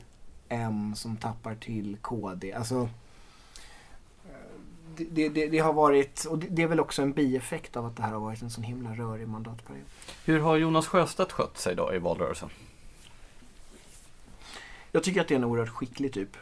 M 0.49 0.95
som 0.95 1.17
tappar 1.17 1.55
till 1.55 1.97
KD. 2.01 2.53
Alltså, 2.53 2.89
eh, 4.25 4.31
det, 4.97 5.29
det, 5.29 5.47
det, 5.47 5.59
har 5.59 5.73
varit, 5.73 6.25
och 6.25 6.37
det, 6.37 6.47
det 6.49 6.63
är 6.63 6.67
väl 6.67 6.79
också 6.79 7.01
en 7.01 7.13
bieffekt 7.13 7.77
av 7.77 7.85
att 7.85 7.95
det 7.95 8.03
här 8.03 8.13
har 8.13 8.19
varit 8.19 8.41
en 8.41 8.49
sån 8.49 8.63
himla 8.63 8.95
rörig 8.95 9.27
mandatperiod. 9.27 9.85
Hur 10.25 10.39
har 10.39 10.57
Jonas 10.57 10.87
Sjöstedt 10.87 11.31
skött 11.31 11.57
sig 11.57 11.75
då 11.75 11.93
i 11.93 11.99
valrörelsen? 11.99 12.49
Jag 14.91 15.03
tycker 15.03 15.21
att 15.21 15.27
det 15.27 15.33
är 15.33 15.39
en 15.39 15.43
oerhört 15.43 15.69
skicklig 15.69 16.13
typ. 16.13 16.37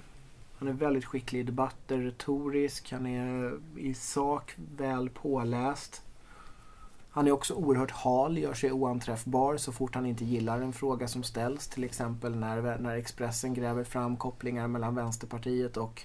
Han 0.59 0.67
är 0.67 0.73
väldigt 0.73 1.05
skicklig 1.05 1.39
i 1.39 1.43
debatter, 1.43 1.97
retorisk, 1.97 2.91
han 2.91 3.05
är 3.05 3.59
i 3.77 3.93
sak 3.93 4.55
väl 4.77 5.09
påläst. 5.09 6.04
Han 7.15 7.27
är 7.27 7.31
också 7.31 7.53
oerhört 7.53 7.91
hal, 7.91 8.37
gör 8.37 8.53
sig 8.53 8.71
oanträffbar 8.71 9.57
så 9.57 9.71
fort 9.71 9.95
han 9.95 10.05
inte 10.05 10.25
gillar 10.25 10.61
en 10.61 10.73
fråga 10.73 11.07
som 11.07 11.23
ställs. 11.23 11.67
Till 11.67 11.83
exempel 11.83 12.35
när, 12.35 12.77
när 12.79 12.95
Expressen 12.95 13.53
gräver 13.53 13.83
fram 13.83 14.17
kopplingar 14.17 14.67
mellan 14.67 14.95
Vänsterpartiet 14.95 15.77
och 15.77 16.01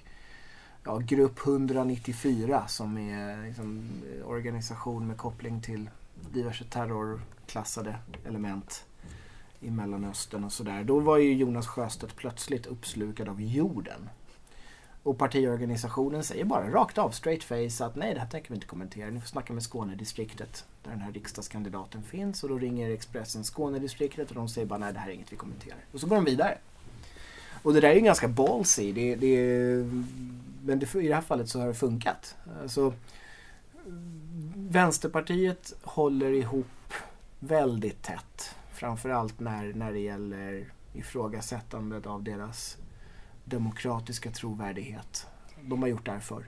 ja, 0.83 0.97
Grupp 0.97 1.47
194 1.47 2.67
som 2.67 2.97
är 2.97 3.47
liksom, 3.47 3.89
organisation 4.25 5.07
med 5.07 5.17
koppling 5.17 5.61
till 5.61 5.89
diverse 6.33 6.65
terrorklassade 6.65 7.95
element 8.27 8.85
i 9.59 9.71
Mellanöstern 9.71 10.43
och 10.43 10.51
sådär. 10.51 10.83
Då 10.83 10.99
var 10.99 11.17
ju 11.17 11.33
Jonas 11.33 11.67
Sjöstedt 11.67 12.15
plötsligt 12.15 12.65
uppslukad 12.65 13.29
av 13.29 13.41
jorden. 13.41 14.09
Och 15.03 15.17
partiorganisationen 15.17 16.23
säger 16.23 16.45
bara 16.45 16.69
rakt 16.69 16.97
av, 16.97 17.11
straight 17.11 17.43
face, 17.43 17.85
att 17.85 17.95
nej 17.95 18.13
det 18.13 18.19
här 18.19 18.27
tänker 18.27 18.49
vi 18.49 18.55
inte 18.55 18.67
kommentera. 18.67 19.09
Ni 19.09 19.19
får 19.19 19.27
snacka 19.27 19.53
med 19.53 19.63
Skånedistriktet 19.63 20.65
där 20.83 20.91
den 20.91 21.01
här 21.01 21.11
riksdagskandidaten 21.11 22.03
finns. 22.03 22.43
Och 22.43 22.49
då 22.49 22.57
ringer 22.57 22.91
Expressen 22.91 23.43
Skånedistriktet 23.43 24.29
och 24.29 24.35
de 24.35 24.49
säger 24.49 24.67
bara 24.67 24.79
nej 24.79 24.93
det 24.93 24.99
här 24.99 25.09
är 25.09 25.13
inget 25.13 25.31
vi 25.31 25.35
kommenterar. 25.35 25.77
Och 25.91 25.99
så 25.99 26.07
går 26.07 26.15
de 26.15 26.25
vidare. 26.25 26.57
Och 27.63 27.73
det 27.73 27.79
där 27.79 27.89
är 27.89 27.95
ju 27.95 28.01
ganska 28.01 28.27
ballsy. 28.27 28.91
Det, 28.91 29.15
det, 29.15 29.37
men 30.63 30.79
det, 30.79 30.95
i 30.95 31.07
det 31.07 31.15
här 31.15 31.21
fallet 31.21 31.49
så 31.49 31.59
har 31.59 31.67
det 31.67 31.73
funkat. 31.73 32.35
Alltså, 32.61 32.93
Vänsterpartiet 34.55 35.73
håller 35.81 36.31
ihop 36.31 36.93
väldigt 37.39 38.01
tätt. 38.01 38.55
Framförallt 38.73 39.39
när, 39.39 39.73
när 39.73 39.91
det 39.91 39.99
gäller 39.99 40.65
ifrågasättandet 40.93 42.07
av 42.07 42.23
deras 42.23 42.77
demokratiska 43.51 44.31
trovärdighet. 44.31 45.27
De 45.61 45.81
har 45.81 45.89
gjort 45.89 46.05
det 46.05 46.11
här 46.11 46.19
förr. 46.19 46.45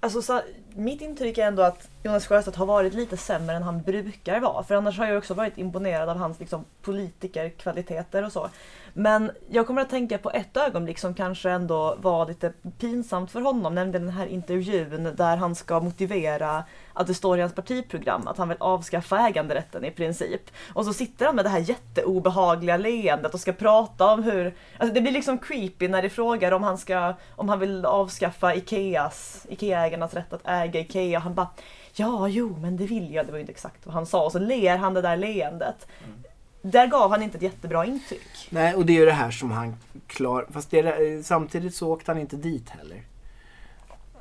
Alltså, 0.00 0.22
så, 0.22 0.42
mitt 0.74 1.00
intryck 1.00 1.38
är 1.38 1.46
ändå 1.46 1.62
att 1.62 1.88
Jonas 2.02 2.26
Sjöstedt 2.26 2.56
har 2.56 2.66
varit 2.66 2.94
lite 2.94 3.16
sämre 3.16 3.56
än 3.56 3.62
han 3.62 3.82
brukar 3.82 4.40
vara. 4.40 4.64
För 4.64 4.74
annars 4.74 4.98
har 4.98 5.06
jag 5.06 5.18
också 5.18 5.34
varit 5.34 5.58
imponerad 5.58 6.08
av 6.08 6.16
hans 6.16 6.40
liksom, 6.40 6.64
politikerkvaliteter 6.82 8.24
och 8.24 8.32
så. 8.32 8.50
Men 8.92 9.30
jag 9.50 9.66
kommer 9.66 9.82
att 9.82 9.90
tänka 9.90 10.18
på 10.18 10.30
ett 10.30 10.56
ögonblick 10.56 10.98
som 10.98 11.14
kanske 11.14 11.50
ändå 11.50 11.96
var 12.00 12.26
lite 12.26 12.52
pinsamt 12.78 13.30
för 13.30 13.40
honom, 13.40 13.74
nämligen 13.74 14.06
den 14.06 14.14
här 14.14 14.26
intervjun 14.26 15.12
där 15.16 15.36
han 15.36 15.54
ska 15.54 15.80
motivera 15.80 16.64
att 16.92 17.06
det 17.06 17.14
står 17.14 17.38
i 17.38 17.40
hans 17.40 17.54
partiprogram 17.54 18.28
att 18.28 18.38
han 18.38 18.48
vill 18.48 18.58
avskaffa 18.60 19.28
äganderätten 19.28 19.84
i 19.84 19.90
princip. 19.90 20.50
Och 20.74 20.84
så 20.84 20.92
sitter 20.92 21.26
han 21.26 21.36
med 21.36 21.44
det 21.44 21.48
här 21.48 21.58
jätteobehagliga 21.58 22.76
leendet 22.76 23.34
och 23.34 23.40
ska 23.40 23.52
prata 23.52 24.12
om 24.12 24.22
hur... 24.22 24.54
Alltså 24.78 24.94
det 24.94 25.00
blir 25.00 25.12
liksom 25.12 25.38
creepy 25.38 25.88
när 25.88 26.02
det 26.02 26.10
frågar 26.10 26.52
om 26.52 26.62
han 26.62 26.78
ska... 26.78 27.14
Om 27.36 27.48
han 27.48 27.58
vill 27.60 27.86
avskaffa 27.86 28.54
Ikeas, 28.54 29.46
Ikea-ägarnas 29.48 30.14
rätt 30.14 30.32
att 30.32 30.48
äga 30.48 30.80
Ikea. 30.80 31.18
Han 31.18 31.34
bara 31.34 31.48
Ja, 31.94 32.28
jo, 32.28 32.56
men 32.60 32.76
det 32.76 32.86
vill 32.86 33.14
jag. 33.14 33.26
Det 33.26 33.32
var 33.32 33.38
ju 33.38 33.40
inte 33.40 33.52
exakt 33.52 33.86
vad 33.86 33.94
han 33.94 34.06
sa. 34.06 34.24
Och 34.24 34.32
så 34.32 34.38
ler 34.38 34.76
han 34.76 34.94
det 34.94 35.02
där 35.02 35.16
leendet. 35.16 35.88
Mm. 36.04 36.22
Där 36.62 36.86
gav 36.86 37.10
han 37.10 37.22
inte 37.22 37.36
ett 37.36 37.42
jättebra 37.42 37.86
intryck. 37.86 38.48
Nej, 38.50 38.74
och 38.74 38.86
det 38.86 38.92
är 38.92 38.98
ju 38.98 39.04
det 39.04 39.12
här 39.12 39.30
som 39.30 39.50
han 39.50 39.76
klar... 40.06 40.46
Fast 40.50 40.70
det 40.70 41.26
samtidigt 41.26 41.74
så 41.74 41.92
åkte 41.92 42.10
han 42.10 42.20
inte 42.20 42.36
dit 42.36 42.68
heller. 42.68 43.02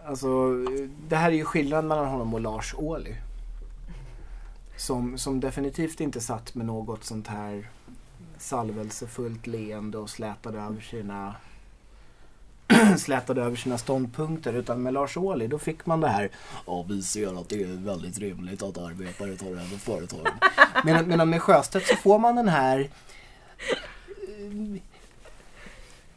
Alltså, 0.06 0.54
det 1.08 1.16
här 1.16 1.32
är 1.32 1.36
ju 1.36 1.46
skillnaden 1.46 1.88
mellan 1.88 2.08
honom 2.08 2.34
och 2.34 2.42
Lars 2.42 2.74
Ohly. 2.78 3.16
Som, 4.78 5.18
som 5.18 5.40
definitivt 5.40 6.00
inte 6.00 6.22
satt 6.22 6.56
med 6.56 6.66
något 6.66 7.04
sånt 7.04 7.28
här 7.28 7.70
salvelsefullt 8.38 9.48
leende 9.48 9.98
och 9.98 10.10
slätade 10.10 10.60
över 10.60 10.82
sina 10.82 11.36
slätade 12.98 13.42
över 13.42 13.56
sina 13.56 13.78
ståndpunkter. 13.78 14.54
Utan 14.54 14.84
med 14.84 14.94
Lars 14.94 15.18
Ohly, 15.18 15.48
då 15.48 15.60
fick 15.60 15.86
man 15.86 16.02
det 16.02 16.08
här 16.08 16.30
Ja, 16.68 16.86
vi 16.90 17.02
ser 17.02 17.42
att 17.42 17.50
det 17.50 17.64
är 17.64 17.86
väldigt 17.86 18.20
rimligt 18.20 18.64
att 18.64 18.78
arbetare 18.78 19.36
tar 19.36 19.48
över 19.48 19.78
företagen. 19.78 20.34
medan, 20.84 21.08
medan 21.08 21.30
med 21.30 21.42
Sjöstedt 21.42 21.88
så 21.88 21.96
får 21.96 22.20
man 22.20 22.36
den 22.36 22.48
här 22.48 22.90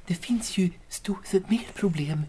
det 0.07 0.15
finns 0.15 0.59
ju 0.59 0.71
mer 1.49 1.67
problem 1.75 2.23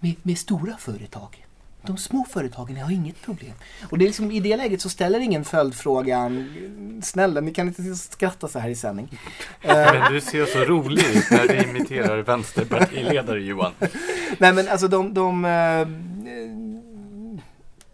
med, 0.00 0.14
med 0.22 0.38
stora 0.38 0.76
företag. 0.76 1.43
De 1.86 1.96
små 1.98 2.24
företagen 2.30 2.76
har 2.76 2.90
inget 2.92 3.22
problem. 3.22 3.52
Och 3.90 3.98
det 3.98 4.04
är 4.04 4.06
liksom, 4.06 4.30
i 4.30 4.40
det 4.40 4.56
läget 4.56 4.80
så 4.80 4.88
ställer 4.88 5.20
ingen 5.20 5.44
följdfrågan 5.44 6.54
Snälla, 7.02 7.40
ni 7.40 7.54
kan 7.54 7.68
inte 7.68 7.94
skratta 7.94 8.48
så 8.48 8.58
här 8.58 8.68
i 8.68 8.74
sändning. 8.74 9.08
Eh, 9.62 9.74
Men 9.74 10.12
du 10.12 10.20
ser 10.20 10.46
så 10.46 10.58
rolig 10.58 11.04
ut 11.06 11.30
när 11.30 11.48
du 11.48 11.62
imiterar 11.70 12.18
vänsterpartiledare 12.18 13.40
Johan. 13.40 13.72
Nej 14.38 14.52
men 14.52 14.68
alltså 14.68 14.88
de, 14.88 15.14
de 15.14 15.44
eh, 15.44 15.88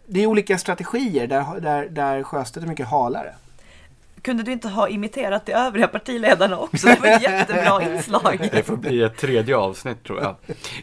Det 0.07 0.23
är 0.23 0.27
olika 0.27 0.57
strategier 0.57 1.27
där, 1.27 1.59
där, 1.59 1.89
där 1.89 2.23
Sjöstedt 2.23 2.63
är 2.63 2.69
mycket 2.69 2.87
halare. 2.87 3.33
Kunde 4.21 4.43
du 4.43 4.51
inte 4.51 4.67
ha 4.67 4.89
imiterat 4.89 5.45
de 5.45 5.53
övriga 5.53 5.87
partiledarna 5.87 6.57
också? 6.57 6.87
Det 6.87 6.99
var 6.99 7.07
ett 7.07 7.21
jättebra 7.21 7.83
inslag. 7.95 8.49
Det 8.51 8.63
får 8.63 8.77
bli 8.77 9.01
ett 9.03 9.17
tredje 9.17 9.57
avsnitt 9.57 10.03
tror 10.03 10.21
jag. 10.21 10.35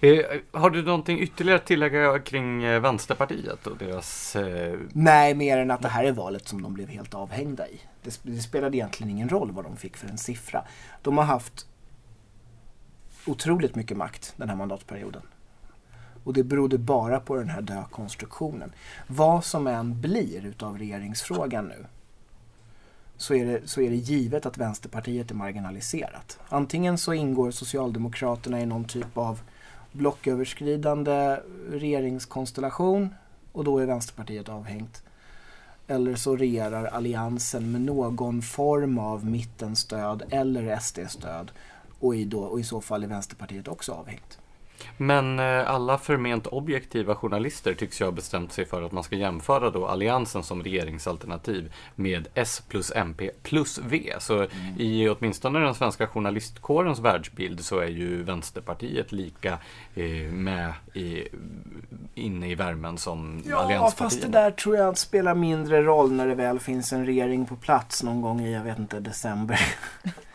Eh, 0.02 0.24
har 0.52 0.70
du 0.70 0.82
någonting 0.82 1.20
ytterligare 1.20 1.58
att 1.58 1.66
tillägga 1.66 2.18
kring 2.18 2.64
eh, 2.64 2.80
Vänsterpartiet 2.80 3.66
och 3.66 3.76
deras... 3.76 4.36
Eh, 4.36 4.78
Nej, 4.92 5.34
mer 5.34 5.58
än 5.58 5.70
att 5.70 5.82
det 5.82 5.88
här 5.88 6.04
är 6.04 6.12
valet 6.12 6.48
som 6.48 6.62
de 6.62 6.74
blev 6.74 6.88
helt 6.88 7.14
avhängda 7.14 7.68
i. 7.68 7.80
Det, 8.02 8.20
det 8.22 8.42
spelade 8.42 8.76
egentligen 8.76 9.10
ingen 9.10 9.28
roll 9.28 9.52
vad 9.52 9.64
de 9.64 9.76
fick 9.76 9.96
för 9.96 10.08
en 10.08 10.18
siffra. 10.18 10.64
De 11.02 11.18
har 11.18 11.24
haft 11.24 11.66
otroligt 13.26 13.74
mycket 13.74 13.96
makt 13.96 14.34
den 14.36 14.48
här 14.48 14.56
mandatperioden. 14.56 15.22
Och 16.24 16.32
det 16.32 16.44
berodde 16.44 16.78
bara 16.78 17.20
på 17.20 17.36
den 17.36 17.48
här 17.48 17.60
dökonstruktionen. 17.62 18.72
Vad 19.06 19.44
som 19.44 19.66
än 19.66 20.00
blir 20.00 20.46
utav 20.46 20.78
regeringsfrågan 20.78 21.68
nu 21.68 21.86
så 23.18 23.34
är, 23.34 23.46
det, 23.46 23.68
så 23.68 23.80
är 23.80 23.90
det 23.90 23.96
givet 23.96 24.46
att 24.46 24.58
Vänsterpartiet 24.58 25.30
är 25.30 25.34
marginaliserat. 25.34 26.38
Antingen 26.48 26.98
så 26.98 27.12
ingår 27.12 27.50
Socialdemokraterna 27.50 28.60
i 28.60 28.66
någon 28.66 28.84
typ 28.84 29.18
av 29.18 29.40
blocköverskridande 29.92 31.40
regeringskonstellation 31.70 33.14
och 33.52 33.64
då 33.64 33.78
är 33.78 33.86
Vänsterpartiet 33.86 34.48
avhängt. 34.48 35.02
Eller 35.86 36.14
så 36.14 36.36
regerar 36.36 36.84
alliansen 36.84 37.72
med 37.72 37.80
någon 37.80 38.42
form 38.42 38.98
av 38.98 39.26
mittenstöd 39.26 40.22
eller 40.30 40.78
SD-stöd 40.78 41.50
och 42.00 42.16
i, 42.16 42.24
då, 42.24 42.40
och 42.40 42.60
i 42.60 42.64
så 42.64 42.80
fall 42.80 43.04
är 43.04 43.08
Vänsterpartiet 43.08 43.68
också 43.68 43.92
avhängt. 43.92 44.38
Men 44.98 45.38
eh, 45.38 45.70
alla 45.70 45.98
förment 45.98 46.46
objektiva 46.46 47.14
journalister 47.14 47.74
tycks 47.74 48.00
ju 48.00 48.04
ha 48.04 48.12
bestämt 48.12 48.52
sig 48.52 48.64
för 48.64 48.82
att 48.82 48.92
man 48.92 49.04
ska 49.04 49.16
jämföra 49.16 49.70
då 49.70 49.86
Alliansen 49.86 50.42
som 50.42 50.62
regeringsalternativ 50.62 51.72
med 51.94 52.28
S 52.34 52.62
plus 52.68 52.92
MP 52.94 53.30
plus 53.42 53.78
V. 53.78 54.12
Så 54.18 54.34
mm. 54.34 54.48
i 54.78 55.08
åtminstone 55.08 55.58
den 55.58 55.74
svenska 55.74 56.06
journalistkårens 56.06 56.98
världsbild 56.98 57.64
så 57.64 57.78
är 57.78 57.88
ju 57.88 58.22
Vänsterpartiet 58.22 59.12
lika 59.12 59.58
eh, 59.94 60.32
med 60.32 60.72
i, 60.94 61.28
inne 62.14 62.50
i 62.50 62.54
värmen 62.54 62.98
som 62.98 63.42
ja, 63.46 63.56
allianspartierna. 63.56 63.84
Ja, 63.84 63.90
fast 63.90 64.22
det 64.22 64.28
där 64.28 64.50
tror 64.50 64.76
jag 64.76 64.98
spelar 64.98 65.34
mindre 65.34 65.82
roll 65.82 66.12
när 66.12 66.26
det 66.26 66.34
väl 66.34 66.58
finns 66.58 66.92
en 66.92 67.06
regering 67.06 67.46
på 67.46 67.56
plats 67.56 68.02
någon 68.02 68.22
gång 68.22 68.40
i, 68.40 68.54
jag 68.54 68.62
vet 68.62 68.78
inte, 68.78 69.00
december. 69.00 69.60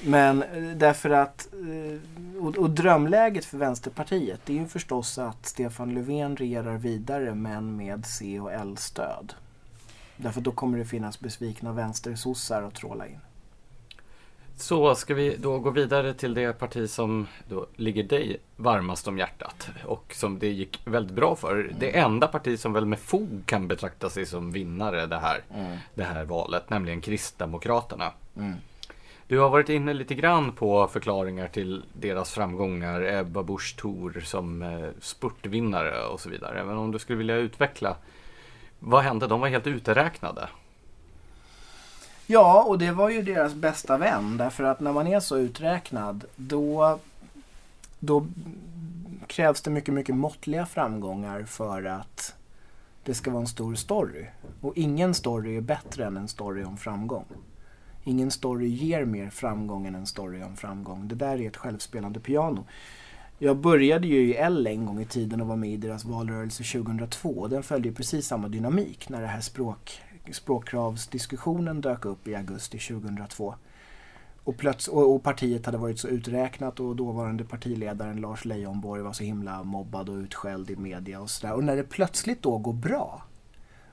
Men 0.00 0.42
eh, 0.42 0.62
därför 0.76 1.10
att, 1.10 1.48
eh, 1.52 1.98
och, 2.40 2.56
och, 2.56 2.70
drömläget 2.70 3.44
för 3.44 3.58
Vänsterpartiet 3.58 4.40
det 4.44 4.52
är 4.52 4.60
ju 4.60 4.66
förstås 4.66 5.18
att 5.18 5.46
Stefan 5.46 5.94
Löfven 5.94 6.36
regerar 6.36 6.78
vidare 6.78 7.34
men 7.34 7.76
med 7.76 8.06
C 8.06 8.40
och 8.40 8.52
L-stöd. 8.52 9.34
Därför 10.16 10.40
då 10.40 10.52
kommer 10.52 10.78
det 10.78 10.84
finnas 10.84 11.20
besvikna 11.20 11.72
vänstersossar 11.72 12.62
att 12.62 12.74
tråla 12.74 13.06
in. 13.06 13.18
Så 14.56 14.94
ska 14.94 15.14
vi 15.14 15.36
då 15.36 15.58
gå 15.58 15.70
vidare 15.70 16.14
till 16.14 16.34
det 16.34 16.52
parti 16.52 16.90
som 16.90 17.26
då 17.48 17.66
ligger 17.76 18.02
dig 18.02 18.36
varmast 18.56 19.08
om 19.08 19.18
hjärtat 19.18 19.68
och 19.86 20.14
som 20.14 20.38
det 20.38 20.48
gick 20.48 20.80
väldigt 20.84 21.16
bra 21.16 21.36
för. 21.36 21.60
Mm. 21.60 21.76
Det 21.78 21.98
enda 21.98 22.26
parti 22.26 22.58
som 22.58 22.72
väl 22.72 22.86
med 22.86 22.98
fog 22.98 23.42
kan 23.46 23.68
betrakta 23.68 24.10
sig 24.10 24.26
som 24.26 24.52
vinnare 24.52 25.06
det 25.06 25.18
här, 25.18 25.40
mm. 25.54 25.78
det 25.94 26.04
här 26.04 26.24
valet, 26.24 26.70
nämligen 26.70 27.00
Kristdemokraterna. 27.00 28.12
Mm. 28.36 28.54
Du 29.28 29.38
har 29.38 29.48
varit 29.48 29.68
inne 29.68 29.94
lite 29.94 30.14
grann 30.14 30.52
på 30.52 30.88
förklaringar 30.88 31.48
till 31.48 31.84
deras 31.92 32.30
framgångar, 32.30 33.02
Ebba 33.02 33.42
Busch 33.42 33.76
Thor 33.76 34.22
som 34.24 34.62
eh, 34.62 34.88
spurtvinnare 35.00 36.06
och 36.06 36.20
så 36.20 36.28
vidare. 36.28 36.64
Men 36.64 36.76
om 36.76 36.92
du 36.92 36.98
skulle 36.98 37.18
vilja 37.18 37.36
utveckla, 37.36 37.96
vad 38.78 39.02
hände? 39.02 39.26
De 39.26 39.40
var 39.40 39.48
helt 39.48 39.66
uträknade. 39.66 40.48
Ja, 42.26 42.62
och 42.62 42.78
det 42.78 42.92
var 42.92 43.10
ju 43.10 43.22
deras 43.22 43.54
bästa 43.54 43.98
vän. 43.98 44.36
Därför 44.36 44.64
att 44.64 44.80
när 44.80 44.92
man 44.92 45.06
är 45.06 45.20
så 45.20 45.38
uträknad 45.38 46.24
då, 46.36 46.98
då 47.98 48.26
krävs 49.26 49.60
det 49.60 49.70
mycket, 49.70 49.94
mycket 49.94 50.14
måttliga 50.14 50.66
framgångar 50.66 51.42
för 51.42 51.84
att 51.84 52.34
det 53.04 53.14
ska 53.14 53.30
vara 53.30 53.40
en 53.40 53.48
stor 53.48 53.74
story. 53.74 54.26
Och 54.60 54.76
ingen 54.76 55.14
story 55.14 55.56
är 55.56 55.60
bättre 55.60 56.04
än 56.04 56.16
en 56.16 56.28
story 56.28 56.64
om 56.64 56.76
framgång. 56.76 57.24
Ingen 58.04 58.30
story 58.30 58.68
ger 58.68 59.04
mer 59.04 59.30
framgång 59.30 59.86
än 59.86 59.94
en 59.94 60.06
story 60.06 60.42
om 60.42 60.56
framgång. 60.56 61.08
Det 61.08 61.14
där 61.14 61.40
är 61.40 61.48
ett 61.48 61.56
självspelande 61.56 62.20
piano. 62.20 62.64
Jag 63.38 63.56
började 63.56 64.06
ju 64.06 64.28
i 64.28 64.34
L 64.34 64.66
en 64.66 64.86
gång 64.86 65.00
i 65.00 65.04
tiden 65.04 65.40
och 65.40 65.46
var 65.46 65.56
med 65.56 65.70
i 65.70 65.76
deras 65.76 66.04
valrörelse 66.04 66.64
2002. 66.64 67.48
Den 67.48 67.62
följde 67.62 67.92
precis 67.92 68.26
samma 68.26 68.48
dynamik 68.48 69.08
när 69.08 69.20
det 69.20 69.26
här 69.26 69.40
språk, 69.40 70.00
språkkravsdiskussionen 70.32 71.80
dök 71.80 72.04
upp 72.04 72.28
i 72.28 72.34
augusti 72.34 72.78
2002. 72.78 73.54
Och, 74.44 74.56
plöts, 74.56 74.88
och, 74.88 75.14
och, 75.14 75.22
partiet 75.22 75.66
hade 75.66 75.78
varit 75.78 76.00
så 76.00 76.08
uträknat 76.08 76.80
och 76.80 76.96
dåvarande 76.96 77.44
partiledaren 77.44 78.20
Lars 78.20 78.44
Leijonborg 78.44 79.02
var 79.02 79.12
så 79.12 79.24
himla 79.24 79.62
mobbad 79.62 80.08
och 80.08 80.16
utskälld 80.16 80.70
i 80.70 80.76
media 80.76 81.20
och 81.20 81.30
sådär. 81.30 81.54
Och 81.54 81.64
när 81.64 81.76
det 81.76 81.84
plötsligt 81.84 82.42
då 82.42 82.58
går 82.58 82.72
bra 82.72 83.22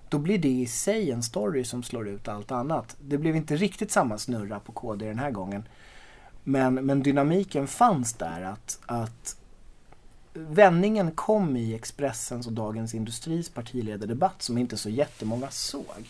då 0.09 0.17
blir 0.17 0.37
det 0.37 0.49
i 0.49 0.67
sig 0.67 1.11
en 1.11 1.23
story 1.23 1.63
som 1.63 1.83
slår 1.83 2.07
ut 2.07 2.27
allt 2.27 2.51
annat. 2.51 2.95
Det 3.01 3.17
blev 3.17 3.35
inte 3.35 3.55
riktigt 3.55 3.91
samma 3.91 4.17
snurra 4.17 4.59
på 4.59 4.71
KD 4.71 5.07
den 5.07 5.19
här 5.19 5.31
gången. 5.31 5.63
Men, 6.43 6.73
men 6.73 7.03
dynamiken 7.03 7.67
fanns 7.67 8.13
där 8.13 8.41
att, 8.41 8.79
att 8.85 9.37
vändningen 10.33 11.11
kom 11.11 11.57
i 11.57 11.75
Expressens 11.75 12.47
och 12.47 12.53
Dagens 12.53 12.93
Industris 12.93 13.49
partiledardebatt 13.49 14.41
som 14.41 14.57
inte 14.57 14.77
så 14.77 14.89
jättemånga 14.89 15.49
såg. 15.49 16.05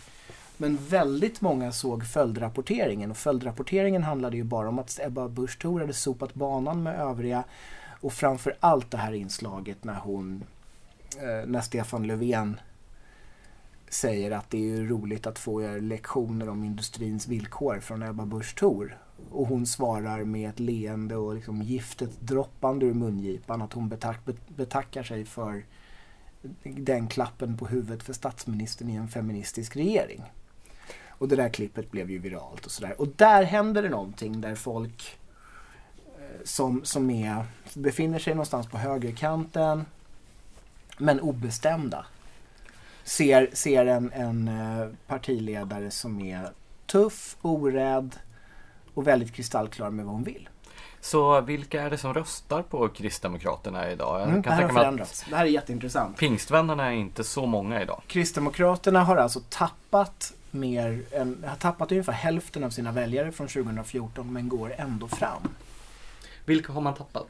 Men 0.57 0.77
väldigt 0.77 1.41
många 1.41 1.71
såg 1.71 2.05
följdrapporteringen 2.05 3.11
och 3.11 3.17
följdrapporteringen 3.17 4.03
handlade 4.03 4.37
ju 4.37 4.43
bara 4.43 4.69
om 4.69 4.79
att 4.79 4.99
Ebba 5.03 5.27
Busch 5.27 5.59
Thor 5.59 5.79
hade 5.79 5.93
sopat 5.93 6.33
banan 6.33 6.83
med 6.83 6.99
övriga 6.99 7.43
och 8.01 8.13
framför 8.13 8.55
allt 8.59 8.91
det 8.91 8.97
här 8.97 9.13
inslaget 9.13 9.83
när 9.83 9.99
hon, 9.99 10.43
eh, 11.17 11.47
när 11.47 11.61
Stefan 11.61 12.07
Löfven 12.07 12.59
säger 13.95 14.31
att 14.31 14.49
det 14.49 14.71
är 14.71 14.83
roligt 14.83 15.27
att 15.27 15.39
få 15.39 15.77
lektioner 15.77 16.49
om 16.49 16.63
industrins 16.63 17.27
villkor 17.27 17.79
från 17.79 18.03
Ebba 18.03 18.25
Busch 18.25 18.55
Thor. 18.55 18.97
Och 19.31 19.47
hon 19.47 19.65
svarar 19.65 20.23
med 20.23 20.49
ett 20.49 20.59
leende 20.59 21.15
och 21.15 21.35
liksom 21.35 21.61
giftet 21.61 22.09
droppande 22.19 22.85
ur 22.85 22.93
mungipan 22.93 23.61
att 23.61 23.73
hon 23.73 23.89
betack, 23.89 24.19
betackar 24.47 25.03
sig 25.03 25.25
för 25.25 25.63
den 26.63 27.07
klappen 27.07 27.57
på 27.57 27.67
huvudet 27.67 28.03
för 28.03 28.13
statsministern 28.13 28.89
i 28.89 28.95
en 28.95 29.07
feministisk 29.07 29.75
regering. 29.75 30.23
Och 31.07 31.27
det 31.27 31.35
där 31.35 31.49
klippet 31.49 31.91
blev 31.91 32.11
ju 32.11 32.17
viralt 32.17 32.65
och 32.65 32.71
sådär. 32.71 33.01
Och 33.01 33.07
där 33.07 33.43
händer 33.43 33.83
det 33.83 33.89
någonting 33.89 34.41
där 34.41 34.55
folk 34.55 35.17
eh, 36.19 36.43
som, 36.43 36.83
som 36.83 37.09
är, 37.09 37.45
befinner 37.73 38.19
sig 38.19 38.33
någonstans 38.33 38.67
på 38.67 38.77
högerkanten 38.77 39.85
men 40.97 41.19
obestämda 41.19 42.05
ser, 43.05 43.49
ser 43.53 43.85
en, 43.85 44.11
en 44.13 44.47
eh, 44.47 44.87
partiledare 45.07 45.91
som 45.91 46.21
är 46.21 46.49
tuff, 46.85 47.37
orädd 47.41 48.15
och 48.93 49.07
väldigt 49.07 49.33
kristallklar 49.33 49.89
med 49.89 50.05
vad 50.05 50.13
hon 50.13 50.23
vill. 50.23 50.49
Så 51.01 51.41
vilka 51.41 51.81
är 51.81 51.89
det 51.89 51.97
som 51.97 52.13
röstar 52.13 52.61
på 52.61 52.89
Kristdemokraterna 52.89 53.91
idag? 53.91 54.23
Mm, 54.23 54.41
det 54.41 54.49
här 54.49 54.61
har 54.61 54.69
förändrats. 54.69 55.25
Det 55.29 55.35
här 55.35 55.45
är 55.45 55.49
jätteintressant. 55.49 56.17
Pingstvännerna 56.17 56.85
är 56.85 56.91
inte 56.91 57.23
så 57.23 57.45
många 57.45 57.81
idag. 57.81 58.01
Kristdemokraterna 58.07 59.03
har 59.03 59.17
alltså 59.17 59.41
tappat 59.49 60.33
mer 60.51 61.03
har 61.47 61.55
tappat 61.55 61.91
ungefär 61.91 62.13
hälften 62.13 62.63
av 62.63 62.69
sina 62.69 62.91
väljare 62.91 63.31
från 63.31 63.47
2014 63.47 64.33
men 64.33 64.49
går 64.49 64.73
ändå 64.77 65.07
fram. 65.07 65.41
Vilka 66.45 66.73
har 66.73 66.81
man 66.81 66.93
tappat? 66.93 67.27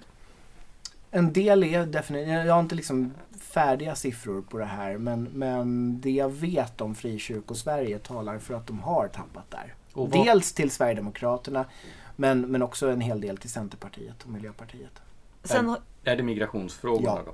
En 1.12 1.34
del 1.34 1.64
är 1.64 1.86
definitivt, 1.86 2.46
jag 2.46 2.54
har 2.54 2.60
inte 2.60 2.76
liksom 2.76 3.14
färdiga 3.40 3.96
siffror 3.96 4.42
på 4.42 4.58
det 4.58 4.66
här 4.66 4.98
men, 4.98 5.24
men 5.24 6.02
det 6.02 6.12
jag 6.12 6.30
vet 6.30 6.82
om 6.82 6.96
Frikyrkosverige 6.96 8.00
talar 8.00 8.40
för 8.40 8.54
att 8.54 8.68
de 8.68 8.80
har 8.80 9.08
tappat 9.08 9.52
där. 9.52 9.74
Dels 10.12 10.54
till 10.54 10.72
Sverigedemokraterna 10.72 11.66
men, 12.16 12.42
men 12.42 12.62
också 12.62 12.90
en 12.90 13.02
hel 13.02 13.22
del 13.22 13.38
till 13.38 13.50
Centerpartiet 13.50 14.24
och 14.24 14.30
Miljöpartiet. 14.30 15.02
Sen 15.44 15.70
har... 15.70 15.80
Är 16.04 16.16
det 16.16 16.24
migrationsfrågorna 16.24 17.08
ja. 17.08 17.22
då? 17.26 17.34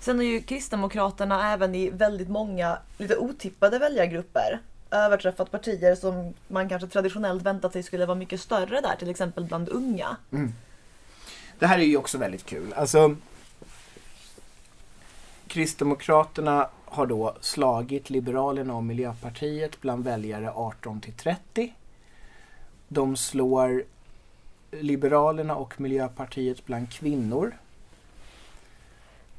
Sen 0.00 0.16
har 0.16 0.24
ju 0.24 0.40
Kristdemokraterna 0.40 1.52
även 1.52 1.74
i 1.74 1.90
väldigt 1.90 2.28
många 2.28 2.78
lite 2.98 3.16
otippade 3.16 3.78
väljargrupper 3.78 4.60
överträffat 4.90 5.50
partier 5.50 5.94
som 5.94 6.34
man 6.48 6.68
kanske 6.68 6.88
traditionellt 6.88 7.42
väntat 7.42 7.72
sig 7.72 7.82
skulle 7.82 8.06
vara 8.06 8.18
mycket 8.18 8.40
större 8.40 8.80
där, 8.80 8.96
till 8.98 9.10
exempel 9.10 9.44
bland 9.44 9.68
unga. 9.68 10.16
Mm. 10.32 10.52
Det 11.58 11.66
här 11.66 11.78
är 11.78 11.84
ju 11.84 11.96
också 11.96 12.18
väldigt 12.18 12.46
kul. 12.46 12.72
Alltså, 12.72 13.16
Kristdemokraterna 15.46 16.68
har 16.84 17.06
då 17.06 17.36
slagit 17.40 18.10
Liberalerna 18.10 18.74
och 18.74 18.84
Miljöpartiet 18.84 19.80
bland 19.80 20.04
väljare 20.04 20.52
18 20.54 21.00
till 21.00 21.12
30. 21.12 21.74
De 22.88 23.16
slår 23.16 23.84
Liberalerna 24.70 25.56
och 25.56 25.80
Miljöpartiet 25.80 26.66
bland 26.66 26.92
kvinnor. 26.92 27.56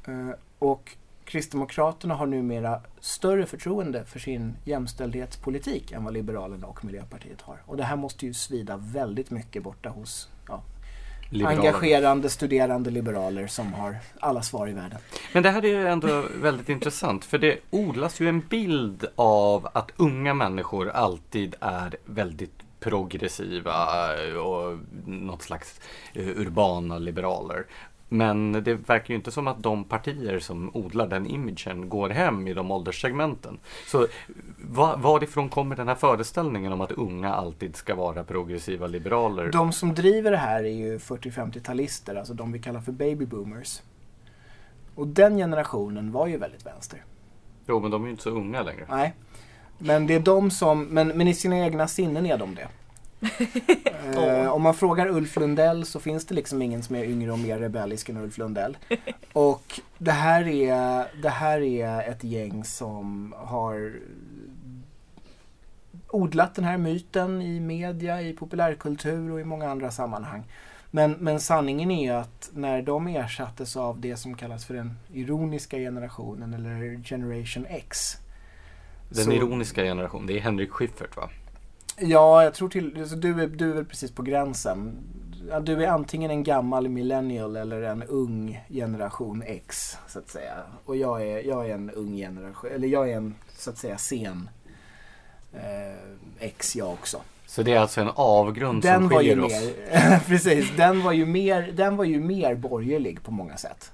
Eh, 0.06 0.30
och 0.58 0.96
Kristdemokraterna 1.24 2.14
har 2.14 2.26
numera 2.26 2.80
större 3.00 3.46
förtroende 3.46 4.04
för 4.04 4.18
sin 4.18 4.56
jämställdhetspolitik 4.64 5.92
än 5.92 6.04
vad 6.04 6.14
Liberalerna 6.14 6.66
och 6.66 6.84
Miljöpartiet 6.84 7.42
har. 7.42 7.62
Och 7.66 7.76
det 7.76 7.84
här 7.84 7.96
måste 7.96 8.26
ju 8.26 8.34
svida 8.34 8.76
väldigt 8.76 9.30
mycket 9.30 9.62
borta 9.62 9.88
hos 9.88 10.28
liberaler. 11.30 11.56
engagerande 11.56 12.30
studerande 12.30 12.90
liberaler 12.90 13.46
som 13.46 13.72
har 13.72 13.96
alla 14.20 14.42
svar 14.42 14.68
i 14.68 14.72
världen. 14.72 14.98
Men 15.32 15.42
det 15.42 15.50
här 15.50 15.64
är 15.64 15.68
ju 15.68 15.88
ändå 15.88 16.24
väldigt 16.42 16.68
intressant 16.68 17.24
för 17.24 17.38
det 17.38 17.58
odlas 17.70 18.20
ju 18.20 18.28
en 18.28 18.40
bild 18.40 19.06
av 19.16 19.68
att 19.72 19.90
unga 19.96 20.34
människor 20.34 20.88
alltid 20.88 21.54
är 21.60 21.96
väldigt 22.04 22.62
progressiva 22.80 23.86
och 24.40 24.78
något 25.06 25.42
slags 25.42 25.80
eh, 26.14 26.28
urbana 26.28 26.98
liberaler. 26.98 27.66
Men 28.08 28.52
det 28.52 28.74
verkar 28.74 29.08
ju 29.08 29.14
inte 29.14 29.30
som 29.30 29.46
att 29.46 29.62
de 29.62 29.84
partier 29.84 30.38
som 30.38 30.70
odlar 30.76 31.06
den 31.06 31.26
imagen 31.26 31.88
går 31.88 32.10
hem 32.10 32.48
i 32.48 32.54
de 32.54 32.70
ålderssegmenten. 32.70 33.58
Så 33.86 34.06
var, 34.58 34.96
varifrån 34.96 35.48
kommer 35.48 35.76
den 35.76 35.88
här 35.88 35.94
föreställningen 35.94 36.72
om 36.72 36.80
att 36.80 36.92
unga 36.92 37.34
alltid 37.34 37.76
ska 37.76 37.94
vara 37.94 38.24
progressiva 38.24 38.86
liberaler? 38.86 39.52
De 39.52 39.72
som 39.72 39.94
driver 39.94 40.30
det 40.30 40.36
här 40.36 40.64
är 40.64 40.74
ju 40.74 40.98
40-50-talister, 40.98 42.18
alltså 42.18 42.34
de 42.34 42.52
vi 42.52 42.58
kallar 42.58 42.80
för 42.80 42.92
baby 42.92 43.26
boomers. 43.26 43.82
Och 44.94 45.06
den 45.06 45.36
generationen 45.36 46.12
var 46.12 46.26
ju 46.26 46.36
väldigt 46.36 46.66
vänster. 46.66 47.04
Jo, 47.66 47.80
men 47.80 47.90
de 47.90 48.02
är 48.02 48.06
ju 48.06 48.10
inte 48.10 48.22
så 48.22 48.30
unga 48.30 48.62
längre. 48.62 48.86
Nej. 48.88 49.14
Men 49.78 50.06
det 50.06 50.14
är 50.14 50.20
de 50.20 50.50
som, 50.50 50.84
men, 50.84 51.08
men 51.08 51.28
i 51.28 51.34
sina 51.34 51.58
egna 51.58 51.88
sinnen 51.88 52.26
är 52.26 52.38
de 52.38 52.54
det. 52.54 52.68
Eh, 54.16 54.48
om 54.52 54.62
man 54.62 54.74
frågar 54.74 55.06
Ulf 55.06 55.36
Lundell 55.36 55.84
så 55.86 56.00
finns 56.00 56.26
det 56.26 56.34
liksom 56.34 56.62
ingen 56.62 56.82
som 56.82 56.96
är 56.96 57.04
yngre 57.04 57.32
och 57.32 57.38
mer 57.38 57.58
rebellisk 57.58 58.08
än 58.08 58.16
Ulf 58.16 58.38
Lundell. 58.38 58.76
Och 59.32 59.80
det 59.98 60.12
här 60.12 60.48
är, 60.48 61.06
det 61.22 61.28
här 61.28 61.60
är 61.60 62.10
ett 62.10 62.24
gäng 62.24 62.64
som 62.64 63.34
har 63.38 63.92
odlat 66.08 66.54
den 66.54 66.64
här 66.64 66.78
myten 66.78 67.42
i 67.42 67.60
media, 67.60 68.22
i 68.22 68.32
populärkultur 68.32 69.32
och 69.32 69.40
i 69.40 69.44
många 69.44 69.70
andra 69.70 69.90
sammanhang. 69.90 70.44
Men, 70.90 71.12
men 71.12 71.40
sanningen 71.40 71.90
är 71.90 72.14
att 72.14 72.50
när 72.52 72.82
de 72.82 73.06
ersattes 73.06 73.76
av 73.76 74.00
det 74.00 74.16
som 74.16 74.34
kallas 74.34 74.64
för 74.64 74.74
den 74.74 74.98
ironiska 75.12 75.76
generationen 75.76 76.54
eller 76.54 77.02
Generation 77.04 77.66
X. 77.68 78.16
Den 79.08 79.24
så- 79.24 79.32
ironiska 79.32 79.82
generationen, 79.82 80.26
det 80.26 80.38
är 80.38 80.40
Henrik 80.40 80.70
Schyffert 80.70 81.16
va? 81.16 81.30
Ja, 81.98 82.44
jag 82.44 82.54
tror 82.54 82.68
till, 82.68 82.96
alltså 83.00 83.16
du, 83.16 83.42
är, 83.42 83.46
du 83.46 83.70
är 83.70 83.74
väl 83.74 83.84
precis 83.84 84.10
på 84.10 84.22
gränsen. 84.22 84.96
Du 85.62 85.84
är 85.84 85.88
antingen 85.88 86.30
en 86.30 86.44
gammal 86.44 86.88
millennial 86.88 87.56
eller 87.56 87.82
en 87.82 88.02
ung 88.02 88.60
generation 88.68 89.42
X, 89.46 89.96
så 90.08 90.18
att 90.18 90.28
säga. 90.28 90.54
Och 90.84 90.96
jag 90.96 91.22
är, 91.22 91.48
jag 91.48 91.68
är 91.68 91.74
en 91.74 91.90
ung 91.90 92.16
generation, 92.16 92.70
eller 92.74 92.88
jag 92.88 93.10
är 93.10 93.16
en, 93.16 93.34
så 93.56 93.70
att 93.70 93.78
säga, 93.78 93.98
sen 93.98 94.50
eh, 95.52 96.46
X 96.46 96.76
jag 96.76 96.88
också. 96.88 97.20
Så 97.46 97.62
det 97.62 97.72
är 97.72 97.78
alltså 97.78 98.00
en 98.00 98.10
avgrund 98.14 98.82
Den 98.82 99.00
som 99.00 99.08
var 99.08 99.22
ju 99.22 99.28
skiljer 99.28 99.46
oss. 99.46 99.52
mer, 99.52 100.20
precis, 100.26 100.76
den 100.76 101.02
var 101.02 101.12
ju 101.12 101.26
mer, 101.26 101.72
den 101.72 101.96
var 101.96 102.04
ju 102.04 102.20
mer 102.20 102.54
borgerlig 102.54 103.22
på 103.22 103.30
många 103.30 103.56
sätt. 103.56 103.92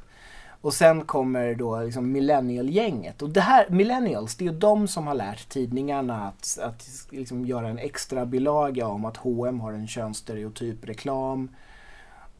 Och 0.63 0.75
sen 0.75 1.05
kommer 1.05 1.55
då 1.55 1.81
liksom 1.81 2.13
millennial-gänget. 2.13 3.23
Och 3.23 3.31
det 3.31 3.41
här, 3.41 3.71
millennials, 3.71 4.35
det 4.35 4.45
är 4.47 4.53
ju 4.53 4.59
de 4.59 4.89
som 4.89 5.07
har 5.07 5.15
lärt 5.15 5.49
tidningarna 5.49 6.29
att, 6.29 6.59
att 6.63 6.89
liksom 7.11 7.47
göra 7.47 7.69
en 7.69 7.79
extra 7.79 8.27
bilaga 8.27 8.87
om 8.87 9.05
att 9.05 9.17
H&M 9.17 9.61
har 9.61 9.73
en 9.73 9.89
könsstereotyp 9.89 10.89
reklam. 10.89 11.49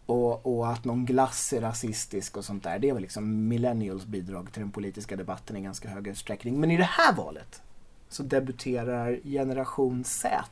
Och, 0.07 0.47
och 0.47 0.69
att 0.73 0.85
någon 0.85 1.05
glass 1.05 1.53
är 1.53 1.61
rasistisk 1.61 2.37
och 2.37 2.45
sånt 2.45 2.65
där. 2.65 2.79
Det 2.79 2.89
är 2.89 2.93
väl 2.93 3.03
liksom 3.03 3.49
millennials 3.49 4.05
bidrag 4.05 4.53
till 4.53 4.63
den 4.63 4.71
politiska 4.71 5.17
debatten 5.17 5.57
i 5.57 5.61
ganska 5.61 5.89
hög 5.89 6.07
utsträckning. 6.07 6.61
Men 6.61 6.71
i 6.71 6.77
det 6.77 6.89
här 6.91 7.15
valet 7.15 7.63
så 8.09 8.23
debuterar 8.23 9.21
generation 9.25 10.05
Z. 10.05 10.45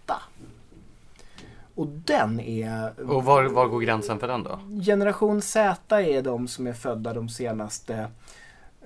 Och 1.80 1.86
den 1.86 2.40
är... 2.40 3.10
Och 3.10 3.24
var, 3.24 3.44
var 3.44 3.66
går 3.66 3.80
gränsen 3.80 4.18
för 4.18 4.28
den 4.28 4.42
då? 4.42 4.58
Generation 4.84 5.42
Z 5.42 6.00
är 6.00 6.22
de 6.22 6.48
som 6.48 6.66
är 6.66 6.72
födda 6.72 7.12
de 7.12 7.28
senaste 7.28 7.94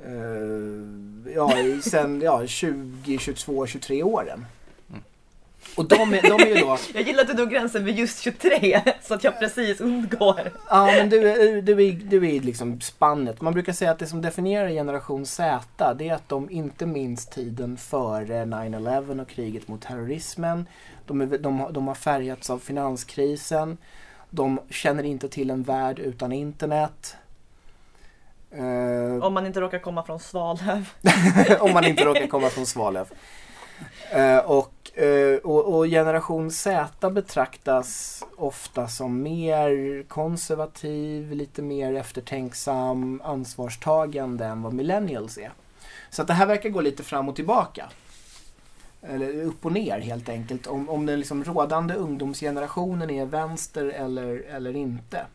eh, 0.06 1.32
ja, 1.34 1.52
sen 1.82 2.20
ja, 2.20 2.46
20, 2.46 3.18
22, 3.18 3.66
23 3.66 4.02
åren. 4.02 4.46
Och 5.76 5.84
de 5.88 6.14
är, 6.14 6.22
de 6.22 6.42
är 6.42 6.46
ju 6.46 6.54
då, 6.54 6.78
Jag 6.94 7.02
gillar 7.02 7.22
att 7.22 7.28
du 7.28 7.34
drog 7.34 7.50
gränsen 7.50 7.84
vid 7.84 7.98
just 7.98 8.20
23 8.20 8.80
så 9.02 9.14
att 9.14 9.24
jag 9.24 9.38
precis 9.38 9.80
undgår. 9.80 10.40
ja 10.70 10.86
men 10.86 11.08
du, 11.10 11.30
är- 11.30 11.62
du, 11.62 11.72
är, 11.88 11.92
du 11.92 12.36
är 12.36 12.40
liksom 12.40 12.80
spannet. 12.80 13.40
Man 13.40 13.52
brukar 13.52 13.72
säga 13.72 13.90
att 13.90 13.98
det 13.98 14.06
som 14.06 14.22
definierar 14.22 14.68
generation 14.68 15.26
Z 15.26 15.94
det 15.94 16.08
är 16.08 16.14
att 16.14 16.28
de 16.28 16.50
inte 16.50 16.86
minns 16.86 17.26
tiden 17.26 17.76
före 17.76 18.44
9-11 18.44 19.22
och 19.22 19.28
kriget 19.28 19.68
mot 19.68 19.82
terrorismen. 19.82 20.66
De, 21.06 21.20
är, 21.20 21.26
de, 21.26 21.60
har- 21.60 21.72
de 21.72 21.88
har 21.88 21.94
färgats 21.94 22.50
av 22.50 22.58
finanskrisen. 22.58 23.76
De 24.30 24.60
känner 24.70 25.02
inte 25.04 25.28
till 25.28 25.50
en 25.50 25.62
värld 25.62 25.98
utan 25.98 26.32
internet. 26.32 27.16
Eh, 28.50 29.24
Om 29.24 29.34
man 29.34 29.46
inte 29.46 29.60
råkar 29.60 29.78
komma 29.78 30.02
från 30.02 30.20
Svalöv. 30.20 30.88
om 31.60 31.72
man 31.72 31.84
inte 31.84 32.04
råkar 32.04 32.26
komma 32.26 32.48
från 32.48 32.66
Svalöv. 32.66 33.12
Eh, 34.10 34.38
och, 34.38 34.98
eh, 34.98 35.36
och, 35.38 35.74
och 35.76 35.84
generation 35.86 36.50
Z 36.50 37.10
betraktas 37.10 38.22
ofta 38.36 38.88
som 38.88 39.22
mer 39.22 40.02
konservativ, 40.08 41.32
lite 41.32 41.62
mer 41.62 41.94
eftertänksam, 41.94 43.20
ansvarstagande 43.24 44.44
än 44.44 44.62
vad 44.62 44.72
millennials 44.72 45.38
är. 45.38 45.52
Så 46.10 46.22
att 46.22 46.28
det 46.28 46.34
här 46.34 46.46
verkar 46.46 46.68
gå 46.68 46.80
lite 46.80 47.02
fram 47.02 47.28
och 47.28 47.36
tillbaka. 47.36 47.88
Eller 49.08 49.42
upp 49.42 49.64
och 49.66 49.72
ner 49.72 49.98
helt 49.98 50.28
enkelt. 50.28 50.66
Om, 50.66 50.88
om 50.90 51.06
den 51.06 51.18
liksom 51.18 51.44
rådande 51.44 51.94
ungdomsgenerationen 51.94 53.10
är 53.10 53.24
vänster 53.26 53.84
eller, 53.86 54.36
eller 54.50 54.76
inte. 54.76 55.26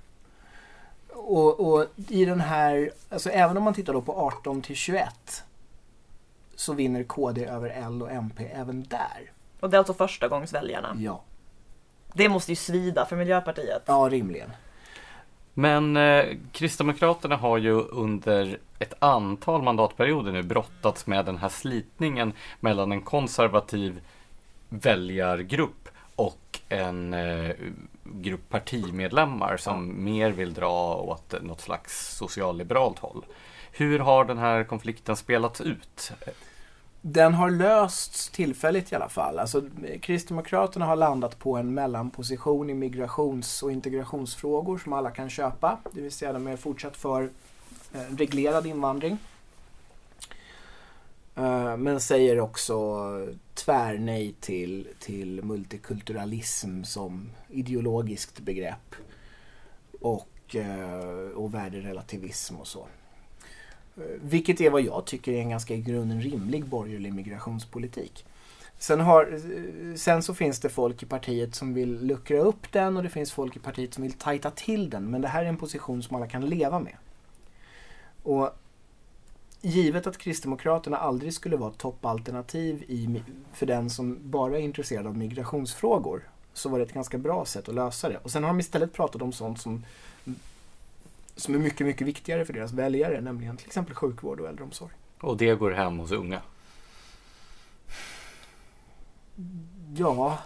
Och, 1.10 1.60
och 1.60 1.86
i 2.08 2.26
den 2.26 2.40
här, 2.42 2.92
alltså 3.10 3.30
även 3.30 3.58
om 3.58 3.64
man 3.64 3.74
tittar 3.74 3.94
då 3.94 4.02
på 4.02 4.14
18 4.14 4.62
till 4.62 4.76
21 4.76 5.44
så 6.56 6.74
vinner 6.74 7.04
KD 7.04 7.46
över 7.46 7.70
L 7.70 8.02
och 8.02 8.12
MP 8.12 8.46
även 8.46 8.84
där. 8.84 9.32
Och 9.60 9.70
det 9.70 9.76
är 9.76 9.80
alltså 9.80 9.94
första 9.94 10.28
gångsväljarna. 10.28 10.96
Ja, 10.98 11.22
Det 12.14 12.30
måste 12.30 12.52
ju 12.52 12.56
svida 12.56 13.06
för 13.06 13.16
Miljöpartiet. 13.16 13.84
ja 13.86 14.08
rimligen. 14.12 14.52
Men 15.54 15.98
eh, 15.98 16.26
Kristdemokraterna 16.52 17.36
har 17.36 17.58
ju 17.58 17.74
under 17.74 18.60
ett 18.80 18.94
antal 19.00 19.64
mandatperioder 19.64 20.32
nu 20.32 20.44
brottats 20.44 21.08
med 21.08 21.26
den 21.26 21.38
här 21.38 21.50
slitningen 21.50 22.34
mellan 22.60 22.92
en 22.92 23.02
konservativ 23.02 24.02
väljargrupp 24.70 25.90
och 26.16 26.60
en 26.70 27.14
eh, 27.14 27.52
grupp 28.04 28.50
partimedlemmar 28.50 29.58
som 29.58 30.04
mer 30.04 30.32
vill 30.32 30.54
dra 30.54 30.96
åt 30.96 31.42
något 31.42 31.62
slags 31.62 32.18
socialliberalt 32.18 33.00
håll. 33.00 33.26
Hur 33.72 34.00
har 34.00 34.26
den 34.26 34.38
här 34.38 34.64
konflikten 34.64 35.16
spelats 35.16 35.62
ut? 35.62 36.12
Den 37.02 37.34
har 37.34 37.50
lösts 37.50 38.30
tillfälligt 38.30 38.92
i 38.92 38.96
alla 38.96 39.10
fall. 39.10 39.40
Alltså, 39.40 39.64
Kristdemokraterna 40.02 40.86
har 40.86 40.96
landat 40.96 41.40
på 41.40 41.58
en 41.58 41.74
mellanposition 41.74 42.70
i 42.70 42.74
migrations 42.74 43.64
och 43.64 43.72
integrationsfrågor 43.72 44.78
som 44.78 44.94
alla 44.94 45.12
kan 45.12 45.30
köpa. 45.30 45.80
Det 45.92 46.02
vill 46.02 46.12
säga 46.12 46.34
de 46.34 46.48
är 46.48 46.58
fortsatt 46.58 46.98
för 46.98 47.30
eh, 47.94 48.16
reglerad 48.18 48.66
invandring. 48.66 49.18
Eh, 51.36 51.78
men 51.78 52.00
säger 52.00 52.40
också 52.40 53.10
tvärnej 53.54 54.36
till, 54.40 54.88
till 55.00 55.44
multikulturalism 55.44 56.84
som 56.84 57.32
ideologiskt 57.50 58.40
begrepp. 58.40 58.96
Och, 60.02 60.56
eh, 60.56 61.30
och 61.36 61.54
värderelativism 61.54 62.56
och 62.56 62.68
så. 62.68 62.88
Vilket 64.22 64.62
är 64.62 64.70
vad 64.70 64.82
jag 64.82 65.06
tycker 65.06 65.32
är 65.32 65.40
en 65.40 65.50
ganska 65.50 65.74
i 65.74 65.82
grunden 65.82 66.22
rimlig 66.22 66.66
borgerlig 66.66 67.14
migrationspolitik. 67.14 68.26
Sen, 68.78 69.00
har, 69.00 69.40
sen 69.98 70.24
så 70.24 70.34
finns 70.34 70.60
det 70.60 70.70
folk 70.70 71.04
i 71.04 71.06
partiet 71.06 71.56
som 71.56 71.74
vill 71.74 72.06
luckra 72.06 72.40
upp 72.40 72.72
den 72.72 72.98
och 72.98 73.04
det 73.04 73.10
finns 73.10 73.32
folk 73.32 73.56
i 73.56 73.60
partiet 73.60 73.94
som 73.94 74.04
vill 74.04 74.14
tajta 74.14 74.52
till 74.52 74.90
den. 74.90 75.12
Men 75.12 75.22
det 75.22 75.28
här 75.28 75.46
är 75.46 75.50
en 75.50 75.58
position 75.58 76.04
som 76.04 76.16
alla 76.16 76.28
kan 76.28 76.46
leva 76.46 76.80
med. 76.80 76.96
Och 78.24 78.50
givet 79.62 80.08
att 80.08 80.18
Kristdemokraterna 80.18 80.98
aldrig 80.98 81.34
skulle 81.34 81.58
vara 81.58 81.72
ett 81.72 81.78
toppalternativ 81.78 82.84
i, 82.88 83.24
för 83.54 83.66
den 83.66 83.90
som 83.90 84.18
bara 84.22 84.58
är 84.58 84.62
intresserad 84.62 85.08
av 85.08 85.18
migrationsfrågor 85.18 86.24
så 86.54 86.70
var 86.70 86.80
det 86.80 86.86
ett 86.86 86.94
ganska 86.94 87.18
bra 87.18 87.46
sätt 87.46 87.70
att 87.70 87.76
lösa 87.76 88.10
det. 88.10 88.18
Och 88.18 88.32
sen 88.32 88.44
har 88.44 88.50
de 88.50 88.60
istället 88.60 88.94
pratat 88.94 89.22
om 89.22 89.32
sånt 89.32 89.62
som 89.62 89.86
som 91.40 91.56
är 91.56 91.60
mycket, 91.60 91.88
mycket 91.88 92.08
viktigare 92.08 92.46
för 92.46 92.54
deras 92.54 92.74
väljare, 92.74 93.22
nämligen 93.22 93.58
till 93.58 93.68
exempel 93.68 93.96
sjukvård 93.96 94.40
och 94.40 94.50
äldreomsorg. 94.50 94.94
Och 95.22 95.38
det 95.38 95.56
går 95.56 95.72
hem 95.72 95.98
hos 95.98 96.12
unga. 96.12 96.42
Ja, 99.96 100.38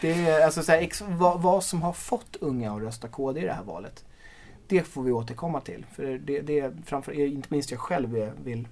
det 0.00 0.12
är 0.12 0.44
alltså 0.44 0.62
så 0.62 0.72
här, 0.72 1.16
vad, 1.16 1.42
vad 1.42 1.64
som 1.64 1.82
har 1.82 1.92
fått 1.92 2.36
unga 2.36 2.72
att 2.72 2.82
rösta 2.82 3.08
KD 3.08 3.40
i 3.40 3.44
det 3.44 3.52
här 3.52 3.62
valet. 3.62 4.04
Det 4.66 4.82
får 4.82 5.02
vi 5.02 5.12
återkomma 5.12 5.60
till. 5.60 5.86
För 5.92 6.18
det, 6.18 6.40
det 6.40 6.72
framför, 6.86 7.12
inte 7.12 7.48
minst 7.50 7.70
jag 7.70 7.80
själv 7.80 8.32
vill 8.44 8.68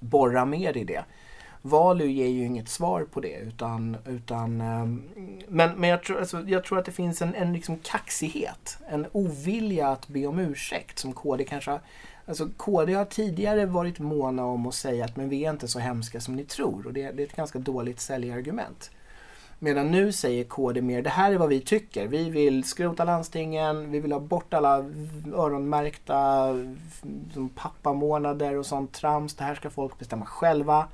borra 0.00 0.44
mer 0.44 0.76
i 0.76 0.84
det. 0.84 1.04
Valu 1.66 2.06
ger 2.06 2.28
ju 2.28 2.44
inget 2.44 2.68
svar 2.68 3.06
på 3.12 3.20
det. 3.20 3.36
Utan, 3.36 3.96
utan, 4.06 4.60
ehm, 4.60 5.02
men 5.48 5.70
men 5.76 5.90
jag, 5.90 6.02
tror, 6.02 6.18
alltså, 6.18 6.40
jag 6.46 6.64
tror 6.64 6.78
att 6.78 6.84
det 6.84 6.92
finns 6.92 7.22
en, 7.22 7.34
en 7.34 7.52
liksom 7.52 7.78
kaxighet. 7.78 8.78
En 8.88 9.06
ovilja 9.12 9.88
att 9.88 10.08
be 10.08 10.26
om 10.26 10.38
ursäkt 10.38 10.98
som 10.98 11.12
KD 11.12 11.44
kanske 11.44 11.70
har 11.70 11.80
Alltså 12.26 12.48
KD 12.56 12.94
har 12.94 13.04
tidigare 13.04 13.66
varit 13.66 13.98
måna 13.98 14.44
om 14.44 14.66
att 14.66 14.74
säga 14.74 15.04
att 15.04 15.16
men 15.16 15.28
vi 15.28 15.44
är 15.44 15.50
inte 15.50 15.68
så 15.68 15.78
hemska 15.78 16.20
som 16.20 16.36
ni 16.36 16.44
tror 16.44 16.86
och 16.86 16.92
det, 16.92 17.12
det 17.12 17.22
är 17.22 17.26
ett 17.26 17.36
ganska 17.36 17.58
dåligt 17.58 18.00
säljargument. 18.00 18.90
Medan 19.58 19.90
nu 19.90 20.12
säger 20.12 20.44
KD 20.44 20.82
mer, 20.82 21.02
det 21.02 21.10
här 21.10 21.32
är 21.32 21.38
vad 21.38 21.48
vi 21.48 21.60
tycker. 21.60 22.08
Vi 22.08 22.30
vill 22.30 22.64
skrota 22.64 23.04
landstingen, 23.04 23.90
vi 23.90 24.00
vill 24.00 24.12
ha 24.12 24.20
bort 24.20 24.54
alla 24.54 24.84
öronmärkta 25.34 26.48
pappamånader 27.54 28.56
och 28.56 28.66
sånt 28.66 28.92
trams. 28.92 29.34
Det 29.34 29.44
här 29.44 29.54
ska 29.54 29.70
folk 29.70 29.98
bestämma 29.98 30.26
själva. 30.26 30.88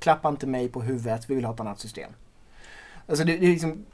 Klappa 0.00 0.28
inte 0.28 0.46
mig 0.46 0.68
på 0.68 0.82
huvudet, 0.82 1.30
vi 1.30 1.34
vill 1.34 1.44
ha 1.44 1.54
ett 1.54 1.60
annat 1.60 1.80
system. 1.80 2.12
Alltså 3.08 3.24
det, 3.24 3.36
det 3.36 3.46
är 3.46 3.50
liksom, 3.50 3.86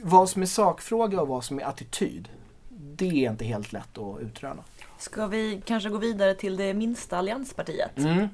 vad 0.00 0.30
som 0.30 0.42
är 0.42 0.46
sakfråga 0.46 1.20
och 1.20 1.28
vad 1.28 1.44
som 1.44 1.60
är 1.60 1.64
attityd, 1.64 2.28
det 2.68 3.24
är 3.26 3.30
inte 3.30 3.44
helt 3.44 3.72
lätt 3.72 3.98
att 3.98 4.20
utröna. 4.20 4.62
Ska 4.98 5.26
vi 5.26 5.62
kanske 5.64 5.88
gå 5.88 5.98
vidare 5.98 6.34
till 6.34 6.56
det 6.56 6.74
minsta 6.74 7.18
allianspartiet? 7.18 7.98
Mm. 7.98 8.28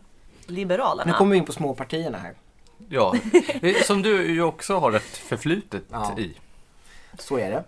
Liberalerna. 0.46 1.12
Nu 1.12 1.18
kommer 1.18 1.32
vi 1.32 1.38
in 1.38 1.44
på 1.44 1.52
småpartierna 1.52 2.18
här. 2.18 2.34
Ja, 2.88 3.14
som 3.84 4.02
du 4.02 4.26
ju 4.32 4.42
också 4.42 4.78
har 4.78 4.92
ett 4.92 5.02
förflutet 5.16 5.82
Ja. 5.90 6.18
i. 6.18 6.34
Så 7.18 7.38
är 7.38 7.50
det. 7.50 7.64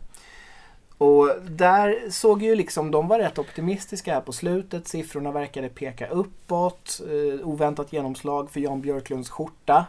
Och 1.01 1.31
där 1.51 2.11
såg 2.11 2.43
ju 2.43 2.55
liksom, 2.55 2.91
de 2.91 3.09
var 3.09 3.19
rätt 3.19 3.39
optimistiska 3.39 4.15
här 4.15 4.21
på 4.21 4.33
slutet. 4.33 4.89
Siffrorna 4.89 5.33
verkade 5.33 5.69
peka 5.69 6.09
uppåt. 6.09 7.01
Eh, 7.01 7.49
oväntat 7.49 7.93
genomslag 7.93 8.51
för 8.51 8.61
Jan 8.61 8.81
Björklunds 8.81 9.31
skjorta. 9.31 9.87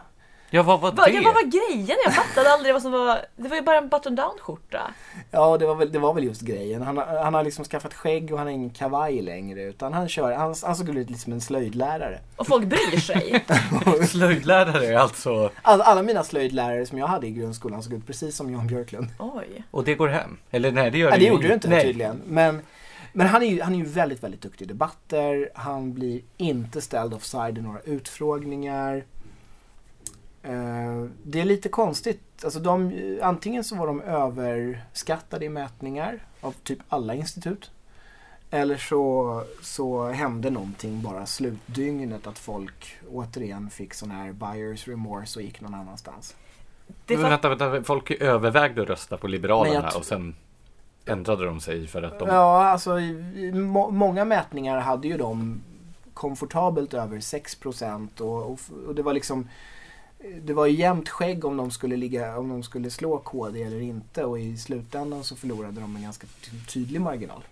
Ja, 0.54 0.62
vad 0.62 0.80
var 0.80 0.92
Va, 0.92 1.04
det? 1.04 1.10
ja, 1.12 1.22
vad 1.24 1.34
var 1.34 1.42
grejen? 1.42 1.98
Jag 2.04 2.14
fattade 2.14 2.50
aldrig 2.52 2.72
vad 2.74 2.82
som 2.82 2.92
var... 2.92 3.18
Det 3.36 3.48
var 3.48 3.56
ju 3.56 3.62
bara 3.62 3.78
en 3.78 3.88
button 3.88 4.14
down 4.14 4.38
skjorta. 4.40 4.90
Ja, 5.30 5.58
det 5.58 5.66
var 5.66 5.74
väl, 5.74 5.92
det 5.92 5.98
var 5.98 6.14
väl 6.14 6.24
just 6.24 6.40
grejen. 6.40 6.82
Han, 6.82 6.96
har- 6.96 7.22
han 7.24 7.34
har 7.34 7.44
liksom 7.44 7.64
skaffat 7.64 7.94
skägg 7.94 8.32
och 8.32 8.38
han 8.38 8.46
har 8.46 8.54
ingen 8.54 8.70
kavaj 8.70 9.22
längre. 9.22 9.62
Utan 9.62 9.92
han 9.92 10.08
kör, 10.08 10.32
han, 10.32 10.54
han 10.62 10.76
såg 10.76 10.88
ut 10.88 11.10
lite 11.10 11.20
som 11.20 11.32
en 11.32 11.40
slöjdlärare. 11.40 12.18
Och 12.36 12.46
folk 12.46 12.66
bryr 12.66 13.00
sig. 13.00 13.44
Slöjdlärare 14.08 14.86
är 14.86 14.96
alltså, 14.96 15.50
Alla, 15.62 15.84
alla 15.84 16.02
mina 16.02 16.24
slöjdlärare 16.24 16.86
som 16.86 16.98
jag 16.98 17.06
hade 17.06 17.26
i 17.26 17.30
grundskolan 17.30 17.82
såg 17.82 17.92
ut 17.92 18.06
precis 18.06 18.36
som 18.36 18.52
Jan 18.52 18.66
Björklund. 18.66 19.08
Oj. 19.18 19.64
och 19.70 19.84
det 19.84 19.94
går 19.94 20.08
hem? 20.08 20.36
Eller 20.50 20.72
nej, 20.72 20.90
det 20.90 20.98
gör 20.98 21.10
Ja, 21.10 21.16
det 21.16 21.22
ju 21.24 21.28
gjorde 21.30 21.48
det 21.48 21.54
inte 21.54 21.68
nej. 21.68 21.82
tydligen. 21.84 22.22
Men, 22.26 22.60
men 23.12 23.26
han 23.26 23.42
är 23.42 23.46
ju 23.46 23.62
han 23.62 23.74
är 23.74 23.78
ju 23.78 23.84
väldigt, 23.84 24.22
väldigt 24.22 24.40
duktig 24.42 24.64
i 24.64 24.68
debatter. 24.68 25.50
Han 25.54 25.92
blir 25.94 26.20
inte 26.36 26.80
ställd 26.80 27.14
offside 27.14 27.58
i 27.58 27.60
några 27.60 27.80
utfrågningar. 27.80 29.04
Eh, 30.42 31.04
det 31.24 31.40
är 31.40 31.44
lite 31.44 31.68
konstigt. 31.68 32.44
Alltså 32.44 32.60
de, 32.60 32.92
antingen 33.22 33.64
så 33.64 33.76
var 33.76 33.86
de 33.86 34.00
överskattade 34.00 35.44
i 35.44 35.48
mätningar 35.48 36.18
av 36.40 36.52
typ 36.52 36.78
alla 36.88 37.14
institut. 37.14 37.70
Eller 38.50 38.76
så, 38.76 39.42
så 39.62 40.08
hände 40.08 40.50
någonting 40.50 41.02
bara 41.02 41.26
slutdygnet 41.26 42.26
att 42.26 42.38
folk 42.38 42.96
återigen 43.12 43.70
fick 43.70 43.94
sån 43.94 44.10
här 44.10 44.32
buyers 44.32 44.88
remorse 44.88 45.38
och 45.38 45.42
gick 45.44 45.60
någon 45.60 45.74
annanstans. 45.74 46.36
Det 47.06 47.16
Men 47.16 47.30
vänta, 47.30 47.48
vänta, 47.48 47.82
folk 47.82 48.10
övervägde 48.10 48.82
att 48.82 48.88
rösta 48.88 49.16
på 49.16 49.26
Liberalerna 49.26 49.88
och 49.96 50.04
sen 50.04 50.34
ändrade 51.06 51.44
de 51.44 51.60
sig 51.60 51.86
för 51.86 52.02
att 52.02 52.18
de... 52.18 52.28
Ja, 52.28 52.64
alltså 52.64 53.00
i- 53.00 53.34
i 53.36 53.52
må, 53.52 53.90
många 53.90 54.24
mätningar 54.24 54.78
hade 54.80 55.08
ju 55.08 55.16
de 55.16 55.60
komfortabelt 56.14 56.94
över 56.94 57.20
6 57.20 57.54
procent 57.54 58.20
och, 58.20 58.52
och, 58.52 58.60
och 58.86 58.94
det 58.94 59.02
var 59.02 59.12
liksom 59.12 59.48
det 60.42 60.52
var 60.52 60.66
ju 60.66 60.76
jämnt 60.76 61.08
skägg 61.08 61.44
om 61.44 61.56
de 61.56 61.70
skulle 61.70 61.96
ligga, 61.96 62.38
om 62.38 62.48
de 62.48 62.62
skulle 62.62 62.90
slå 62.90 63.18
KD 63.18 63.62
eller 63.62 63.80
inte 63.80 64.24
och 64.24 64.40
i 64.40 64.56
slutändan 64.56 65.24
så 65.24 65.36
förlorade 65.36 65.80
de 65.80 65.96
en 65.96 66.02
ganska 66.02 66.26
ty- 66.26 66.66
tydlig 66.72 67.00
marginal. 67.00 67.44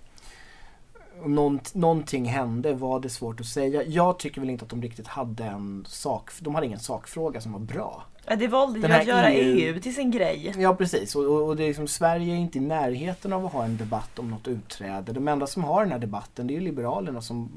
Och 1.22 1.30
nånt, 1.30 1.74
någonting 1.74 2.24
hände, 2.24 2.74
var 2.74 3.00
det 3.00 3.08
svårt 3.08 3.40
att 3.40 3.46
säga. 3.46 3.82
Jag 3.82 4.18
tycker 4.18 4.40
väl 4.40 4.50
inte 4.50 4.64
att 4.64 4.70
de 4.70 4.82
riktigt 4.82 5.06
hade 5.06 5.44
en 5.44 5.84
sak, 5.88 6.30
de 6.40 6.54
hade 6.54 6.66
ingen 6.66 6.78
sakfråga 6.78 7.40
som 7.40 7.52
var 7.52 7.60
bra. 7.60 8.04
Ja, 8.26 8.36
det 8.36 8.48
valde 8.48 8.78
ju 8.78 8.94
att 8.94 9.06
göra 9.06 9.30
EU 9.30 9.56
EU 9.56 9.80
till 9.80 9.94
sin 9.94 10.10
grej. 10.10 10.54
Ja 10.58 10.74
precis 10.74 11.16
och, 11.16 11.24
och, 11.24 11.48
och 11.48 11.56
det 11.56 11.62
är 11.62 11.68
liksom, 11.68 11.88
Sverige 11.88 12.34
är 12.34 12.38
inte 12.38 12.58
i 12.58 12.60
närheten 12.60 13.32
av 13.32 13.46
att 13.46 13.52
ha 13.52 13.64
en 13.64 13.76
debatt 13.76 14.18
om 14.18 14.30
något 14.30 14.48
utträde. 14.48 15.12
De 15.12 15.28
enda 15.28 15.46
som 15.46 15.64
har 15.64 15.82
den 15.82 15.92
här 15.92 15.98
debatten 15.98 16.46
det 16.46 16.52
är 16.52 16.54
ju 16.54 16.60
Liberalerna 16.60 17.22
som, 17.22 17.50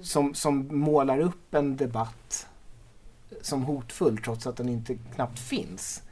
som, 0.00 0.34
som 0.34 0.78
målar 0.78 1.20
upp 1.20 1.54
en 1.54 1.76
debatt 1.76 2.46
som 3.42 3.62
hotfull 3.62 4.18
trots 4.18 4.46
att 4.46 4.56
den 4.56 4.68
inte 4.68 4.98
knappt 5.14 5.38
finns. 5.38 6.02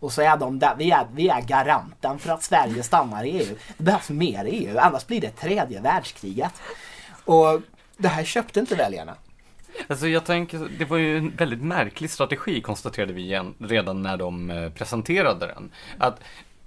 Och 0.00 0.12
så 0.12 0.22
är 0.22 0.36
de 0.36 0.58
där, 0.58 0.74
vi 0.78 0.90
är, 0.90 1.06
vi 1.14 1.28
är 1.28 1.40
garanten 1.40 2.18
för 2.18 2.30
att 2.30 2.42
Sverige 2.42 2.82
stannar 2.82 3.24
i 3.24 3.30
EU. 3.30 3.56
Det 3.76 3.84
behövs 3.84 4.10
mer 4.10 4.44
EU, 4.48 4.78
annars 4.78 5.06
blir 5.06 5.20
det 5.20 5.30
tredje 5.30 5.80
världskriget. 5.80 6.52
Och 7.24 7.60
det 7.96 8.08
här 8.08 8.24
köpte 8.24 8.60
inte 8.60 8.74
väljarna. 8.74 9.14
Alltså 9.86 10.08
jag 10.08 10.24
tänker, 10.24 10.68
det 10.78 10.84
var 10.84 10.96
ju 10.96 11.18
en 11.18 11.30
väldigt 11.36 11.62
märklig 11.62 12.10
strategi 12.10 12.60
konstaterade 12.60 13.12
vi 13.12 13.22
igen, 13.22 13.54
redan 13.58 14.02
när 14.02 14.16
de 14.16 14.50
eh, 14.50 14.70
presenterade 14.70 15.46
den. 15.46 15.70
Att 15.98 16.20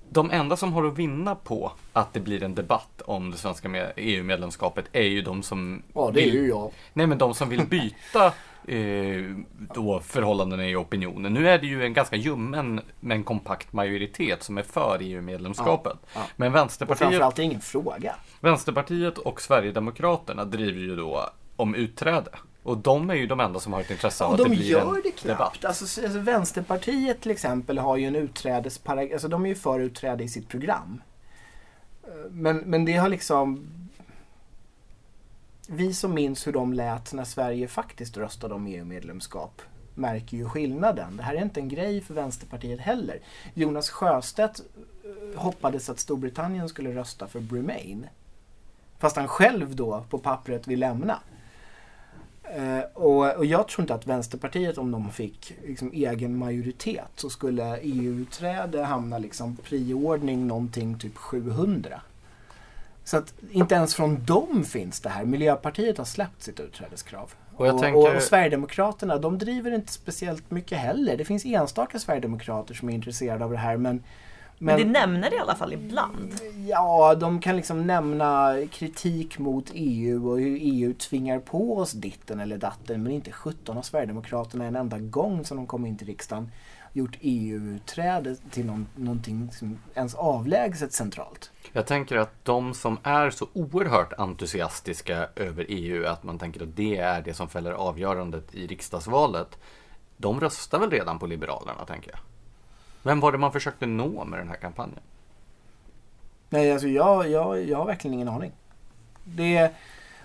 de 0.10 0.32
enda 0.32 0.58
som 0.58 0.74
har 0.74 0.86
att 0.86 0.97
vinna 0.97 1.36
på 1.36 1.72
att 1.93 2.14
det 2.14 2.20
blir 2.20 2.43
en 2.43 2.55
debatt 2.55 3.01
om 3.05 3.32
det 3.32 3.38
svenska 3.38 3.70
med- 3.70 3.93
EU-medlemskapet 3.95 4.86
är 4.93 5.01
ju 5.03 5.22
de 5.22 5.43
som 5.43 5.82
Ja, 5.93 6.12
det 6.14 6.22
är 6.22 6.26
vill, 6.26 6.34
ju 6.34 6.47
jag. 6.47 6.72
nej, 6.93 7.08
men 7.08 7.18
de 7.18 7.34
som 7.34 7.49
vill 7.49 7.66
byta 7.68 8.26
eh, 8.68 9.36
då 9.76 9.99
förhållandena 9.99 10.68
i 10.68 10.76
opinionen. 10.76 11.34
Nu 11.34 11.49
är 11.49 11.58
det 11.60 11.68
ju 11.68 11.84
en 11.84 11.93
ganska 11.93 12.16
ljummen 12.16 12.82
men 12.99 13.24
kompakt 13.24 13.74
majoritet 13.74 14.43
som 14.43 14.58
är 14.58 14.64
för 14.64 14.97
EU-medlemskapet. 15.01 15.97
Ja, 16.03 16.10
ja. 16.16 16.22
Men 16.36 16.47
Och 16.51 16.55
Vänsterpartiet, 16.55 16.99
framförallt 17.10 17.36
det 17.36 17.41
är 17.41 17.45
ingen 17.45 17.62
fråga. 17.62 18.16
Vänsterpartiet 18.39 19.18
och 19.18 19.41
Sverigedemokraterna 19.41 20.45
driver 20.45 20.80
ju 20.82 20.95
då 20.95 21.30
om 21.55 21.76
utträde. 21.76 22.30
Och 22.68 22.78
de 22.78 23.09
är 23.09 23.13
ju 23.15 23.28
de 23.28 23.39
enda 23.39 23.59
som 23.59 23.74
har 23.74 23.82
ett 23.82 23.91
intresse 23.91 24.24
av 24.24 24.28
Och 24.30 24.34
att 24.34 24.38
det 24.38 24.49
de 24.49 24.55
blir 24.55 24.65
gör 24.65 24.95
en 24.95 25.01
det 25.03 25.11
knappt. 25.11 25.24
debatt. 25.24 25.65
Alltså, 25.65 26.01
alltså 26.03 26.20
Vänsterpartiet 26.20 27.22
till 27.22 27.32
exempel 27.32 27.78
har 27.78 27.97
ju 27.97 28.05
en 28.07 28.15
utträdesparagraf, 28.15 29.13
alltså 29.13 29.28
de 29.28 29.45
är 29.45 29.49
ju 29.49 29.55
för 29.55 29.80
utträde 29.80 30.24
i 30.24 30.28
sitt 30.30 30.47
program. 30.49 31.01
Eh, 32.03 32.09
Men, 32.32 32.57
men 32.57 32.86
det 32.86 32.93
har 32.93 33.09
liksom 33.09 33.68
vi 35.70 35.93
som 35.93 36.13
minns 36.13 36.47
hur 36.47 36.53
de 36.53 36.74
lät 36.74 37.13
när 37.13 37.24
Sverige 37.24 37.68
faktiskt 37.68 38.18
röstade 38.18 38.53
om 38.55 38.68
EU-medlemskap 38.68 39.61
märker 39.95 40.38
ju 40.38 40.49
skillnaden. 40.49 41.18
Det 41.18 41.24
här 41.24 41.34
är 41.36 41.41
inte 41.41 41.59
en 41.59 41.70
grej 41.70 42.01
för 42.01 42.13
Vänsterpartiet 42.13 42.80
heller. 42.80 43.20
Jonas 43.53 43.89
Sjöstedt 43.89 44.59
eh, 44.59 45.39
hoppades 45.41 45.89
att 45.89 45.99
Storbritannien 45.99 46.70
skulle 46.70 46.95
rösta 46.95 47.28
för 47.28 47.39
Remain. 47.39 48.07
Fast 48.99 49.15
han 49.15 49.28
själv 49.28 49.76
då 49.76 50.03
på 50.09 50.18
pappret 50.18 50.68
vill 50.68 50.80
lämna. 50.80 51.20
Eh, 52.55 52.79
och, 52.93 53.35
och 53.35 53.45
jag 53.45 53.67
tror 53.67 53.83
inte 53.83 53.93
att 53.93 54.07
Vänsterpartiet 54.07 54.77
om 54.77 54.91
de 54.91 55.11
fick 55.11 55.53
liksom, 55.67 55.91
egen 55.93 56.37
majoritet 56.37 57.11
så 57.15 57.29
skulle 57.29 57.77
EU-utträde 57.77 58.83
hamna 58.83 59.17
liksom 59.17 59.55
priordning 59.55 60.47
någonting 60.47 60.99
typ 60.99 61.17
700. 61.17 62.01
Så 63.03 63.17
att 63.17 63.33
inte 63.51 63.75
ens 63.75 63.95
från 63.95 64.25
dem 64.25 64.63
finns 64.63 64.99
det 64.99 65.09
här. 65.09 65.25
Miljöpartiet 65.25 65.97
har 65.97 66.05
släppt 66.05 66.43
sitt 66.43 66.59
utträdeskrav. 66.59 67.33
Och 67.55 67.67
och, 67.67 67.81
tänker- 67.81 68.15
och 68.15 68.21
Sverigedemokraterna 68.21 69.17
de 69.17 69.37
driver 69.37 69.71
inte 69.71 69.93
speciellt 69.93 70.51
mycket 70.51 70.77
heller. 70.77 71.17
Det 71.17 71.25
finns 71.25 71.45
enstaka 71.45 71.99
Sverigedemokrater 71.99 72.73
som 72.73 72.89
är 72.89 72.93
intresserade 72.93 73.45
av 73.45 73.51
det 73.51 73.57
här 73.57 73.77
men 73.77 74.03
Men, 74.60 74.78
det 74.78 74.86
nämner 74.86 75.30
det 75.30 75.36
i 75.36 75.39
alla 75.39 75.55
fall 75.55 75.74
ibland. 75.74 76.36
Ja, 76.68 77.16
de 77.16 77.41
kan 77.41 77.55
liksom 77.55 77.88
nämna 77.88 78.55
kritik 78.72 79.39
mot 79.39 79.72
EU 79.74 80.32
och 80.32 80.39
hur 80.39 80.58
EU 80.62 80.93
tvingar 80.93 81.39
på 81.39 81.78
oss 81.78 81.91
ditten 81.91 82.39
eller 82.39 82.58
datten. 82.58 83.03
Men 83.03 83.12
inte 83.12 83.32
17 83.32 83.78
av 83.78 83.82
Sverigedemokraterna 83.82 84.66
en 84.66 84.76
enda 84.76 84.99
gång 84.99 85.45
som 85.45 85.58
de 85.58 85.68
kom 85.68 85.86
in 85.86 85.97
till 85.97 86.08
riksdagen 86.08 86.51
gjort 86.93 87.18
EU-utträde 87.22 88.36
till 88.51 88.66
någon, 88.66 88.88
någonting 88.95 89.51
som 89.51 89.80
ens 89.95 90.16
avlägset 90.16 90.93
centralt. 90.93 91.51
Jag 91.74 91.86
tänker 91.86 92.18
att 92.18 92.45
de 92.45 92.74
som 92.74 92.97
är 93.03 93.30
så 93.30 93.47
oerhört 93.53 94.14
entusiastiska 94.18 95.28
över 95.36 95.66
EU, 95.70 96.05
att 96.05 96.24
man 96.24 96.39
tänker 96.39 96.64
att 96.64 96.76
det 96.76 96.97
är 96.97 97.22
det 97.22 97.34
som 97.34 97.49
fäller 97.49 97.72
avgörandet 97.72 98.55
i 98.55 98.68
riksdagsvalet, 98.68 99.58
de 100.18 100.39
röstar 100.39 100.80
väl 100.80 100.91
redan 100.91 101.20
på 101.20 101.28
Liberalerna, 101.28 101.86
tänker 101.86 102.12
jag. 102.12 102.20
Vem 103.08 103.20
var 103.20 103.32
det 103.32 103.38
man 103.38 103.51
försökte 103.51 103.86
nå 103.86 104.26
med 104.26 104.39
den 104.39 104.47
här 104.47 104.55
kampanjen? 104.55 104.99
Nej, 106.49 106.72
alltså 106.72 106.88
jag, 106.88 107.30
jag, 107.30 107.64
jag 107.64 107.78
har 107.78 107.86
verkligen 107.86 108.14
ingen 108.14 108.28
aning. 108.28 108.51
Det, 109.24 109.72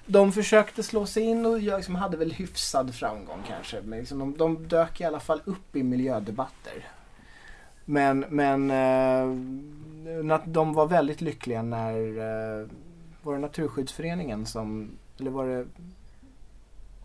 de 0.06 0.32
försökte 0.32 0.82
slå 0.82 1.06
sig 1.06 1.22
in 1.22 1.46
och 1.46 1.60
jag 1.60 1.76
liksom 1.76 1.94
hade 1.94 2.16
väl 2.16 2.32
hyfsad 2.32 2.94
framgång 2.94 3.42
kanske. 3.48 3.80
Men 3.84 3.98
liksom 3.98 4.18
de, 4.18 4.36
de 4.36 4.68
dök 4.68 5.00
i 5.00 5.04
alla 5.04 5.20
fall 5.20 5.42
upp 5.44 5.76
i 5.76 5.82
miljödebatter. 5.82 6.88
Men, 7.84 8.24
men 8.28 8.70
eh, 8.70 10.38
de 10.44 10.74
var 10.74 10.86
väldigt 10.86 11.20
lyckliga 11.20 11.62
när 11.62 11.94
eh, 11.96 12.68
var 13.22 13.34
det 13.34 13.40
Naturskyddsföreningen 13.40 14.46
som, 14.46 14.90
eller 15.20 15.30
var 15.30 15.46
det, 15.46 15.66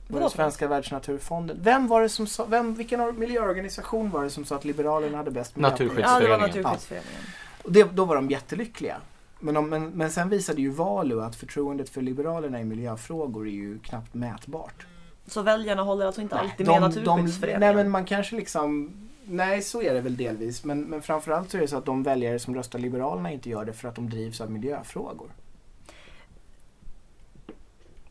var 0.07 0.19
Vadå? 0.19 0.29
Svenska 0.29 0.67
världsnaturfonden? 0.67 1.57
Vem 1.61 1.87
var 1.87 2.01
det 2.01 2.09
som 2.09 2.27
sa, 2.27 2.45
vem, 2.45 2.73
vilken 2.73 3.01
or- 3.01 3.13
miljöorganisation 3.17 4.09
var 4.09 4.23
det 4.23 4.29
som 4.29 4.45
sa 4.45 4.55
att 4.55 4.65
Liberalerna 4.65 5.17
hade 5.17 5.31
bäst 5.31 5.55
miljöpolitik? 5.55 5.97
Naturskydd- 5.97 6.01
Ja, 6.13 6.19
det 6.19 6.27
var 6.29 6.37
Naturskyddsföreningen. 6.37 7.21
Och 7.63 7.71
det, 7.71 7.83
då 7.83 8.05
var 8.05 8.15
de 8.15 8.29
jättelyckliga. 8.29 8.97
Men, 9.39 9.57
om, 9.57 9.69
men, 9.69 9.89
men 9.89 10.11
sen 10.11 10.29
visade 10.29 10.61
ju 10.61 10.69
Valu 10.69 11.21
att 11.21 11.35
förtroendet 11.35 11.89
för 11.89 12.01
Liberalerna 12.01 12.61
i 12.61 12.63
miljöfrågor 12.63 13.47
är 13.47 13.51
ju 13.51 13.79
knappt 13.79 14.13
mätbart. 14.13 14.85
Så 15.27 15.41
väljarna 15.41 15.81
håller 15.83 16.05
alltså 16.05 16.21
inte 16.21 16.35
alltid 16.35 16.65
de, 16.65 16.79
med 16.81 16.91
de, 16.91 16.99
Naturskyddsföreningen? 16.99 17.59
nej 17.59 17.75
men 17.75 17.89
man 17.91 18.05
kanske 18.05 18.35
liksom 18.35 18.93
Nej 19.29 19.61
så 19.61 19.81
är 19.81 19.93
det 19.93 20.01
väl 20.01 20.17
delvis 20.17 20.63
men, 20.63 20.81
men 20.81 21.01
framförallt 21.01 21.51
så 21.51 21.57
är 21.57 21.61
det 21.61 21.67
så 21.67 21.77
att 21.77 21.85
de 21.85 22.03
väljare 22.03 22.39
som 22.39 22.55
röstar 22.55 22.79
Liberalerna 22.79 23.31
inte 23.31 23.49
gör 23.49 23.65
det 23.65 23.73
för 23.73 23.87
att 23.87 23.95
de 23.95 24.09
drivs 24.09 24.41
av 24.41 24.51
miljöfrågor. 24.51 25.31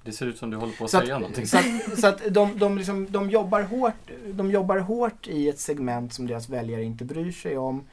Det 0.07 0.13
ser 0.13 0.27
ut 0.27 0.39
som 0.39 0.51
du 0.51 0.57
håller 0.57 0.73
på 0.73 0.85
att 0.85 0.91
Så 0.91 1.01
säga 1.01 1.15
att, 1.15 1.21
någonting. 1.21 1.47
så 1.47 1.59
att, 1.59 1.99
så 2.01 2.07
att 2.07 2.23
de, 2.35 2.59
de, 2.59 2.77
liksom, 2.79 3.07
de, 3.11 3.31
jobbar 3.31 3.63
hårt, 3.63 4.11
de 4.33 4.51
jobbar 4.51 4.79
hårt 4.79 5.29
i 5.29 5.49
ett 5.49 5.59
segment 5.59 6.13
som 6.13 6.27
deras 6.27 6.49
väljare 6.49 6.83
inte 6.85 7.05
bryr 7.05 7.33
sig 7.33 7.59
om, 7.59 7.85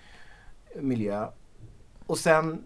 miljö. 0.79 1.27
Och 2.05 2.17
sen 2.17 2.63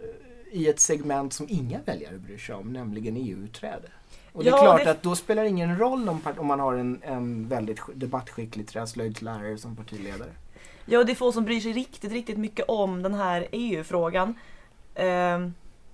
i 0.51 0.67
ett 0.67 0.79
segment 0.79 1.33
som 1.33 1.45
inga 1.49 1.79
väljare 1.85 2.17
bryr 2.17 2.37
sig 2.37 2.55
om, 2.55 2.73
nämligen 2.73 3.17
EU-utträde. 3.17 3.87
Och 4.33 4.43
det 4.43 4.49
är 4.49 4.53
Ja, 4.53 4.61
klart 4.61 4.83
det- 4.83 4.91
att 4.91 5.03
då 5.03 5.15
spelar 5.15 5.43
det 5.43 5.49
ingen 5.49 5.77
roll 5.79 6.09
om, 6.09 6.19
om 6.37 6.47
man 6.47 6.59
har 6.59 6.73
en, 6.73 6.99
en 7.03 7.47
väldigt 7.47 7.79
sk- 7.79 7.93
debattskicklig 7.95 8.67
träslöjdslärare 8.67 9.57
som 9.57 9.75
partiledare. 9.75 10.29
Ja, 10.85 11.03
det 11.03 11.11
är 11.11 11.15
få 11.15 11.31
som 11.31 11.45
bryr 11.45 11.59
sig 11.59 11.71
riktigt, 11.73 12.11
riktigt 12.11 12.37
mycket 12.37 12.65
om 12.67 13.01
den 13.03 13.13
här 13.13 13.47
EU-frågan. 13.51 14.33
Eh, 14.95 15.47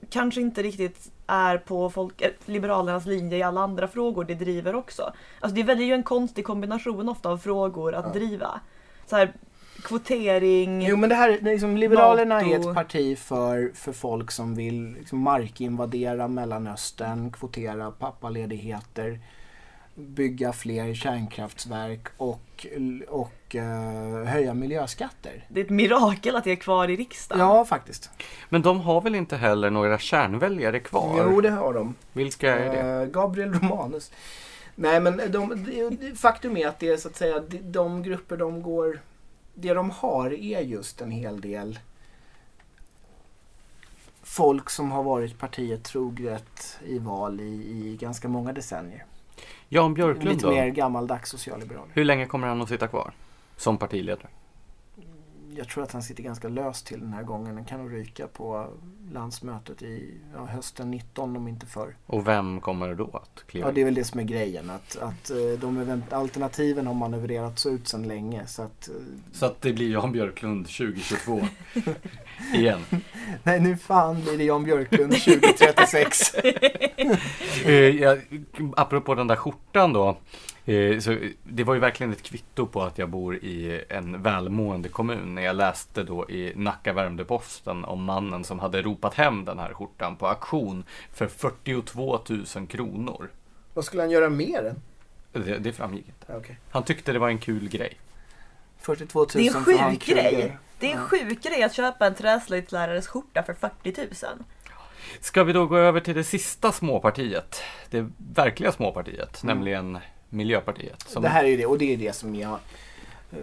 kanske 0.10 0.42
inte 0.42 0.64
riktigt 0.64 1.12
är 1.28 1.58
på 1.58 1.90
folk, 1.90 2.22
eh, 2.22 2.30
Liberalernas 2.46 3.06
linje 3.06 3.38
i 3.38 3.44
alla 3.44 3.62
andra 3.62 3.88
frågor 3.88 4.24
de 4.24 4.36
driver 4.36 4.76
också. 4.76 5.14
Alltså 5.40 5.56
det 5.56 5.64
väljer 5.64 5.88
ju 5.88 5.94
en 5.94 6.04
konstig 6.04 6.46
kombination 6.46 7.10
ofta 7.10 7.30
av 7.30 7.38
frågor 7.38 7.94
att 7.96 8.06
Ja. 8.06 8.14
driva. 8.14 8.60
Så 9.06 9.16
här, 9.16 9.34
kvotering, 9.84 10.82
Jo 10.86 10.98
men 10.98 11.10
det 11.10 11.16
här, 11.16 11.30
är 11.30 11.42
liksom, 11.42 11.78
Liberalerna 11.78 12.42
är 12.42 12.58
NATO. 12.58 12.70
ett 12.70 12.76
parti 12.76 13.18
för, 13.18 13.72
för 13.76 13.92
folk 13.94 14.32
som 14.32 14.56
vill 14.56 14.94
liksom 15.00 15.20
markinvadera 15.20 16.28
Mellanöstern, 16.28 17.32
kvotera 17.32 17.92
pappaledigheter, 17.92 19.20
bygga 19.96 20.54
fler 20.54 20.94
kärnkraftverk 20.94 22.08
och, 22.18 22.66
och 23.10 23.34
eh, 23.56 24.26
höja 24.26 24.54
miljöskatter. 24.54 25.46
det 25.48 25.60
är 25.60 25.64
ett 25.64 25.70
mirakel 25.70 26.36
att 26.36 26.44
det 26.44 26.52
är 26.52 26.56
kvar 26.56 26.90
i 26.90 26.96
riksdagen. 26.96 27.48
Ja, 27.48 27.66
faktiskt. 27.66 28.10
Men 28.50 28.62
de 28.62 28.80
har 28.80 29.02
väl 29.02 29.16
inte 29.16 29.38
heller 29.38 29.70
några 29.70 30.00
kärnväljare 30.00 30.80
kvar? 30.80 31.16
Jo, 31.18 31.42
det 31.42 31.50
har 31.50 31.74
de. 31.74 31.96
Vilka 32.14 32.56
är 32.56 32.84
det? 32.84 33.02
Eh, 33.02 33.06
Gabriel 33.06 33.54
Romanus. 33.54 34.12
Nej, 34.76 35.00
men 35.00 35.22
de, 35.32 35.68
faktum 36.16 36.58
är 36.58 36.68
att 36.68 36.80
det 36.80 36.90
är 36.90 36.98
så 36.98 37.08
att 37.08 37.16
säga 37.16 37.40
de, 37.40 37.58
de 37.58 38.04
grupper 38.04 38.38
de 38.38 38.62
går... 38.62 39.00
Det 39.56 39.74
de 39.74 39.90
har 39.90 40.34
är 40.34 40.62
just 40.62 41.02
en 41.02 41.12
hel 41.12 41.42
del 41.42 41.80
folk 44.24 44.70
som 44.70 44.92
har 44.92 45.04
varit 45.04 45.40
partiet 45.40 45.84
troget 45.84 46.80
i 46.86 47.00
val 47.00 47.40
i, 47.40 47.44
i 47.44 47.98
ganska 48.00 48.28
många 48.28 48.54
decennier. 48.54 49.06
Jan 49.70 49.94
Björklund 49.94 50.30
Lite 50.30 50.46
då? 50.46 50.52
mer 50.52 50.68
gammaldags 50.68 51.30
socialliberaler. 51.30 51.92
Hur 51.94 52.06
länge 52.06 52.26
kommer 52.26 52.48
han 52.48 52.62
att 52.62 52.70
sitta 52.70 52.88
kvar? 52.88 53.14
Som 53.64 53.78
partiledare? 53.78 54.28
Jag 55.56 55.68
tror 55.70 55.84
att 55.84 55.92
han 55.92 56.04
sitter 56.04 56.24
ganska 56.24 56.48
löst 56.50 56.86
till 56.86 57.00
den 57.00 57.14
här 57.14 57.24
gången. 57.24 57.56
Han 57.56 57.66
kan 57.66 57.80
nog 57.80 57.94
ryka 57.94 58.28
på 58.28 58.68
landsmötet 59.12 59.82
i 59.82 60.14
ja, 60.36 60.46
hösten 60.46 60.92
19 60.92 61.38
om 61.38 61.48
inte 61.48 61.66
förr. 61.66 61.96
Och 62.06 62.28
vem 62.28 62.62
kommer 62.62 62.96
då 62.96 63.10
att 63.24 63.44
kliva 63.48 63.68
Ja, 63.68 63.72
det 63.72 63.82
är 63.82 63.86
väl 63.86 63.94
det 63.94 64.04
som 64.04 64.20
är 64.20 64.24
grejen. 64.24 64.70
Att, 64.70 64.98
att 64.98 65.30
eh, 65.30 65.38
de 65.62 65.78
event- 65.78 66.14
alternativen 66.14 66.88
har 66.88 66.94
manövrerats 66.94 67.66
ut 67.66 67.88
sedan 67.88 68.08
länge. 68.08 68.48
Så 68.48 68.62
att, 68.62 68.88
eh, 68.90 68.94
Så 69.32 69.46
att 69.46 69.62
det 69.62 69.74
blir 69.74 69.92
Jan 69.92 70.12
Björklund 70.12 70.68
2022 70.68 71.42
igen. 72.54 72.80
nej, 73.44 73.60
nu 73.60 73.78
fan 73.78 74.22
blir 74.22 74.38
det 74.38 74.44
Jan 74.44 74.64
Björklund 74.64 75.14
2036. 75.14 76.36
Eh, 77.66 78.18
apropå 78.78 79.16
den 79.16 79.28
där 79.28 79.36
skjortan 79.36 79.94
då. 79.94 80.18
Eh, 80.66 81.00
så 81.00 81.18
det 81.44 81.64
var 81.64 81.74
ju 81.74 81.80
verkligen 81.80 82.12
ett 82.12 82.24
kvitto 82.24 82.68
på 82.68 82.82
att 82.84 82.98
jag 82.98 83.10
bor 83.10 83.36
i 83.36 83.84
en 83.90 84.22
välmående 84.22 84.90
kommun 84.90 85.36
när 85.36 85.42
jag 85.42 85.56
läste 85.56 86.04
då 86.04 86.30
i 86.30 86.54
Nacka 86.56 86.94
Värmdö-Posten 86.94 87.86
om 87.86 88.04
mannen 88.04 88.44
som 88.44 88.60
hade 88.60 88.82
ropat 88.82 89.14
hem 89.14 89.46
den 89.46 89.60
här 89.60 89.74
skjortan 89.74 90.16
på 90.16 90.28
auktion 90.28 90.84
för 91.14 91.28
42 91.28 92.20
000 92.56 92.68
kronor. 92.68 93.30
Vad 93.74 93.86
skulle 93.86 94.02
han 94.02 94.12
göra 94.12 94.30
mer 94.30 94.64
än? 94.66 94.82
Det, 95.44 95.58
det 95.58 95.74
framgick 95.74 96.06
inte. 96.08 96.38
Okay. 96.38 96.56
Han 96.70 96.84
tyckte 96.84 97.14
det 97.14 97.20
var 97.20 97.30
en 97.30 97.38
kul 97.38 97.70
grej. 97.70 98.00
42 98.80 99.20
000 99.20 99.28
Det 99.34 99.48
är 99.48 99.56
en 99.56 99.64
sjuk 99.64 100.06
grej. 100.06 100.58
Det 100.80 100.92
är 100.92 100.96
en 100.98 101.08
sjuk 101.08 101.44
grej 101.44 101.64
att 101.64 101.74
köpa 101.74 102.08
en 102.08 102.16
träslöjdslärares 102.16 103.08
skjorta 103.08 103.44
för 103.44 103.54
40 103.54 103.94
000. 103.98 104.08
Ska 105.20 105.44
vi 105.44 105.54
då 105.54 105.66
gå 105.66 105.78
över 105.78 106.00
till 106.00 106.16
det 106.16 106.24
sista 106.24 106.72
småpartiet? 106.72 107.62
Det 107.90 108.10
verkliga 108.18 108.72
småpartiet, 108.72 109.44
Mm. 109.44 109.56
nämligen 109.58 110.00
Miljöpartiet. 110.34 111.02
Som 111.10 111.24
Det 111.24 111.30
här 111.30 111.44
är 111.44 111.48
ju 111.48 111.58
det 111.58 111.66
och 111.66 111.78
det 111.78 111.94
är 111.94 111.98
det 111.98 112.14
som 112.16 112.36
jag... 112.36 112.60
eh, 113.32 113.38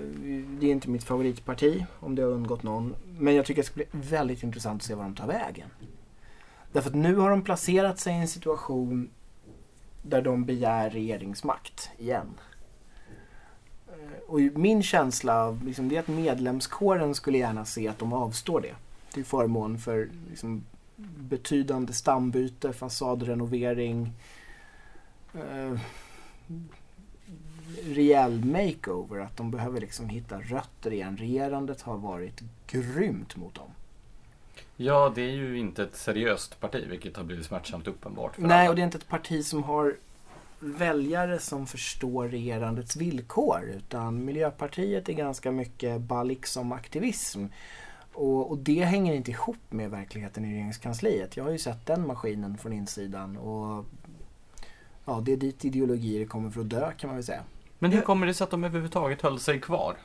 Det 0.60 0.66
är 0.66 0.70
inte 0.70 0.90
mitt 0.90 1.04
favoritparti 1.04 1.86
om 2.00 2.14
det 2.14 2.22
har 2.22 2.30
undgått 2.30 2.62
någon. 2.62 2.94
Men 3.18 3.34
jag 3.34 3.46
tycker 3.46 3.62
det 3.62 3.66
ska 3.66 3.74
bli 3.74 3.86
väldigt 3.92 4.42
intressant 4.42 4.82
att 4.82 4.86
se 4.86 4.94
var 4.94 5.02
de 5.04 5.14
tar 5.14 5.26
vägen. 5.26 5.68
Därför 6.72 6.90
att 6.90 6.96
nu 6.96 7.14
har 7.16 7.30
de 7.30 7.42
placerat 7.44 7.98
sig 7.98 8.12
i 8.12 8.16
en 8.16 8.28
situation 8.28 9.10
där 10.02 10.22
de 10.22 10.44
begär 10.44 10.90
regeringsmakt 10.90 11.90
igen. 11.98 12.26
Eh, 13.88 14.20
Och 14.26 14.40
min 14.40 14.82
känsla 14.82 15.44
av 15.44 15.64
liksom, 15.64 15.88
det 15.88 15.96
är 15.96 16.00
att 16.00 16.08
medlemskåren 16.08 17.14
skulle 17.14 17.38
gärna 17.38 17.64
se 17.64 17.88
att 17.88 17.98
de 17.98 18.12
avstår 18.12 18.60
det. 18.60 18.74
Till 19.12 19.24
förmån 19.24 19.78
för 19.78 20.08
liksom, 20.30 20.64
betydande 21.16 21.92
stambyte, 21.92 22.72
fasadrenovering, 22.72 24.12
eh, 25.34 25.78
rejäl 27.84 28.44
makeover. 28.44 29.20
Att 29.20 29.36
de 29.36 29.50
behöver 29.50 29.80
liksom 29.80 30.08
hitta 30.08 30.40
rötter 30.40 30.92
igen. 30.92 31.16
Regerandet 31.16 31.82
har 31.82 31.96
varit 31.96 32.40
grymt 32.66 33.36
mot 33.36 33.54
dem. 33.54 33.70
Ja, 34.76 35.12
det 35.14 35.22
är 35.22 35.32
ju 35.34 35.58
inte 35.58 35.82
ett 35.82 35.96
seriöst 35.96 36.60
parti, 36.60 36.84
vilket 36.90 37.16
har 37.16 37.24
blivit 37.24 37.46
smärtsamt 37.46 37.86
uppenbart 37.86 38.34
för 38.34 38.42
Nej, 38.42 38.60
alla. 38.60 38.70
och 38.70 38.76
det 38.76 38.82
är 38.82 38.84
inte 38.84 38.98
ett 38.98 39.08
parti 39.08 39.44
som 39.44 39.62
har 39.62 39.96
väljare 40.60 41.38
som 41.38 41.66
förstår 41.66 42.28
regerandets 42.28 42.96
villkor. 42.96 43.60
Utan 43.76 44.24
Miljöpartiet 44.24 45.08
är 45.08 45.12
ganska 45.12 45.52
mycket 45.52 46.00
bara 46.00 46.22
liksom 46.22 46.72
aktivism. 46.72 47.46
Och, 48.12 48.50
och 48.50 48.58
det 48.58 48.84
hänger 48.84 49.14
inte 49.14 49.30
ihop 49.30 49.56
med 49.68 49.90
verkligheten 49.90 50.44
i 50.44 50.52
regeringskansliet. 50.52 51.36
Jag 51.36 51.44
har 51.44 51.50
ju 51.50 51.58
sett 51.58 51.86
den 51.86 52.06
maskinen 52.06 52.58
från 52.58 52.72
insidan. 52.72 53.36
Och 53.36 53.84
ja, 55.04 55.20
det 55.24 55.32
är 55.32 55.36
dit 55.36 55.64
ideologier 55.64 56.26
kommer 56.26 56.50
för 56.50 56.60
att 56.60 56.70
dö 56.70 56.92
kan 56.92 57.08
man 57.08 57.16
väl 57.16 57.24
säga. 57.24 57.42
Men 57.82 57.92
hur 57.92 58.00
kommer 58.00 58.26
det 58.26 58.34
sig 58.34 58.44
att 58.44 58.50
de 58.50 58.64
överhuvudtaget 58.64 59.22
höll 59.22 59.40
sig 59.40 59.60
kvar? 59.60 59.96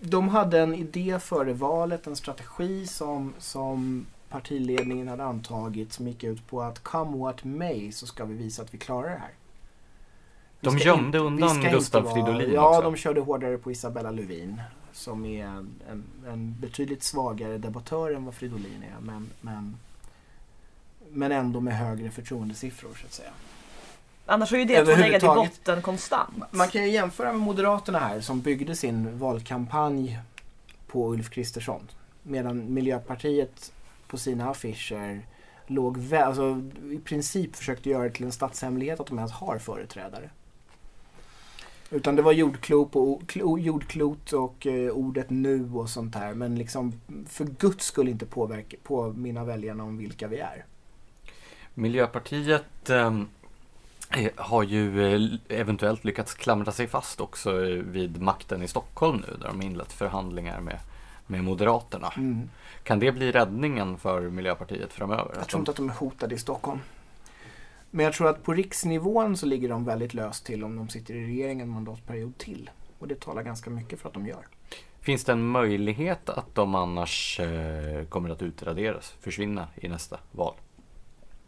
De 0.00 0.28
hade 0.28 0.60
en 0.60 0.74
idé 0.74 1.18
före 1.20 1.52
valet, 1.52 2.06
en 2.06 2.16
strategi 2.16 2.86
som, 2.86 3.34
som 3.38 4.06
partiledningen 4.28 5.08
hade 5.08 5.24
antagit 5.24 5.92
som 5.92 6.08
gick 6.08 6.24
ut 6.24 6.46
på 6.46 6.62
att 6.62 6.82
come 6.82 7.16
what 7.18 7.44
may 7.44 7.92
så 7.92 8.06
ska 8.06 8.24
vi 8.24 8.34
visa 8.34 8.62
att 8.62 8.74
vi 8.74 8.78
klarar 8.78 9.10
det 9.10 9.16
här. 9.18 9.30
Vi 10.60 10.70
De 10.70 10.78
gömde 10.78 11.06
inte- 11.06 11.18
undan 11.18 11.60
Gustav 11.62 12.02
vara- 12.04 12.14
Fridolin 12.14 12.52
Ja, 12.54 12.68
också. 12.70 12.82
de 12.82 12.96
körde 12.96 13.20
hårdare 13.20 13.58
på 13.58 13.70
Isabella 13.70 14.10
Lövin 14.10 14.62
som 14.92 15.24
är 15.24 15.44
en, 15.46 15.70
en, 15.90 16.04
en 16.28 16.56
betydligt 16.60 17.02
svagare 17.02 17.58
debattör 17.58 18.10
än 18.14 18.24
vad 18.24 18.34
Fridolin 18.34 18.82
är. 18.82 19.00
Men, 19.00 19.30
men, 19.40 19.76
men 21.10 21.32
ändå 21.32 21.60
med 21.60 21.76
högre 21.78 22.10
förtroendesiffror 22.10 22.90
så 23.00 23.06
att 23.06 23.12
säga. 23.12 23.30
Annars 24.30 24.50
har 24.50 24.58
ju 24.58 24.64
det 24.64 24.84
två 24.84 24.90
legat 24.90 24.98
i 25.00 25.02
Överhuvudtaget- 25.02 25.50
botten 25.58 25.82
konstant. 25.82 26.44
Man 26.50 26.68
kan 26.68 26.82
ju 26.82 26.90
jämföra 26.90 27.32
med 27.32 27.40
Moderaterna 27.40 27.98
här 27.98 28.20
som 28.20 28.40
byggde 28.40 28.76
sin 28.76 29.18
valkampanj 29.18 30.18
på 30.86 31.12
Ulf 31.12 31.30
Kristersson. 31.30 31.80
Medan 32.22 32.74
Miljöpartiet 32.74 33.72
på 34.06 34.18
sina 34.18 34.50
affischer 34.50 35.26
låg 35.66 35.98
vä- 35.98 36.22
alltså, 36.24 36.62
i 36.92 36.98
princip 37.04 37.56
försökte 37.56 37.90
göra 37.90 38.02
det 38.04 38.10
till 38.10 38.24
en 38.26 38.32
statshemlighet 38.32 39.00
att 39.00 39.06
de 39.06 39.18
ens 39.18 39.32
har 39.32 39.58
företrädare. 39.58 40.30
Utan 41.90 42.16
det 42.16 42.22
var 42.22 42.32
jordklot 42.32 42.96
och, 42.96 43.22
klo- 43.22 43.58
jordklot 43.58 44.32
och 44.32 44.66
eh, 44.66 44.90
ordet 44.90 45.30
nu 45.30 45.70
och 45.74 45.88
sånt 45.90 46.14
här. 46.14 46.34
Men 46.34 46.56
liksom 46.56 47.00
för 47.28 47.44
guds 47.44 47.84
skull 47.84 48.08
inte 48.08 48.26
påverka, 48.26 48.76
påminna 48.82 49.44
väljarna 49.44 49.84
om 49.84 49.98
vilka 49.98 50.28
vi 50.28 50.38
är. 50.38 50.64
Miljöpartiet 51.74 52.90
eh, 52.90 53.20
har 54.36 54.62
ju 54.62 55.14
eh, 55.14 55.38
eventuellt 55.48 56.04
lyckats 56.04 56.34
klamra 56.34 56.72
sig 56.72 56.86
fast 56.86 57.20
också 57.20 57.66
eh, 57.66 57.68
vid 57.68 58.22
makten 58.22 58.62
i 58.62 58.68
Stockholm 58.68 59.24
nu, 59.28 59.36
där 59.40 59.48
de 59.48 59.62
inlett 59.62 59.92
förhandlingar 59.92 60.60
med, 60.60 60.78
med 61.26 61.44
Moderaterna. 61.44 62.12
Mm. 62.16 62.50
Kan 62.82 62.98
det 62.98 63.12
bli 63.12 63.32
räddningen 63.32 63.98
för 63.98 64.20
Miljöpartiet 64.20 64.92
framöver? 64.92 65.34
Jag 65.38 65.48
tror 65.48 65.60
inte 65.60 65.70
att 65.70 65.76
de 65.76 65.88
är 65.88 65.94
hotade 65.94 66.34
i 66.34 66.38
Stockholm. 66.38 66.80
Men 67.90 68.04
jag 68.04 68.14
tror 68.14 68.28
att 68.28 68.42
på 68.42 68.52
riksnivån 68.52 69.36
så 69.36 69.46
ligger 69.46 69.68
de 69.68 69.84
väldigt 69.84 70.14
löst 70.14 70.46
till 70.46 70.64
om 70.64 70.76
de 70.76 70.88
sitter 70.88 71.14
i 71.14 71.26
regeringen 71.26 71.68
en 71.68 71.74
mandatperiod 71.74 72.38
till. 72.38 72.70
Och 72.98 73.08
det 73.08 73.20
talar 73.20 73.42
ganska 73.42 73.70
mycket 73.70 74.00
för 74.00 74.08
att 74.08 74.14
de 74.14 74.26
gör. 74.26 74.46
Finns 75.00 75.24
det 75.24 75.32
en 75.32 75.46
möjlighet 75.46 76.28
att 76.28 76.54
de 76.54 76.74
annars 76.74 77.40
eh, 77.40 78.04
kommer 78.04 78.30
att 78.30 78.42
utraderas, 78.42 79.14
försvinna 79.20 79.68
i 79.76 79.88
nästa 79.88 80.20
val? 80.32 80.54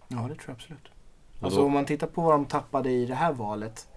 Ja, 0.09 0.17
det 0.17 0.35
tror 0.35 0.45
jag 0.47 0.55
absolut. 0.55 0.90
Alltså 1.41 1.65
om 1.65 1.73
man 1.73 1.85
tittar 1.85 2.07
på 2.07 2.23
vad 2.23 2.35
de 2.35 2.45
tappade 2.47 2.91
i 2.91 3.07
det 3.07 3.15
här 3.15 3.33
valet. 3.33 3.89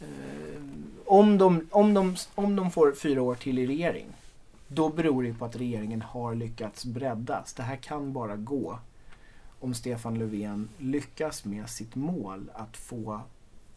Eh, 0.00 0.62
om, 1.04 1.38
de, 1.38 1.68
om, 1.70 1.94
de, 1.94 2.16
om 2.34 2.56
de 2.56 2.70
får 2.70 2.92
fyra 2.92 3.22
år 3.22 3.34
till 3.34 3.58
i 3.58 3.66
regering. 3.66 4.06
Då 4.68 4.88
beror 4.88 5.22
det 5.22 5.34
på 5.34 5.44
att 5.44 5.56
regeringen 5.56 6.02
har 6.02 6.34
lyckats 6.34 6.84
breddas. 6.84 7.52
Det 7.52 7.62
här 7.62 7.76
kan 7.76 8.12
bara 8.12 8.36
gå 8.36 8.78
om 9.60 9.74
Stefan 9.74 10.18
Löfven 10.18 10.68
lyckas 10.78 11.44
med 11.44 11.68
sitt 11.68 11.94
mål 11.94 12.50
att 12.54 12.76
få 12.76 13.20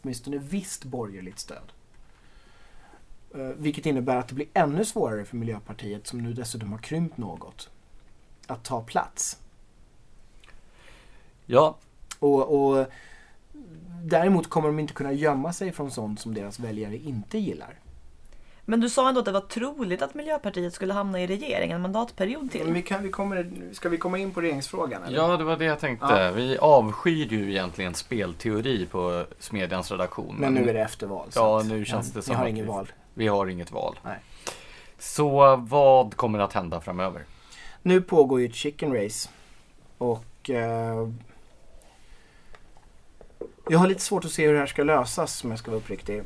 åtminstone 0.02 0.38
visst 0.38 0.84
borgerligt 0.84 1.40
stöd. 1.40 1.72
Eh, 3.36 3.42
Vilket 3.42 3.86
innebär 3.86 4.16
att 4.16 4.28
det 4.28 4.36
blir 4.36 4.48
ännu 4.54 4.86
svårare 4.86 5.26
för 5.26 5.38
Miljöpartiet, 5.38 6.08
som 6.08 6.20
nu 6.24 6.34
dessutom 6.34 6.72
har 6.72 6.80
krympt 6.80 7.18
något, 7.18 7.70
att 8.48 8.64
ta 8.64 8.82
plats. 8.82 9.38
Ja, 11.46 11.78
Och, 12.24 12.70
och 12.78 12.86
Däremot 14.06 14.50
kommer 14.50 14.68
de 14.68 14.80
inte 14.80 14.94
kunna 14.94 15.12
gömma 15.14 15.54
sig 15.54 15.72
från 15.72 15.92
sånt 15.92 16.20
som 16.20 16.34
deras 16.34 16.60
väljare 16.60 16.98
inte 16.98 17.38
gillar. 17.38 17.80
Men 18.66 18.80
du 18.80 18.90
sa 18.90 19.08
ändå 19.10 19.20
att 19.20 19.26
det 19.26 19.32
var 19.32 19.42
troligt 19.42 20.02
att 20.02 20.14
Miljöpartiet 20.14 20.74
skulle 20.74 20.94
hamna 20.94 21.22
i 21.22 21.28
regering 21.28 21.72
en 21.72 21.82
mandatperiod 21.82 22.42
Men 22.42 22.50
till. 22.50 22.74
vi 22.74 22.82
kan, 22.82 23.04
vi 23.04 23.10
kommer, 23.10 23.52
ska 23.72 23.90
vi 23.90 23.98
komma 23.98 24.18
in 24.18 24.32
på 24.32 24.42
regeringsfrågan? 24.42 25.04
Eller? 25.04 25.18
ja, 25.18 25.38
det 25.38 25.44
var 25.44 25.58
det 25.58 25.66
jag 25.66 25.80
tänkte. 25.80 26.06
Ja. 26.10 26.32
Vi 26.32 26.58
avskyr 26.58 27.26
ju 27.34 27.50
egentligen 27.52 27.94
spelteori 27.94 28.86
på 28.86 29.26
Smedjans 29.40 29.92
redaktion. 29.92 30.36
Men 30.40 30.54
nu 30.54 30.70
är 30.70 30.74
det 30.74 30.82
efterval. 30.82 31.28
Ja, 31.36 31.64
nu 31.66 31.86
känns 31.86 32.12
det 32.12 32.20
ni 32.20 32.24
som 32.24 32.36
har 32.36 32.44
att 32.44 32.50
inget 32.50 32.64
vi- 32.66 32.70
val. 32.70 32.92
Vi 33.14 33.28
har 33.28 33.48
inget 33.48 33.72
val. 33.72 34.00
Nej. 34.04 34.18
Så 35.00 35.56
vad 35.56 36.16
kommer 36.16 36.40
att 36.40 36.54
hända 36.54 36.82
framöver? 36.82 37.22
Nu 37.82 38.02
pågår 38.02 38.40
ju 38.40 38.46
ett 38.46 38.56
chicken 38.56 38.94
race. 39.04 39.30
Och 39.98 40.50
eh, 40.50 41.08
jag 43.70 43.80
har 43.80 43.88
lite 43.88 44.02
svårt 44.02 44.26
att 44.26 44.32
se 44.32 44.46
hur 44.48 44.54
det 44.54 44.60
här 44.60 44.66
ska 44.66 44.84
lösas 44.84 45.44
om 45.44 45.50
jag 45.50 45.60
ska 45.60 45.72
vara 45.72 45.82
uppriktig. 45.82 46.24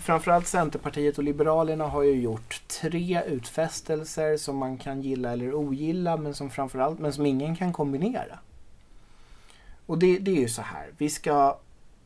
Framförallt 0.00 0.46
Centerpartiet 0.46 1.18
och 1.18 1.24
Liberalerna 1.24 1.86
har 1.86 2.02
ju 2.02 2.20
gjort 2.20 2.62
tre 2.68 3.22
utfästelser 3.26 4.36
som 4.36 4.56
man 4.56 4.78
kan 4.78 5.02
gilla 5.02 5.32
eller 5.32 5.54
ogilla 5.54 6.16
men 6.16 6.34
som 6.34 6.50
framförallt 6.50 6.98
men 6.98 7.12
som 7.12 7.26
ingen 7.26 7.56
kan 7.56 7.72
kombinera. 7.72 8.38
Och 9.86 9.98
det, 9.98 10.18
det 10.18 10.30
är 10.30 10.40
ju 10.40 10.48
så 10.48 10.62
här. 10.62 10.90
Vi 10.98 11.10
ska 11.10 11.58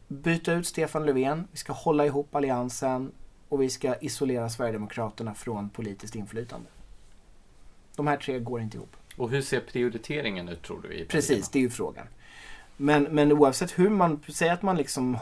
byta 0.09 0.53
ut 0.53 0.67
Stefan 0.67 1.07
Löfven, 1.07 1.49
vi 1.53 1.59
ska 1.59 1.73
hålla 1.73 2.07
ihop 2.07 2.35
alliansen 2.35 3.13
och 3.49 3.63
vi 3.63 3.71
ska 3.71 3.95
isolera 3.95 4.49
Sverigedemokraterna 4.49 5.35
från 5.35 5.69
politiskt 5.69 6.15
inflytande. 6.15 6.69
De 7.97 8.07
här 8.07 8.17
tre 8.17 8.39
går 8.39 8.61
inte 8.61 8.77
ihop. 8.77 8.97
Och 9.17 9.31
hur 9.31 9.43
ser 9.43 9.61
prioriteringen 9.61 10.49
ut 10.49 10.63
tror 10.63 10.81
du? 10.83 10.95
I 10.95 11.05
Precis, 11.05 11.49
det 11.49 11.59
är 11.59 11.63
ju 11.63 11.71
frågan. 11.71 12.07
Men, 12.81 13.03
men 13.03 13.33
oavsett 13.33 13.79
hur 13.79 13.91
man, 13.91 14.21
säger 14.29 14.53
att 14.53 14.63
man 14.63 14.77
liksom 14.77 15.19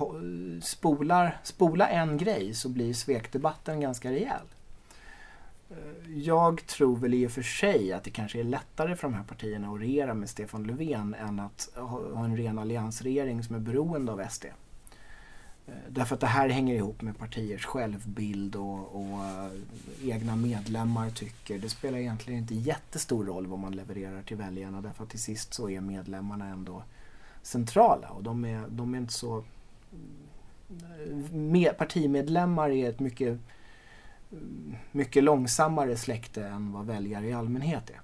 spolar, 0.63 1.41
spolar 1.43 1.89
en 1.89 2.19
grej 2.19 2.55
så 2.55 2.69
blir 2.69 2.95
svekdebatten 2.95 3.81
ganska 3.81 4.11
rejäl. 4.11 4.47
Eh, 5.71 6.19
jag 6.19 6.67
tror 6.67 6.97
väl 6.97 7.15
i 7.15 7.27
och 7.27 7.31
för 7.31 7.43
sig 7.43 7.93
att 7.93 8.05
det 8.05 8.11
kanske 8.11 8.41
är 8.41 8.45
lättare 8.45 8.97
för 8.97 9.09
de 9.09 9.15
här 9.15 9.25
partierna 9.25 9.69
att 9.69 9.81
regera 9.81 10.15
med 10.15 10.31
Stefan 10.31 10.65
Löfven 10.65 11.15
än 11.15 11.41
att 11.41 11.69
ha 11.75 12.25
en 12.25 12.37
ren 12.37 12.59
alliansregering 12.59 13.43
som 13.43 13.57
är 13.57 13.61
beroende 13.61 14.13
av 14.13 14.29
SD. 14.31 14.45
Eh, 15.67 15.75
därför 15.89 16.15
att 16.15 16.21
det 16.21 16.27
här 16.27 16.49
hänger 16.49 16.75
ihop 16.75 17.03
med 17.03 17.19
partiers 17.19 17.65
självbild 17.65 18.57
och, 18.57 18.97
och 18.97 19.25
eh, 19.25 19.51
egna 20.03 20.37
medlemmar 20.37 21.11
tycker. 21.11 21.59
Det 21.59 21.69
spelar 21.69 21.99
egentligen 21.99 22.41
inte 22.41 22.55
jättestor 22.55 23.25
roll 23.25 23.47
vad 23.47 23.59
man 23.59 23.77
levererar 23.77 24.23
till 24.23 24.37
väljarna 24.37 24.81
därför 24.81 25.05
att 25.05 25.11
till 25.11 25.23
sist 25.23 25.55
så 25.55 25.71
är 25.71 25.81
medlemmarna 25.81 26.47
ändå 26.47 26.83
centrala 27.47 28.09
och 28.09 28.23
de 28.23 28.45
är, 28.45 28.65
de 28.69 28.95
är 28.95 28.99
inte 28.99 29.13
så... 29.13 29.45
Med, 31.33 31.79
partimedlemmar 31.79 32.71
är 32.71 32.89
ett 32.89 33.01
mycket, 33.01 33.39
mycket 34.93 35.25
långsammare 35.25 35.97
släkte 35.97 36.47
än 36.47 36.73
vad 36.73 36.87
väljare 36.87 37.27
i 37.27 37.33
allmänhet 37.33 37.91
är. 37.91 38.01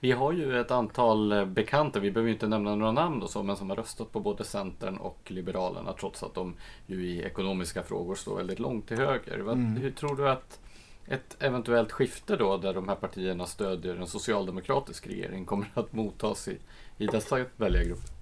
Vi 0.00 0.12
har 0.12 0.32
ju 0.32 0.60
ett 0.60 0.70
antal 0.70 1.32
eh, 1.32 1.44
bekanta, 1.44 2.00
vi 2.00 2.10
behöver 2.10 2.32
inte 2.32 2.48
nämna 2.48 2.74
några 2.74 2.92
namn 2.92 3.22
och 3.22 3.30
så, 3.30 3.42
men 3.42 3.56
som 3.56 3.70
har 3.70 3.76
röstat 3.76 4.12
på 4.12 4.20
både 4.20 4.44
Centern 4.44 4.96
och 4.96 5.30
Liberalerna 5.30 5.92
trots 5.92 6.22
att 6.22 6.34
de 6.34 6.54
ju 6.86 7.06
i 7.06 7.22
ekonomiska 7.22 7.82
frågor 7.82 8.14
står 8.14 8.36
väldigt 8.36 8.58
långt 8.58 8.88
till 8.88 8.96
höger. 8.96 9.40
Mm. 9.40 9.76
Hur 9.76 9.90
tror 9.90 10.16
du 10.16 10.28
att 10.28 10.60
ett 11.08 11.36
eventuellt 11.42 11.92
skifte 11.92 12.36
då, 12.36 12.56
där 12.56 12.74
de 12.74 12.88
här 12.88 12.96
partierna 12.96 13.46
stödjer 13.46 13.96
en 13.96 14.06
socialdemokratisk 14.06 15.06
regering, 15.06 15.44
kommer 15.44 15.70
att 15.74 15.92
mottas 15.92 16.48
i, 16.48 16.58
i 16.98 17.06
dessa 17.06 17.44
väljargrupper? 17.56 18.13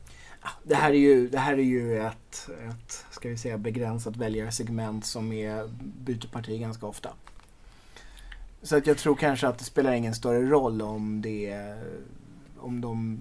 Det 0.62 0.74
här 0.74 0.90
är 0.90 0.98
ju, 0.98 1.28
det 1.28 1.38
här 1.38 1.52
är 1.52 1.62
ju 1.62 1.98
ett, 1.98 2.48
ett 2.70 3.04
ska 3.10 3.28
vi 3.28 3.36
säga, 3.36 3.58
begränsat 3.58 4.16
väljarsegment 4.16 5.04
som 5.04 5.32
är, 5.32 5.68
byter 5.80 6.28
parti 6.28 6.60
ganska 6.60 6.86
ofta. 6.86 7.10
Så 8.62 8.76
att 8.76 8.86
jag 8.86 8.98
tror 8.98 9.14
kanske 9.14 9.48
att 9.48 9.58
det 9.58 9.64
spelar 9.64 9.92
ingen 9.92 10.14
större 10.14 10.46
roll 10.46 10.82
om 10.82 11.22
det 11.22 11.74
om 12.58 12.80
de 12.80 13.20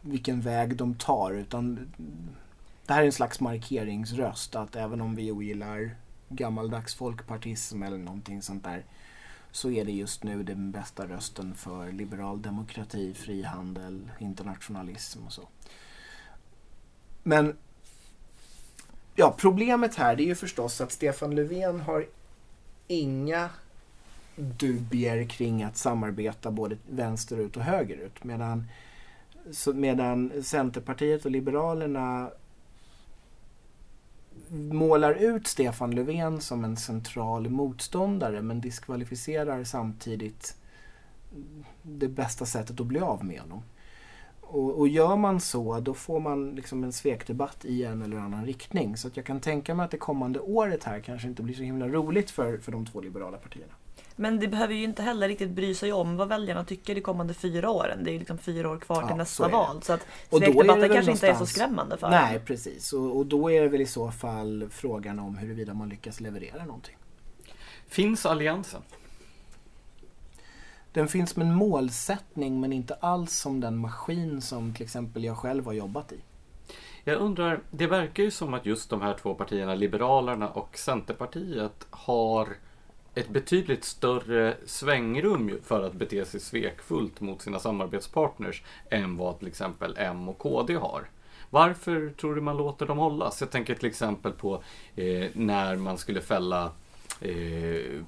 vilken 0.00 0.40
väg 0.40 0.76
de 0.76 0.94
tar 0.94 1.34
utan 1.34 1.92
det 2.86 2.92
här 2.92 3.02
är 3.02 3.06
en 3.06 3.12
slags 3.12 3.40
markeringsröst 3.40 4.56
att 4.56 4.76
även 4.76 5.00
om 5.00 5.14
vi 5.14 5.30
ogillar 5.30 5.96
gammaldags 6.28 6.94
folkpartism 6.94 7.82
eller 7.82 7.98
någonting 7.98 8.42
sånt 8.42 8.64
där 8.64 8.84
så 9.50 9.70
är 9.70 9.84
det 9.84 9.92
just 9.92 10.24
nu 10.24 10.42
den 10.42 10.70
bästa 10.70 11.06
rösten 11.06 11.54
för 11.54 11.92
liberal 11.92 12.42
demokrati, 12.42 13.14
frihandel, 13.14 14.10
internationalism 14.18 15.26
och 15.26 15.32
så. 15.32 15.48
Men 17.26 17.56
ja, 19.14 19.34
problemet 19.38 19.94
här 19.94 20.16
det 20.16 20.22
är 20.22 20.26
ju 20.26 20.34
förstås 20.34 20.80
att 20.80 20.92
Stefan 20.92 21.34
Löfven 21.34 21.80
har 21.80 22.06
inga 22.86 23.50
dubier 24.36 25.24
kring 25.24 25.62
att 25.62 25.76
samarbeta 25.76 26.50
både 26.50 26.76
vänsterut 26.88 27.56
och 27.56 27.62
högerut. 27.62 28.24
Medan, 28.24 28.64
så, 29.50 29.72
medan 29.72 30.42
Centerpartiet 30.42 31.24
och 31.24 31.30
Liberalerna 31.30 32.30
målar 34.48 35.14
ut 35.14 35.46
Stefan 35.46 35.90
Löfven 35.90 36.40
som 36.40 36.64
en 36.64 36.76
central 36.76 37.50
motståndare 37.50 38.42
men 38.42 38.60
diskvalificerar 38.60 39.64
samtidigt 39.64 40.56
det 41.82 42.08
bästa 42.08 42.46
sättet 42.46 42.80
att 42.80 42.86
bli 42.86 43.00
av 43.00 43.24
med 43.24 43.40
honom. 43.40 43.62
Och, 44.54 44.78
och 44.78 44.88
gör 44.88 45.16
man 45.16 45.40
så, 45.40 45.80
då 45.80 45.94
får 45.94 46.20
man 46.20 46.50
liksom 46.54 46.84
en 46.84 46.92
svekdebatt 46.92 47.64
i 47.64 47.84
en 47.84 48.02
eller 48.02 48.16
annan 48.16 48.46
riktning. 48.46 48.96
Så 48.96 49.08
att 49.08 49.16
jag 49.16 49.26
kan 49.26 49.40
tänka 49.40 49.74
mig 49.74 49.84
att 49.84 49.90
det 49.90 49.96
kommande 49.96 50.40
året 50.40 50.84
här 50.84 51.00
kanske 51.00 51.28
inte 51.28 51.42
blir 51.42 51.54
så 51.54 51.62
himla 51.62 51.88
roligt 51.88 52.30
för, 52.30 52.58
för 52.58 52.72
de 52.72 52.86
två 52.86 53.00
liberala 53.00 53.36
partierna. 53.36 53.72
Men 54.16 54.40
det 54.40 54.48
behöver 54.48 54.74
ju 54.74 54.84
inte 54.84 55.02
heller 55.02 55.28
riktigt 55.28 55.50
bry 55.50 55.74
sig 55.74 55.92
om 55.92 56.16
vad 56.16 56.28
väljarna 56.28 56.64
tycker 56.64 56.94
de 56.94 57.00
kommande 57.00 57.34
fyra 57.34 57.70
åren. 57.70 58.04
Det 58.04 58.10
är 58.10 58.12
ju 58.12 58.18
liksom 58.18 58.38
fyra 58.38 58.70
år 58.70 58.78
kvar 58.78 58.96
till 58.96 59.04
Ja, 59.04 59.10
så 59.10 59.16
nästa 59.16 59.46
det. 59.46 59.52
val. 59.52 59.82
Så 59.82 59.92
att 59.92 60.06
svekdebatten 60.30 60.88
kanske 60.88 61.10
inte 61.12 61.28
är 61.28 61.34
så 61.34 61.46
skrämmande 61.46 61.96
för 61.96 62.10
Nej, 62.10 62.34
dem. 62.34 62.42
precis. 62.46 62.92
Och, 62.92 63.16
och 63.16 63.26
då 63.26 63.50
är 63.50 63.62
det 63.62 63.68
väl 63.68 63.80
i 63.80 63.86
så 63.86 64.10
fall 64.10 64.68
frågan 64.70 65.18
om 65.18 65.36
huruvida 65.36 65.74
man 65.74 65.88
lyckas 65.88 66.20
leverera 66.20 66.64
någonting. 66.64 66.96
Finns 67.88 68.26
alliansen? 68.26 68.80
Den 70.94 71.08
finns 71.08 71.36
med 71.36 71.46
en 71.46 71.54
målsättning 71.54 72.60
men 72.60 72.72
inte 72.72 72.94
alls 72.94 73.32
som 73.32 73.60
den 73.60 73.76
maskin 73.76 74.42
som 74.42 74.74
till 74.74 74.84
exempel 74.84 75.24
jag 75.24 75.36
själv 75.36 75.66
har 75.66 75.72
jobbat 75.72 76.12
i. 76.12 76.18
Jag 77.04 77.16
undrar, 77.20 77.60
det 77.70 77.86
verkar 77.86 78.22
ju 78.22 78.30
som 78.30 78.54
att 78.54 78.66
just 78.66 78.90
de 78.90 79.02
här 79.02 79.14
två 79.14 79.34
partierna, 79.34 79.74
Liberalerna 79.74 80.48
och 80.48 80.78
Centerpartiet, 80.78 81.86
har 81.90 82.48
ett 83.14 83.28
betydligt 83.28 83.84
större 83.84 84.56
svängrum 84.66 85.58
för 85.64 85.82
att 85.86 85.92
bete 85.92 86.24
sig 86.24 86.40
svekfullt 86.40 87.20
mot 87.20 87.42
sina 87.42 87.58
samarbetspartners 87.58 88.62
än 88.90 89.16
vad 89.16 89.38
till 89.38 89.48
exempel 89.48 89.94
M 89.98 90.28
och 90.28 90.38
KD 90.38 90.74
har. 90.74 91.08
Varför 91.50 92.14
tror 92.20 92.34
du 92.34 92.40
man 92.40 92.56
låter 92.56 92.86
dem 92.86 92.98
hållas? 92.98 93.40
Jag 93.40 93.50
tänker 93.50 93.74
till 93.74 93.88
exempel 93.88 94.32
på 94.32 94.62
eh, 94.96 95.26
när 95.32 95.76
man 95.76 95.98
skulle 95.98 96.20
fälla 96.20 96.72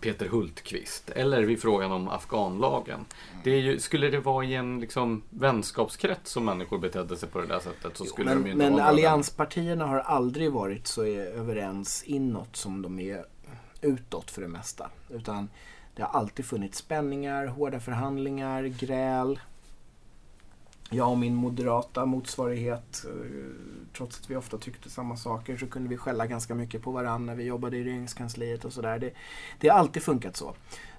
Peter 0.00 0.28
Hultqvist 0.28 1.10
eller 1.10 1.42
vid 1.42 1.62
frågan 1.62 1.92
om 1.92 2.08
afghanlagen. 2.08 3.04
Det 3.44 3.50
är 3.50 3.60
ju, 3.60 3.78
skulle 3.78 4.10
det 4.10 4.20
vara 4.20 4.44
i 4.44 4.54
en 4.54 4.80
liksom, 4.80 5.22
vänskapskrets 5.30 6.30
som 6.30 6.44
människor 6.44 6.78
betedde 6.78 7.16
sig 7.16 7.28
på 7.28 7.40
det 7.40 7.46
där 7.46 7.60
sättet 7.60 7.96
så 7.96 8.04
skulle 8.04 8.34
men 8.34 8.42
de 8.42 8.50
inte 8.50 8.70
men 8.70 8.80
allianspartierna 8.80 9.86
har 9.86 9.98
aldrig 9.98 10.52
varit 10.52 10.86
så 10.86 11.04
överens 11.04 12.02
inåt 12.02 12.56
som 12.56 12.82
de 12.82 12.98
är 12.98 13.24
utåt 13.80 14.30
för 14.30 14.42
det 14.42 14.48
mesta. 14.48 14.90
Utan 15.10 15.48
det 15.96 16.02
har 16.02 16.20
alltid 16.20 16.44
funnits 16.44 16.78
spänningar, 16.78 17.46
hårda 17.46 17.80
förhandlingar, 17.80 18.62
gräl. 18.62 19.40
Jag 20.90 21.10
och 21.10 21.18
min 21.18 21.34
moderata 21.34 22.06
motsvarighet, 22.06 23.04
eh, 23.04 23.90
trots 23.96 24.20
att 24.20 24.30
vi 24.30 24.36
ofta 24.36 24.58
tyckte 24.58 24.90
samma 24.90 25.16
saker 25.16 25.56
så 25.56 25.66
kunde 25.66 25.88
vi 25.88 25.96
skälla 25.96 26.26
ganska 26.26 26.54
mycket 26.54 26.82
på 26.82 26.90
varandra 26.90 27.32
när 27.32 27.34
vi 27.34 27.44
jobbade 27.44 27.76
i 27.76 27.84
regeringskansliet 27.84 28.64
och 28.64 28.72
sådär. 28.72 28.98
Det, 28.98 29.10
det 29.60 29.68
har 29.68 29.78
alltid 29.78 30.02
funkat 30.02 30.36
så. 30.36 30.54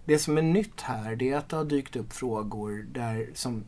Det 0.05 0.19
som 0.19 0.37
är 0.37 0.41
nytt 0.41 0.81
här 0.81 1.15
det 1.15 1.31
är 1.31 1.37
att 1.37 1.49
det 1.49 1.55
har 1.55 1.65
dykt 1.65 1.95
upp 1.95 2.13
frågor 2.13 2.85
där 2.91 3.29
som 3.33 3.63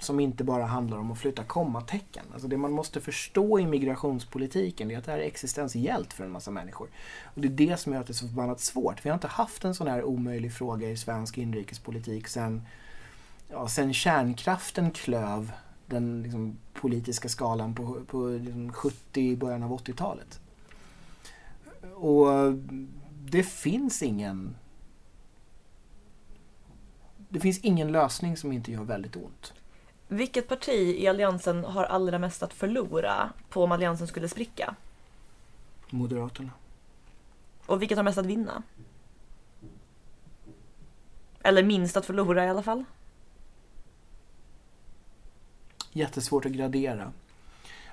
som 0.00 0.20
inte 0.20 0.44
bara 0.44 0.64
handlar 0.64 0.98
om 0.98 1.12
att 1.12 1.18
flytta 1.18 1.44
kommatecken. 1.44 2.24
Alltså 2.32 2.48
det 2.48 2.56
man 2.56 2.72
måste 2.72 3.00
förstå 3.00 3.58
i 3.58 3.66
migrationspolitiken 3.66 4.88
det 4.88 4.94
är 4.94 4.98
att 4.98 5.04
det 5.04 5.12
här 5.12 5.18
är 5.18 5.22
existentiellt 5.24 6.12
för 6.12 6.24
en 6.24 6.30
massa 6.30 6.50
människor. 6.50 6.88
Och 7.24 7.40
det 7.40 7.48
är 7.48 7.68
det 7.68 7.80
som 7.80 7.92
gör 7.92 8.00
att 8.00 8.06
det 8.06 8.10
är 8.10 8.14
så 8.14 8.28
förbannat 8.28 8.60
svårt. 8.60 9.04
Vi 9.04 9.10
har 9.10 9.14
inte 9.14 9.26
haft 9.26 9.64
en 9.64 9.74
sån 9.74 9.86
här 9.86 10.04
omöjlig 10.04 10.52
fråga 10.52 10.90
i 10.90 10.96
svensk 10.96 11.38
inrikespolitik 11.38 12.28
sen, 12.28 12.62
ja, 13.48 13.68
sen 13.68 13.94
kärnkraften 13.94 14.90
klöv 14.90 15.52
den 15.86 16.22
liksom, 16.22 16.58
politiska 16.74 17.28
skalan 17.28 17.74
på, 17.74 18.04
på 18.04 18.26
liksom 18.26 18.72
70 18.72 19.36
början 19.36 19.62
av 19.62 19.78
80-talet. 19.78 20.40
Och 21.94 22.54
det 23.24 23.42
finns 23.42 24.02
ingen 24.02 24.56
det 27.28 27.40
finns 27.40 27.58
ingen 27.58 27.92
lösning 27.92 28.36
som 28.36 28.52
inte 28.52 28.72
gör 28.72 28.84
väldigt 28.84 29.16
ont. 29.16 29.52
Vilket 30.08 30.48
parti 30.48 30.96
i 30.98 31.08
Alliansen 31.08 31.64
har 31.64 31.84
allra 31.84 32.18
mest 32.18 32.42
att 32.42 32.52
förlora 32.52 33.30
på 33.48 33.64
om 33.64 33.72
Alliansen 33.72 34.06
skulle 34.06 34.28
spricka? 34.28 34.74
Moderaterna. 35.90 36.50
Och 37.66 37.82
vilket 37.82 37.98
har 37.98 38.04
mest 38.04 38.18
att 38.18 38.26
vinna? 38.26 38.62
Eller 41.42 41.62
minst 41.62 41.96
att 41.96 42.06
förlora 42.06 42.44
i 42.44 42.48
alla 42.48 42.62
fall? 42.62 42.84
Jättesvårt 45.92 46.46
att 46.46 46.52
gradera. 46.52 47.12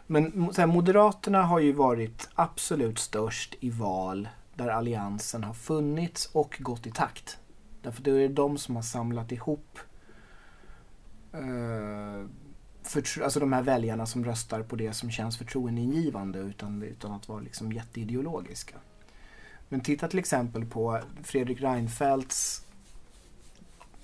Men 0.08 0.54
så 0.54 0.62
här, 0.62 0.68
Moderaterna 0.68 1.44
har 1.44 1.60
ju 1.60 1.72
varit 1.72 2.30
absolut 2.36 3.00
störst 3.00 3.56
i 3.60 3.70
val 3.70 4.30
där 4.56 4.68
Alliansen 4.68 5.44
har 5.44 5.54
funnits 5.54 6.26
och 6.26 6.58
gått 6.60 6.88
i 6.88 6.92
takt. 6.92 7.38
Därför 7.82 8.04
det 8.04 8.12
är 8.12 8.30
de 8.30 8.58
som 8.58 8.76
har 8.76 8.84
samlat 8.84 9.32
ihop 9.32 9.80
eh, 11.34 12.30
för, 12.84 13.24
alltså 13.24 13.40
de 13.40 13.54
här 13.54 13.62
väljarna 13.62 14.06
som 14.06 14.26
röstar 14.26 14.64
på 14.64 14.76
det 14.76 14.94
som 14.94 15.12
känns 15.12 15.38
förtroendeingivande 15.38 16.40
utan, 16.40 16.84
utan 16.84 17.12
att 17.12 17.28
vara 17.28 17.40
liksom 17.40 17.72
jätteideologiska. 17.72 18.76
Men 19.70 19.82
titta 19.82 20.08
till 20.08 20.20
exempel 20.20 20.66
på 20.66 21.02
Fredrik 21.24 21.62
Reinfeldts 21.62 22.66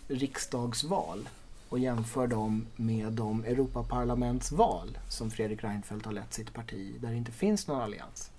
riksdagsval 0.08 1.30
och 1.72 1.80
jämför 1.80 2.28
dem 2.28 2.66
med 2.76 3.14
de 3.14 3.44
Europaparlamentsval 3.44 4.98
som 5.08 5.32
Fredrik 5.32 5.64
Reinfeldt 5.64 6.06
har 6.06 6.14
lett 6.14 6.34
sitt 6.34 6.54
parti 6.54 6.74
i, 6.74 6.98
där 7.00 7.10
det 7.10 7.16
inte 7.16 7.32
finns 7.32 7.68
någon 7.68 7.82
allians. 7.82 8.32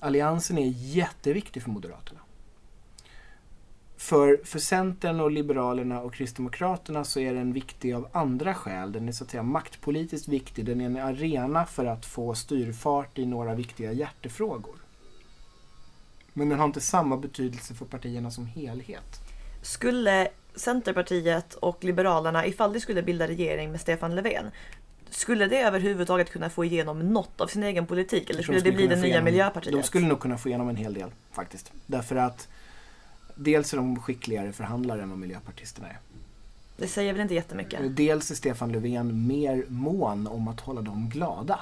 Alliansen 0.00 0.58
är 0.58 0.66
jätteviktig 0.76 1.62
för 1.62 1.70
Moderaterna. 1.70 2.20
För, 3.96 4.40
för 4.44 4.58
Centern 4.58 5.20
och 5.20 5.30
Liberalerna 5.30 6.00
och 6.00 6.14
Kristdemokraterna 6.14 7.04
så 7.04 7.20
är 7.20 7.34
den 7.34 7.52
viktig 7.52 7.92
av 7.92 8.08
andra 8.12 8.54
skäl. 8.54 8.92
Den 8.92 9.08
är 9.08 9.12
så 9.12 9.24
att 9.24 9.30
säga 9.30 9.42
maktpolitiskt 9.42 10.28
viktig. 10.28 10.64
Den 10.64 10.80
är 10.80 10.86
en 10.86 10.96
arena 10.96 11.66
för 11.66 11.86
att 11.86 12.06
få 12.06 12.34
styrfart 12.34 13.18
i 13.18 13.26
några 13.26 13.54
viktiga 13.54 13.92
hjärtefrågor. 13.92 14.76
Men 16.32 16.48
den 16.48 16.58
har 16.58 16.66
inte 16.66 16.80
samma 16.80 17.16
betydelse 17.16 17.74
för 17.74 17.86
partierna 17.86 18.30
som 18.30 18.46
helhet. 18.46 19.20
Skulle 19.62 20.28
Centerpartiet 20.54 21.54
och 21.54 21.84
Liberalerna, 21.84 22.46
ifall 22.46 22.72
de 22.72 22.80
skulle 22.80 23.02
bilda 23.02 23.28
regering 23.28 23.70
med 23.70 23.80
Stefan 23.80 24.14
Löfven, 24.14 24.50
skulle 25.10 25.46
det 25.46 25.60
överhuvudtaget 25.60 26.30
kunna 26.30 26.50
få 26.50 26.64
igenom 26.64 26.98
något 26.98 27.40
av 27.40 27.46
sin 27.46 27.62
egen 27.62 27.86
politik? 27.86 28.30
Eller 28.30 28.42
skulle 28.42 28.58
de 28.60 28.70
det 28.70 28.76
bli 28.76 28.86
det 28.86 28.96
nya 28.96 29.06
igenom- 29.06 29.24
Miljöpartiet? 29.24 29.74
De 29.74 29.82
skulle 29.82 30.06
nog 30.06 30.20
kunna 30.20 30.38
få 30.38 30.48
igenom 30.48 30.68
en 30.68 30.76
hel 30.76 30.94
del 30.94 31.10
faktiskt. 31.32 31.72
Därför 31.86 32.16
att 32.16 32.48
dels 33.34 33.72
är 33.72 33.76
de 33.76 34.00
skickligare 34.00 34.52
förhandlare 34.52 35.02
än 35.02 35.10
vad 35.10 35.18
miljöpartisterna 35.18 35.88
är. 35.88 35.98
Det 36.76 36.86
säger 36.88 37.12
väl 37.12 37.22
inte 37.22 37.34
jättemycket? 37.34 37.96
Dels 37.96 38.30
är 38.30 38.34
Stefan 38.34 38.72
Löfven 38.72 39.26
mer 39.26 39.64
mån 39.68 40.26
om 40.26 40.48
att 40.48 40.60
hålla 40.60 40.80
dem 40.80 41.08
glada. 41.12 41.60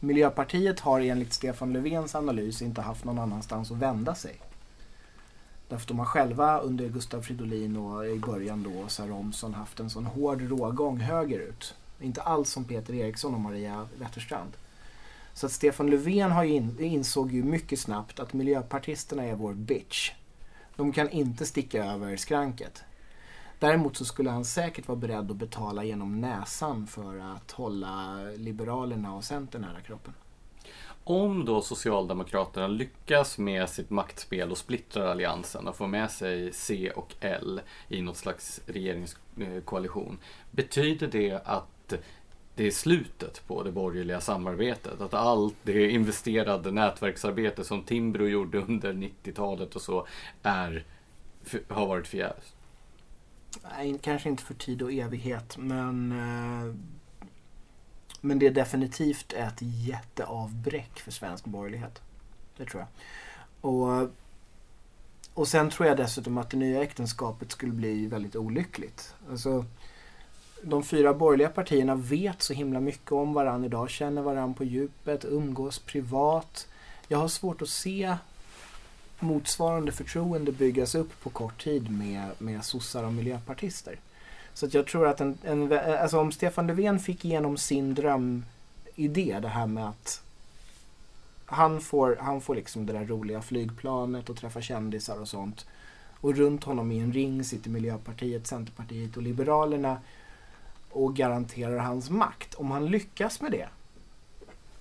Miljöpartiet 0.00 0.80
har 0.80 1.00
enligt 1.00 1.32
Stefan 1.32 1.72
Löfvens 1.72 2.14
analys 2.14 2.62
inte 2.62 2.80
haft 2.80 3.04
någon 3.04 3.18
annanstans 3.18 3.70
att 3.70 3.76
vända 3.76 4.14
sig. 4.14 4.36
Därför 5.68 5.84
att 5.84 5.88
de 5.88 5.98
har 5.98 6.06
själva 6.06 6.58
under 6.58 6.88
Gustav 6.88 7.22
Fridolin 7.22 7.76
och 7.76 8.06
i 8.06 8.18
början 8.18 8.62
då 8.62 8.70
Åsa 8.70 9.06
Romson 9.06 9.54
haft 9.54 9.80
en 9.80 9.90
sån 9.90 10.06
hård 10.06 10.42
rågång 10.42 11.00
högerut. 11.00 11.74
Inte 12.00 12.22
alls 12.22 12.50
som 12.50 12.64
Peter 12.64 12.94
Eriksson 12.94 13.34
och 13.34 13.40
Maria 13.40 13.88
Wetterstrand. 13.98 14.50
Så 15.34 15.46
att 15.46 15.52
Stefan 15.52 15.90
Löfven 15.90 16.30
har 16.30 16.44
ju 16.44 16.54
in, 16.54 16.80
insåg 16.80 17.32
ju 17.32 17.42
mycket 17.42 17.80
snabbt 17.80 18.20
att 18.20 18.32
miljöpartisterna 18.32 19.24
är 19.24 19.34
vår 19.34 19.54
bitch. 19.54 20.12
De 20.76 20.92
kan 20.92 21.10
inte 21.10 21.46
sticka 21.46 21.84
över 21.84 22.16
skranket. 22.16 22.82
Däremot 23.58 23.96
så 23.96 24.04
skulle 24.04 24.30
han 24.30 24.44
säkert 24.44 24.88
vara 24.88 24.98
beredd 24.98 25.30
att 25.30 25.36
betala 25.36 25.84
genom 25.84 26.20
näsan 26.20 26.86
för 26.86 27.34
att 27.34 27.50
hålla 27.50 28.22
Liberalerna 28.36 29.14
och 29.14 29.24
Centern 29.24 29.62
nära 29.62 29.80
kroppen. 29.80 30.14
Om 31.08 31.44
då 31.44 31.60
Socialdemokraterna 31.60 32.66
lyckas 32.66 33.38
med 33.38 33.68
sitt 33.68 33.90
maktspel 33.90 34.50
och 34.50 34.58
splittrar 34.58 35.06
alliansen 35.06 35.68
och 35.68 35.76
får 35.76 35.86
med 35.86 36.10
sig 36.10 36.52
C 36.52 36.90
och 36.90 37.14
L 37.20 37.60
i 37.88 38.02
något 38.02 38.16
slags 38.16 38.60
regeringskoalition. 38.66 40.18
Betyder 40.50 41.06
det 41.06 41.40
att 41.44 41.94
det 42.54 42.66
är 42.66 42.70
slutet 42.70 43.42
på 43.46 43.62
det 43.62 43.72
borgerliga 43.72 44.20
samarbetet? 44.20 45.00
Att 45.00 45.14
allt 45.14 45.56
det 45.62 45.90
investerade 45.90 46.70
nätverksarbete 46.70 47.64
som 47.64 47.82
Timbro 47.82 48.26
gjorde 48.26 48.58
under 48.58 48.92
90-talet 48.92 49.76
och 49.76 49.82
så 49.82 50.06
är, 50.42 50.84
har 51.68 51.86
varit 51.86 52.06
förgäves? 52.06 52.54
Nej, 53.76 53.98
kanske 54.02 54.28
inte 54.28 54.42
för 54.42 54.54
tid 54.54 54.82
och 54.82 54.92
evighet 54.92 55.56
men 55.58 56.12
eh, 56.12 56.74
men 58.20 58.38
det 58.38 58.46
är 58.46 58.50
definitivt 58.50 59.32
ett 59.32 59.58
jätteavbräck 59.60 60.98
för 60.98 61.10
svensk 61.10 61.44
borgerlighet. 61.44 62.02
Det 62.56 62.64
tror 62.64 62.82
jag. 62.82 62.88
Och, 63.70 64.10
och 65.34 65.48
sen 65.48 65.70
tror 65.70 65.88
jag 65.88 65.96
dessutom 65.96 66.38
att 66.38 66.50
det 66.50 66.56
nya 66.56 66.82
äktenskapet 66.82 67.52
skulle 67.52 67.72
bli 67.72 68.06
väldigt 68.06 68.36
olyckligt. 68.36 69.14
Alltså, 69.30 69.64
de 70.62 70.82
fyra 70.82 71.14
borgerliga 71.14 71.48
partierna 71.48 71.94
vet 71.94 72.42
så 72.42 72.52
himla 72.52 72.80
mycket 72.80 73.12
om 73.12 73.34
varandra 73.34 73.66
idag, 73.66 73.90
känner 73.90 74.22
varandra 74.22 74.56
på 74.56 74.64
djupet, 74.64 75.24
umgås 75.24 75.78
privat. 75.78 76.68
Jag 77.08 77.18
har 77.18 77.28
svårt 77.28 77.62
att 77.62 77.68
se 77.68 78.16
motsvarande 79.18 79.92
förtroende 79.92 80.52
byggas 80.52 80.94
upp 80.94 81.20
på 81.22 81.30
kort 81.30 81.64
tid 81.64 81.90
med, 81.90 82.30
med 82.38 82.64
sossar 82.64 83.04
och 83.04 83.12
miljöpartister. 83.12 83.98
Så 84.58 84.66
att 84.66 84.74
jag 84.74 84.86
tror 84.86 85.06
att 85.06 85.20
en, 85.20 85.38
en, 85.42 85.72
eh, 85.72 86.02
alltså 86.02 86.20
om 86.20 86.32
Stefan 86.32 86.66
Löfven 86.66 86.98
fick 86.98 87.24
igenom 87.24 87.56
sin 87.56 87.94
drömidé, 87.94 89.38
det 89.42 89.48
här 89.48 89.66
med 89.66 89.88
att 89.88 90.22
han 91.46 91.80
får, 91.80 92.16
han 92.20 92.40
får 92.40 92.54
liksom 92.54 92.86
det 92.86 92.92
där 92.92 93.04
roliga 93.04 93.42
flygplanet 93.42 94.28
och 94.28 94.36
träffa 94.36 94.60
kändisar 94.60 95.20
och 95.20 95.28
sånt. 95.28 95.66
Och 96.20 96.36
runt 96.36 96.64
honom 96.64 96.92
i 96.92 96.98
en 96.98 97.12
ring 97.12 97.44
sitter 97.44 97.70
Miljöpartiet, 97.70 98.46
Centerpartiet 98.46 99.16
och 99.16 99.22
Liberalerna 99.22 99.98
och 100.90 101.16
garanterar 101.16 101.78
hans 101.78 102.10
makt. 102.10 102.54
Om 102.54 102.70
han 102.70 102.86
lyckas 102.86 103.40
med 103.40 103.52
det 103.52 103.68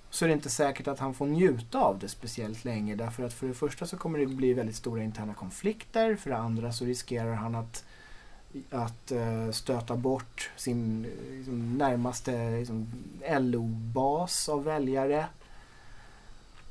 så 0.10 0.26
är 0.26 0.30
det 0.30 0.34
inte 0.34 0.50
säkert 0.50 0.88
att 0.88 1.00
han 1.00 1.14
får 1.14 1.26
njuta 1.26 1.80
av 1.80 2.00
det 2.00 2.10
speciellt 2.10 2.66
länge. 2.66 2.96
Därför 2.96 3.24
att 3.24 3.34
för 3.34 3.48
det 3.48 3.54
första 3.54 3.86
så 3.86 3.98
kommer 3.98 4.20
det 4.20 4.26
bli 4.26 4.54
väldigt 4.54 4.76
stora 4.76 5.04
interna 5.04 5.34
konflikter. 5.34 6.16
För 6.16 6.30
det 6.30 6.38
andra 6.38 6.72
så 6.72 6.86
riskerar 6.86 7.34
han 7.34 7.56
att, 7.56 7.86
att 8.70 9.12
eh, 9.12 9.52
stöta 9.52 9.96
bort 9.96 10.52
sin 10.56 11.08
liksom, 11.32 11.78
närmaste 11.78 12.58
liksom, 12.58 12.88
LO-bas 13.40 14.50
av 14.50 14.64
väljare. 14.64 15.26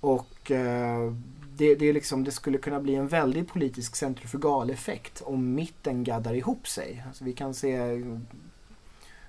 Och 0.01 0.51
eh, 0.51 1.13
det, 1.57 1.75
det, 1.75 1.87
är 1.87 1.93
liksom, 1.93 2.25
det 2.25 2.31
skulle 2.31 2.59
kunna 2.59 2.81
bli 2.81 2.95
en 2.95 3.09
väldig 3.09 3.49
politisk 3.49 3.97
centrifugaleffekt 3.97 5.23
om 5.25 5.55
mitten 5.55 6.05
gaddar 6.05 6.35
ihop 6.35 6.69
sig. 6.69 7.05
Alltså 7.07 7.25
vi 7.25 7.33
kan 7.33 7.55
se 7.55 8.03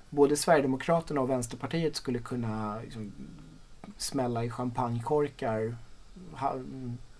både 0.09 0.37
Sverigedemokraterna 0.37 1.21
och 1.21 1.29
Vänsterpartiet 1.29 1.95
skulle 1.95 2.19
kunna 2.19 2.79
liksom, 2.81 3.11
smälla 3.97 4.43
i 4.43 4.49
champagnekorkar 4.49 5.75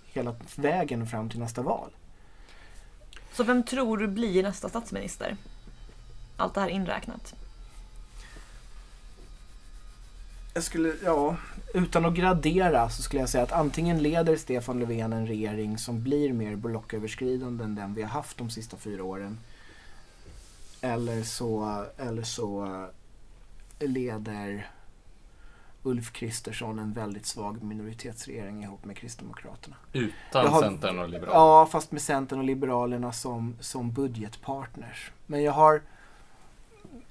hela 0.05 0.35
vägen 0.55 1.07
fram 1.07 1.30
till 1.30 1.39
nästa 1.39 1.61
val. 1.61 1.89
Så 3.38 3.43
vem 3.43 3.64
tror 3.64 3.97
du 3.97 4.07
blir 4.07 4.43
nästa 4.43 4.69
statsminister? 4.69 5.38
Allt 6.38 6.53
det 6.53 6.61
här 6.61 6.69
inräknat. 6.69 7.35
Jag 10.53 10.64
skulle, 10.64 10.93
ja, 11.03 11.35
utan 11.73 12.05
att 12.05 12.14
gradera 12.14 12.89
så 12.89 13.01
skulle 13.01 13.19
jag 13.19 13.30
säga 13.30 13.43
att 13.43 13.51
antingen 13.51 14.03
leder 14.03 14.38
Stefan 14.38 14.80
Löfven 14.80 15.14
en 15.14 15.27
regering 15.27 15.77
som 15.77 16.03
blir 16.03 16.34
mer 16.34 16.55
blocköverskridande 16.55 17.64
än 17.64 17.76
den 17.76 17.93
vi 17.93 18.01
har 18.01 18.09
haft 18.09 18.38
de 18.38 18.49
sista 18.49 18.77
fyra 18.77 19.03
åren. 19.03 19.39
Eller 20.81 21.23
så, 21.23 21.85
eller 21.97 22.23
så 22.23 22.85
leder 23.80 24.72
Ulf 25.88 26.11
Kristersson 26.14 26.80
en 26.80 26.93
väldigt 26.93 27.26
svag 27.26 27.64
minoritetsregering 27.64 28.64
ihop 28.64 28.85
med 28.85 28.97
Kristdemokraterna. 28.97 29.76
Utan 29.93 30.47
har- 30.47 30.61
Centern 30.61 30.99
och 30.99 31.09
Liberalerna? 31.09 31.39
Ja, 31.39 31.65
fast 31.72 31.91
med 31.91 32.01
Centern 32.01 32.39
och 32.39 32.45
Liberalerna 32.45 33.11
som, 33.11 33.55
som 33.59 33.91
budgetpartners. 33.91 35.11
Men 35.26 35.43
jag 35.43 35.51
har... 35.51 35.81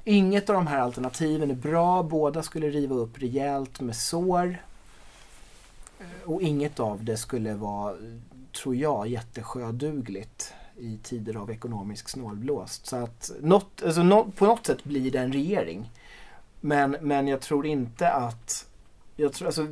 Inget 0.05 0.51
av 0.51 0.55
de 0.55 0.66
här 0.66 0.78
alternativen 0.81 1.51
är 1.51 1.55
bra. 1.55 2.03
Båda 2.03 2.43
skulle 2.43 2.70
riva 2.70 2.94
upp 2.94 3.19
rejält 3.23 3.81
med 3.81 3.97
sår. 3.97 4.62
Eh, 6.01 6.07
Och 6.31 6.43
inget 6.43 6.81
av 6.81 7.05
det 7.05 7.16
skulle 7.16 7.55
vara, 7.55 7.94
tror 8.62 8.77
jag, 8.77 9.09
jättesjödugligt 9.09 10.53
i 10.77 10.98
tider 11.03 11.35
av 11.36 11.51
ekonomisk 11.51 12.09
snålblåst. 12.09 12.86
Så 12.86 12.97
att 12.97 13.31
något, 13.40 13.82
alltså 13.85 14.03
nå- 14.03 14.31
på 14.36 14.47
något 14.47 14.66
sätt 14.66 14.85
blir 14.85 15.11
det 15.11 15.19
en 15.19 15.32
regering. 15.32 15.90
Men, 16.66 16.97
men 17.01 17.28
jag 17.28 17.40
tror 17.40 17.66
inte 17.66 18.10
att... 18.10 18.66
Jag 19.16 19.32
tror, 19.32 19.47
alltså, 19.47 19.66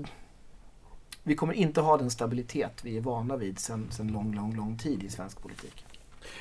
vi 1.23 1.35
kommer 1.35 1.55
inte 1.55 1.81
ha 1.81 1.97
den 1.97 2.11
stabilitet 2.11 2.85
vi 2.85 2.97
är 2.97 3.01
vana 3.01 3.37
vid 3.37 3.59
sedan, 3.59 3.89
sedan 3.91 4.09
lång, 4.09 4.35
lång, 4.35 4.57
lång 4.57 4.79
tid 4.79 5.03
i 5.03 5.09
svensk 5.09 5.43
politik. 5.43 5.85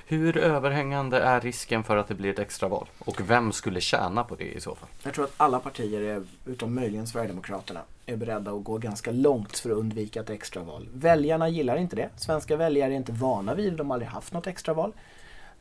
Hur 0.08 0.38
överhängande 0.38 1.20
är 1.20 1.42
risken 1.42 1.84
för 1.84 1.98
att 1.98 2.08
det 2.08 2.16
blir 2.16 2.30
ett 2.30 2.40
extraval? 2.40 2.88
Och 3.00 3.30
vem 3.30 3.52
skulle 3.52 3.82
tjäna 3.82 4.24
på 4.24 4.36
det 4.36 4.56
i 4.56 4.62
så 4.62 4.76
fall? 4.76 4.90
Jag 5.04 5.14
tror 5.14 5.26
att 5.26 5.34
alla 5.38 5.60
partier, 5.60 6.02
är, 6.02 6.24
utom 6.46 6.76
möjligen 6.76 7.08
Sverigedemokraterna, 7.08 7.82
är 8.06 8.16
beredda 8.16 8.52
att 8.52 8.64
gå 8.64 8.78
ganska 8.78 9.12
långt 9.12 9.58
för 9.58 9.70
att 9.70 9.78
undvika 9.78 10.20
ett 10.22 10.30
extraval. 10.30 10.88
Väljarna 10.94 11.50
gillar 11.50 11.78
inte 11.78 11.96
det. 11.96 12.10
Svenska 12.18 12.56
väljare 12.56 12.94
är 12.94 12.98
inte 12.98 13.12
vana 13.12 13.56
vid 13.56 13.74
det, 13.74 13.78
de 13.78 13.90
har 13.90 13.96
aldrig 13.96 14.12
haft 14.12 14.34
något 14.34 14.48
extraval. 14.48 14.94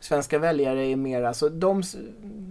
Svenska 0.02 0.38
väljare 0.38 0.86
är 0.86 0.96
mer, 0.96 1.22
alltså 1.22 1.48
de, 1.48 1.82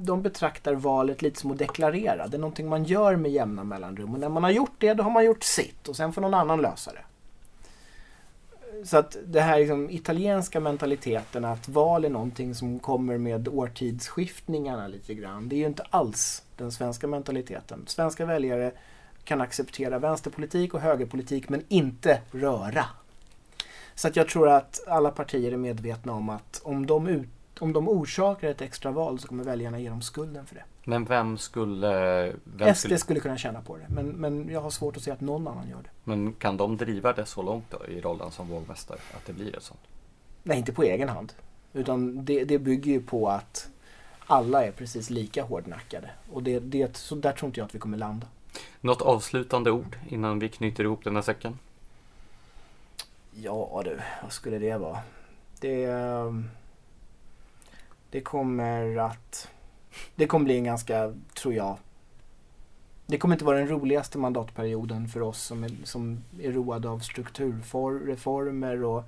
de 0.05 0.21
betraktar 0.21 0.73
valet 0.73 1.21
lite 1.21 1.39
som 1.39 1.51
att 1.51 1.57
deklarera. 1.57 2.27
Det 2.27 2.37
är 2.37 2.39
någonting 2.39 2.69
man 2.69 2.83
gör 2.83 3.15
med 3.15 3.31
jämna 3.31 3.63
mellanrum 3.63 4.13
och 4.13 4.19
när 4.19 4.29
man 4.29 4.43
har 4.43 4.51
gjort 4.51 4.75
det, 4.77 4.93
då 4.93 5.03
har 5.03 5.11
man 5.11 5.25
gjort 5.25 5.43
sitt 5.43 5.87
och 5.87 5.95
sen 5.95 6.13
får 6.13 6.21
någon 6.21 6.33
annan 6.33 6.61
lösa 6.61 6.91
det. 6.93 7.03
Så 8.85 8.97
att 8.97 9.17
det 9.25 9.41
här 9.41 9.59
liksom, 9.59 9.89
italienska 9.89 10.59
mentaliteten 10.59 11.45
att 11.45 11.67
val 11.67 12.05
är 12.05 12.09
någonting 12.09 12.55
som 12.55 12.79
kommer 12.79 13.17
med 13.17 13.47
årtidsskiftningarna 13.47 14.87
lite 14.87 15.13
grann. 15.13 15.49
Det 15.49 15.55
är 15.55 15.59
ju 15.59 15.65
inte 15.65 15.83
alls 15.89 16.43
den 16.57 16.71
svenska 16.71 17.07
mentaliteten. 17.07 17.83
Svenska 17.87 18.25
väljare 18.25 18.71
kan 19.23 19.41
acceptera 19.41 19.99
vänsterpolitik 19.99 20.73
och 20.73 20.81
högerpolitik 20.81 21.49
men 21.49 21.63
inte 21.67 22.21
röra. 22.31 22.85
Så 23.95 24.07
att 24.07 24.15
jag 24.15 24.29
tror 24.29 24.49
att 24.49 24.81
alla 24.87 25.11
partier 25.11 25.51
är 25.51 25.57
medvetna 25.57 26.13
om 26.13 26.29
att 26.29 26.61
om 26.63 26.85
de, 26.85 27.07
ut, 27.07 27.29
om 27.61 27.73
de 27.73 27.89
orsakar 27.89 28.49
ett 28.49 28.61
extra 28.61 28.91
val 28.91 29.19
så 29.19 29.27
kommer 29.27 29.43
väljarna 29.43 29.79
ge 29.79 29.89
dem 29.89 30.01
skulden 30.01 30.45
för 30.45 30.55
det. 30.55 30.63
Men 30.83 31.05
vem 31.05 31.37
skulle... 31.37 32.33
Vem 32.43 32.75
SD 32.75 32.79
skulle, 32.79 32.97
skulle 32.97 33.19
kunna 33.19 33.37
tjäna 33.37 33.61
på 33.61 33.77
det 33.77 33.85
men, 33.89 34.07
men 34.07 34.49
jag 34.49 34.61
har 34.61 34.69
svårt 34.69 34.97
att 34.97 35.03
se 35.03 35.11
att 35.11 35.21
någon 35.21 35.47
annan 35.47 35.69
gör 35.69 35.77
det. 35.83 35.89
men 36.03 36.33
kan 36.33 36.57
de 36.57 36.77
driva 36.77 37.13
det 37.13 37.25
så 37.25 37.41
långt 37.41 37.65
då 37.69 37.87
i 37.87 38.01
rollen 38.01 38.31
som 38.31 38.47
vågmästare? 38.47 38.99
Att 39.13 39.25
det 39.25 39.33
blir 39.33 39.55
ett 39.57 39.63
sånt? 39.63 39.79
Nej, 40.43 40.57
inte 40.57 40.73
på 40.73 40.83
egen 40.83 41.09
hand. 41.09 41.33
Utan 41.73 42.25
det, 42.25 42.43
det 42.43 42.59
bygger 42.59 42.91
ju 42.91 43.01
på 43.01 43.29
att 43.29 43.69
alla 44.25 44.65
är 44.65 44.71
precis 44.71 45.09
lika 45.09 45.43
hårdnackade. 45.43 46.09
Och 46.31 46.43
det, 46.43 46.59
det, 46.59 46.97
så 46.97 47.15
där 47.15 47.31
tror 47.31 47.47
inte 47.47 47.59
jag 47.59 47.65
att 47.65 47.75
vi 47.75 47.79
kommer 47.79 47.97
landa. 47.97 48.27
Något 48.81 49.01
avslutande 49.01 49.71
ord 49.71 49.97
innan 50.09 50.39
vi 50.39 50.49
knyter 50.49 50.83
ihop 50.83 51.03
den 51.03 51.15
här 51.15 51.23
säcken? 51.23 51.59
Ja 53.31 53.81
du, 53.85 53.99
vad 54.23 54.31
skulle 54.31 54.59
det 54.59 54.77
vara? 54.77 54.99
Det, 55.59 55.83
ehm, 55.85 56.49
det 58.11 58.21
kommer 58.21 58.97
att... 58.97 59.49
Det 60.15 60.27
kommer 60.27 60.45
bli 60.45 60.57
en 60.57 60.63
ganska, 60.63 61.13
tror 61.33 61.53
jag... 61.53 61.77
Det 63.05 63.17
kommer 63.17 63.35
inte 63.35 63.45
vara 63.45 63.57
den 63.57 63.67
roligaste 63.67 64.17
mandatperioden 64.17 65.07
för 65.07 65.21
oss 65.21 65.41
som 65.41 65.63
är, 65.63 65.71
som 65.83 66.23
är 66.41 66.51
roade 66.51 66.89
av 66.89 66.99
strukturreformer 66.99 68.83
och, 68.83 69.03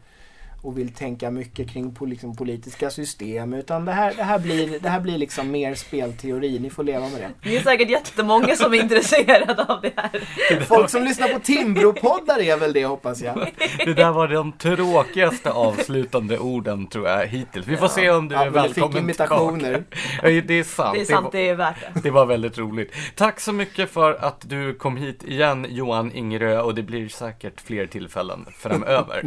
och 0.63 0.77
vill 0.77 0.93
tänka 0.93 1.31
mycket 1.31 1.69
kring 1.69 1.95
liksom 2.01 2.35
politiska 2.35 2.89
system. 2.89 3.53
Utan 3.53 3.85
det 3.85 3.91
här, 3.91 4.13
det 4.17 4.23
här, 4.23 4.39
blir, 4.39 4.79
det 4.79 4.89
här 4.89 4.99
blir 4.99 5.17
liksom 5.17 5.51
mer 5.51 5.75
spelteori. 5.75 6.59
Ni 6.59 6.69
får 6.69 6.83
leva 6.83 7.09
med 7.09 7.21
det. 7.21 7.49
Det 7.49 7.57
är 7.57 7.61
säkert 7.61 7.89
jättemånga 7.89 8.55
som 8.55 8.73
är 8.73 8.81
intresserade 8.81 9.65
av 9.67 9.81
det 9.81 9.91
här. 9.95 10.19
Folk 10.59 10.89
som 10.89 11.03
lyssnar 11.03 11.27
på 11.27 11.39
Timbro-poddar 11.39 12.39
är 12.41 12.57
väl 12.57 12.73
det 12.73 12.85
hoppas 12.85 13.21
jag. 13.21 13.51
Det 13.85 13.93
där 13.93 14.11
var 14.11 14.27
de 14.27 14.51
tråkigaste 14.51 15.51
avslutande 15.51 16.37
orden 16.39 16.87
tror 16.87 17.07
jag 17.07 17.27
hittills. 17.27 17.67
Vi 17.67 17.77
får 17.77 17.87
se 17.87 18.09
om 18.09 18.27
du 18.27 18.35
Ja, 18.35 18.41
är 18.41 18.49
men 18.49 18.55
jag 18.55 18.65
fick 18.67 18.77
välkommen 18.77 19.03
imitationer. 19.03 19.73
tillbaka. 19.73 20.29
Ja, 20.29 20.41
Det 20.47 20.53
är 20.59 20.63
sant. 20.63 20.93
Det 20.95 21.01
är 21.01 21.05
sant, 21.05 21.23
var, 21.23 21.31
det 21.31 21.49
är 21.49 21.55
värt 21.55 21.75
det. 21.93 21.99
det 21.99 22.11
var 22.11 22.25
väldigt 22.25 22.57
roligt. 22.57 22.93
Tack 23.15 23.39
så 23.39 23.51
mycket 23.51 23.89
för 23.89 24.13
att 24.13 24.49
du 24.49 24.73
kom 24.73 24.97
hit 24.97 25.23
igen 25.23 25.65
Johan 25.69 26.11
Ingerö 26.15 26.61
och 26.61 26.75
det 26.75 26.83
blir 26.83 27.09
säkert 27.09 27.61
fler 27.61 27.87
tillfällen 27.87 28.45
framöver. 28.57 29.23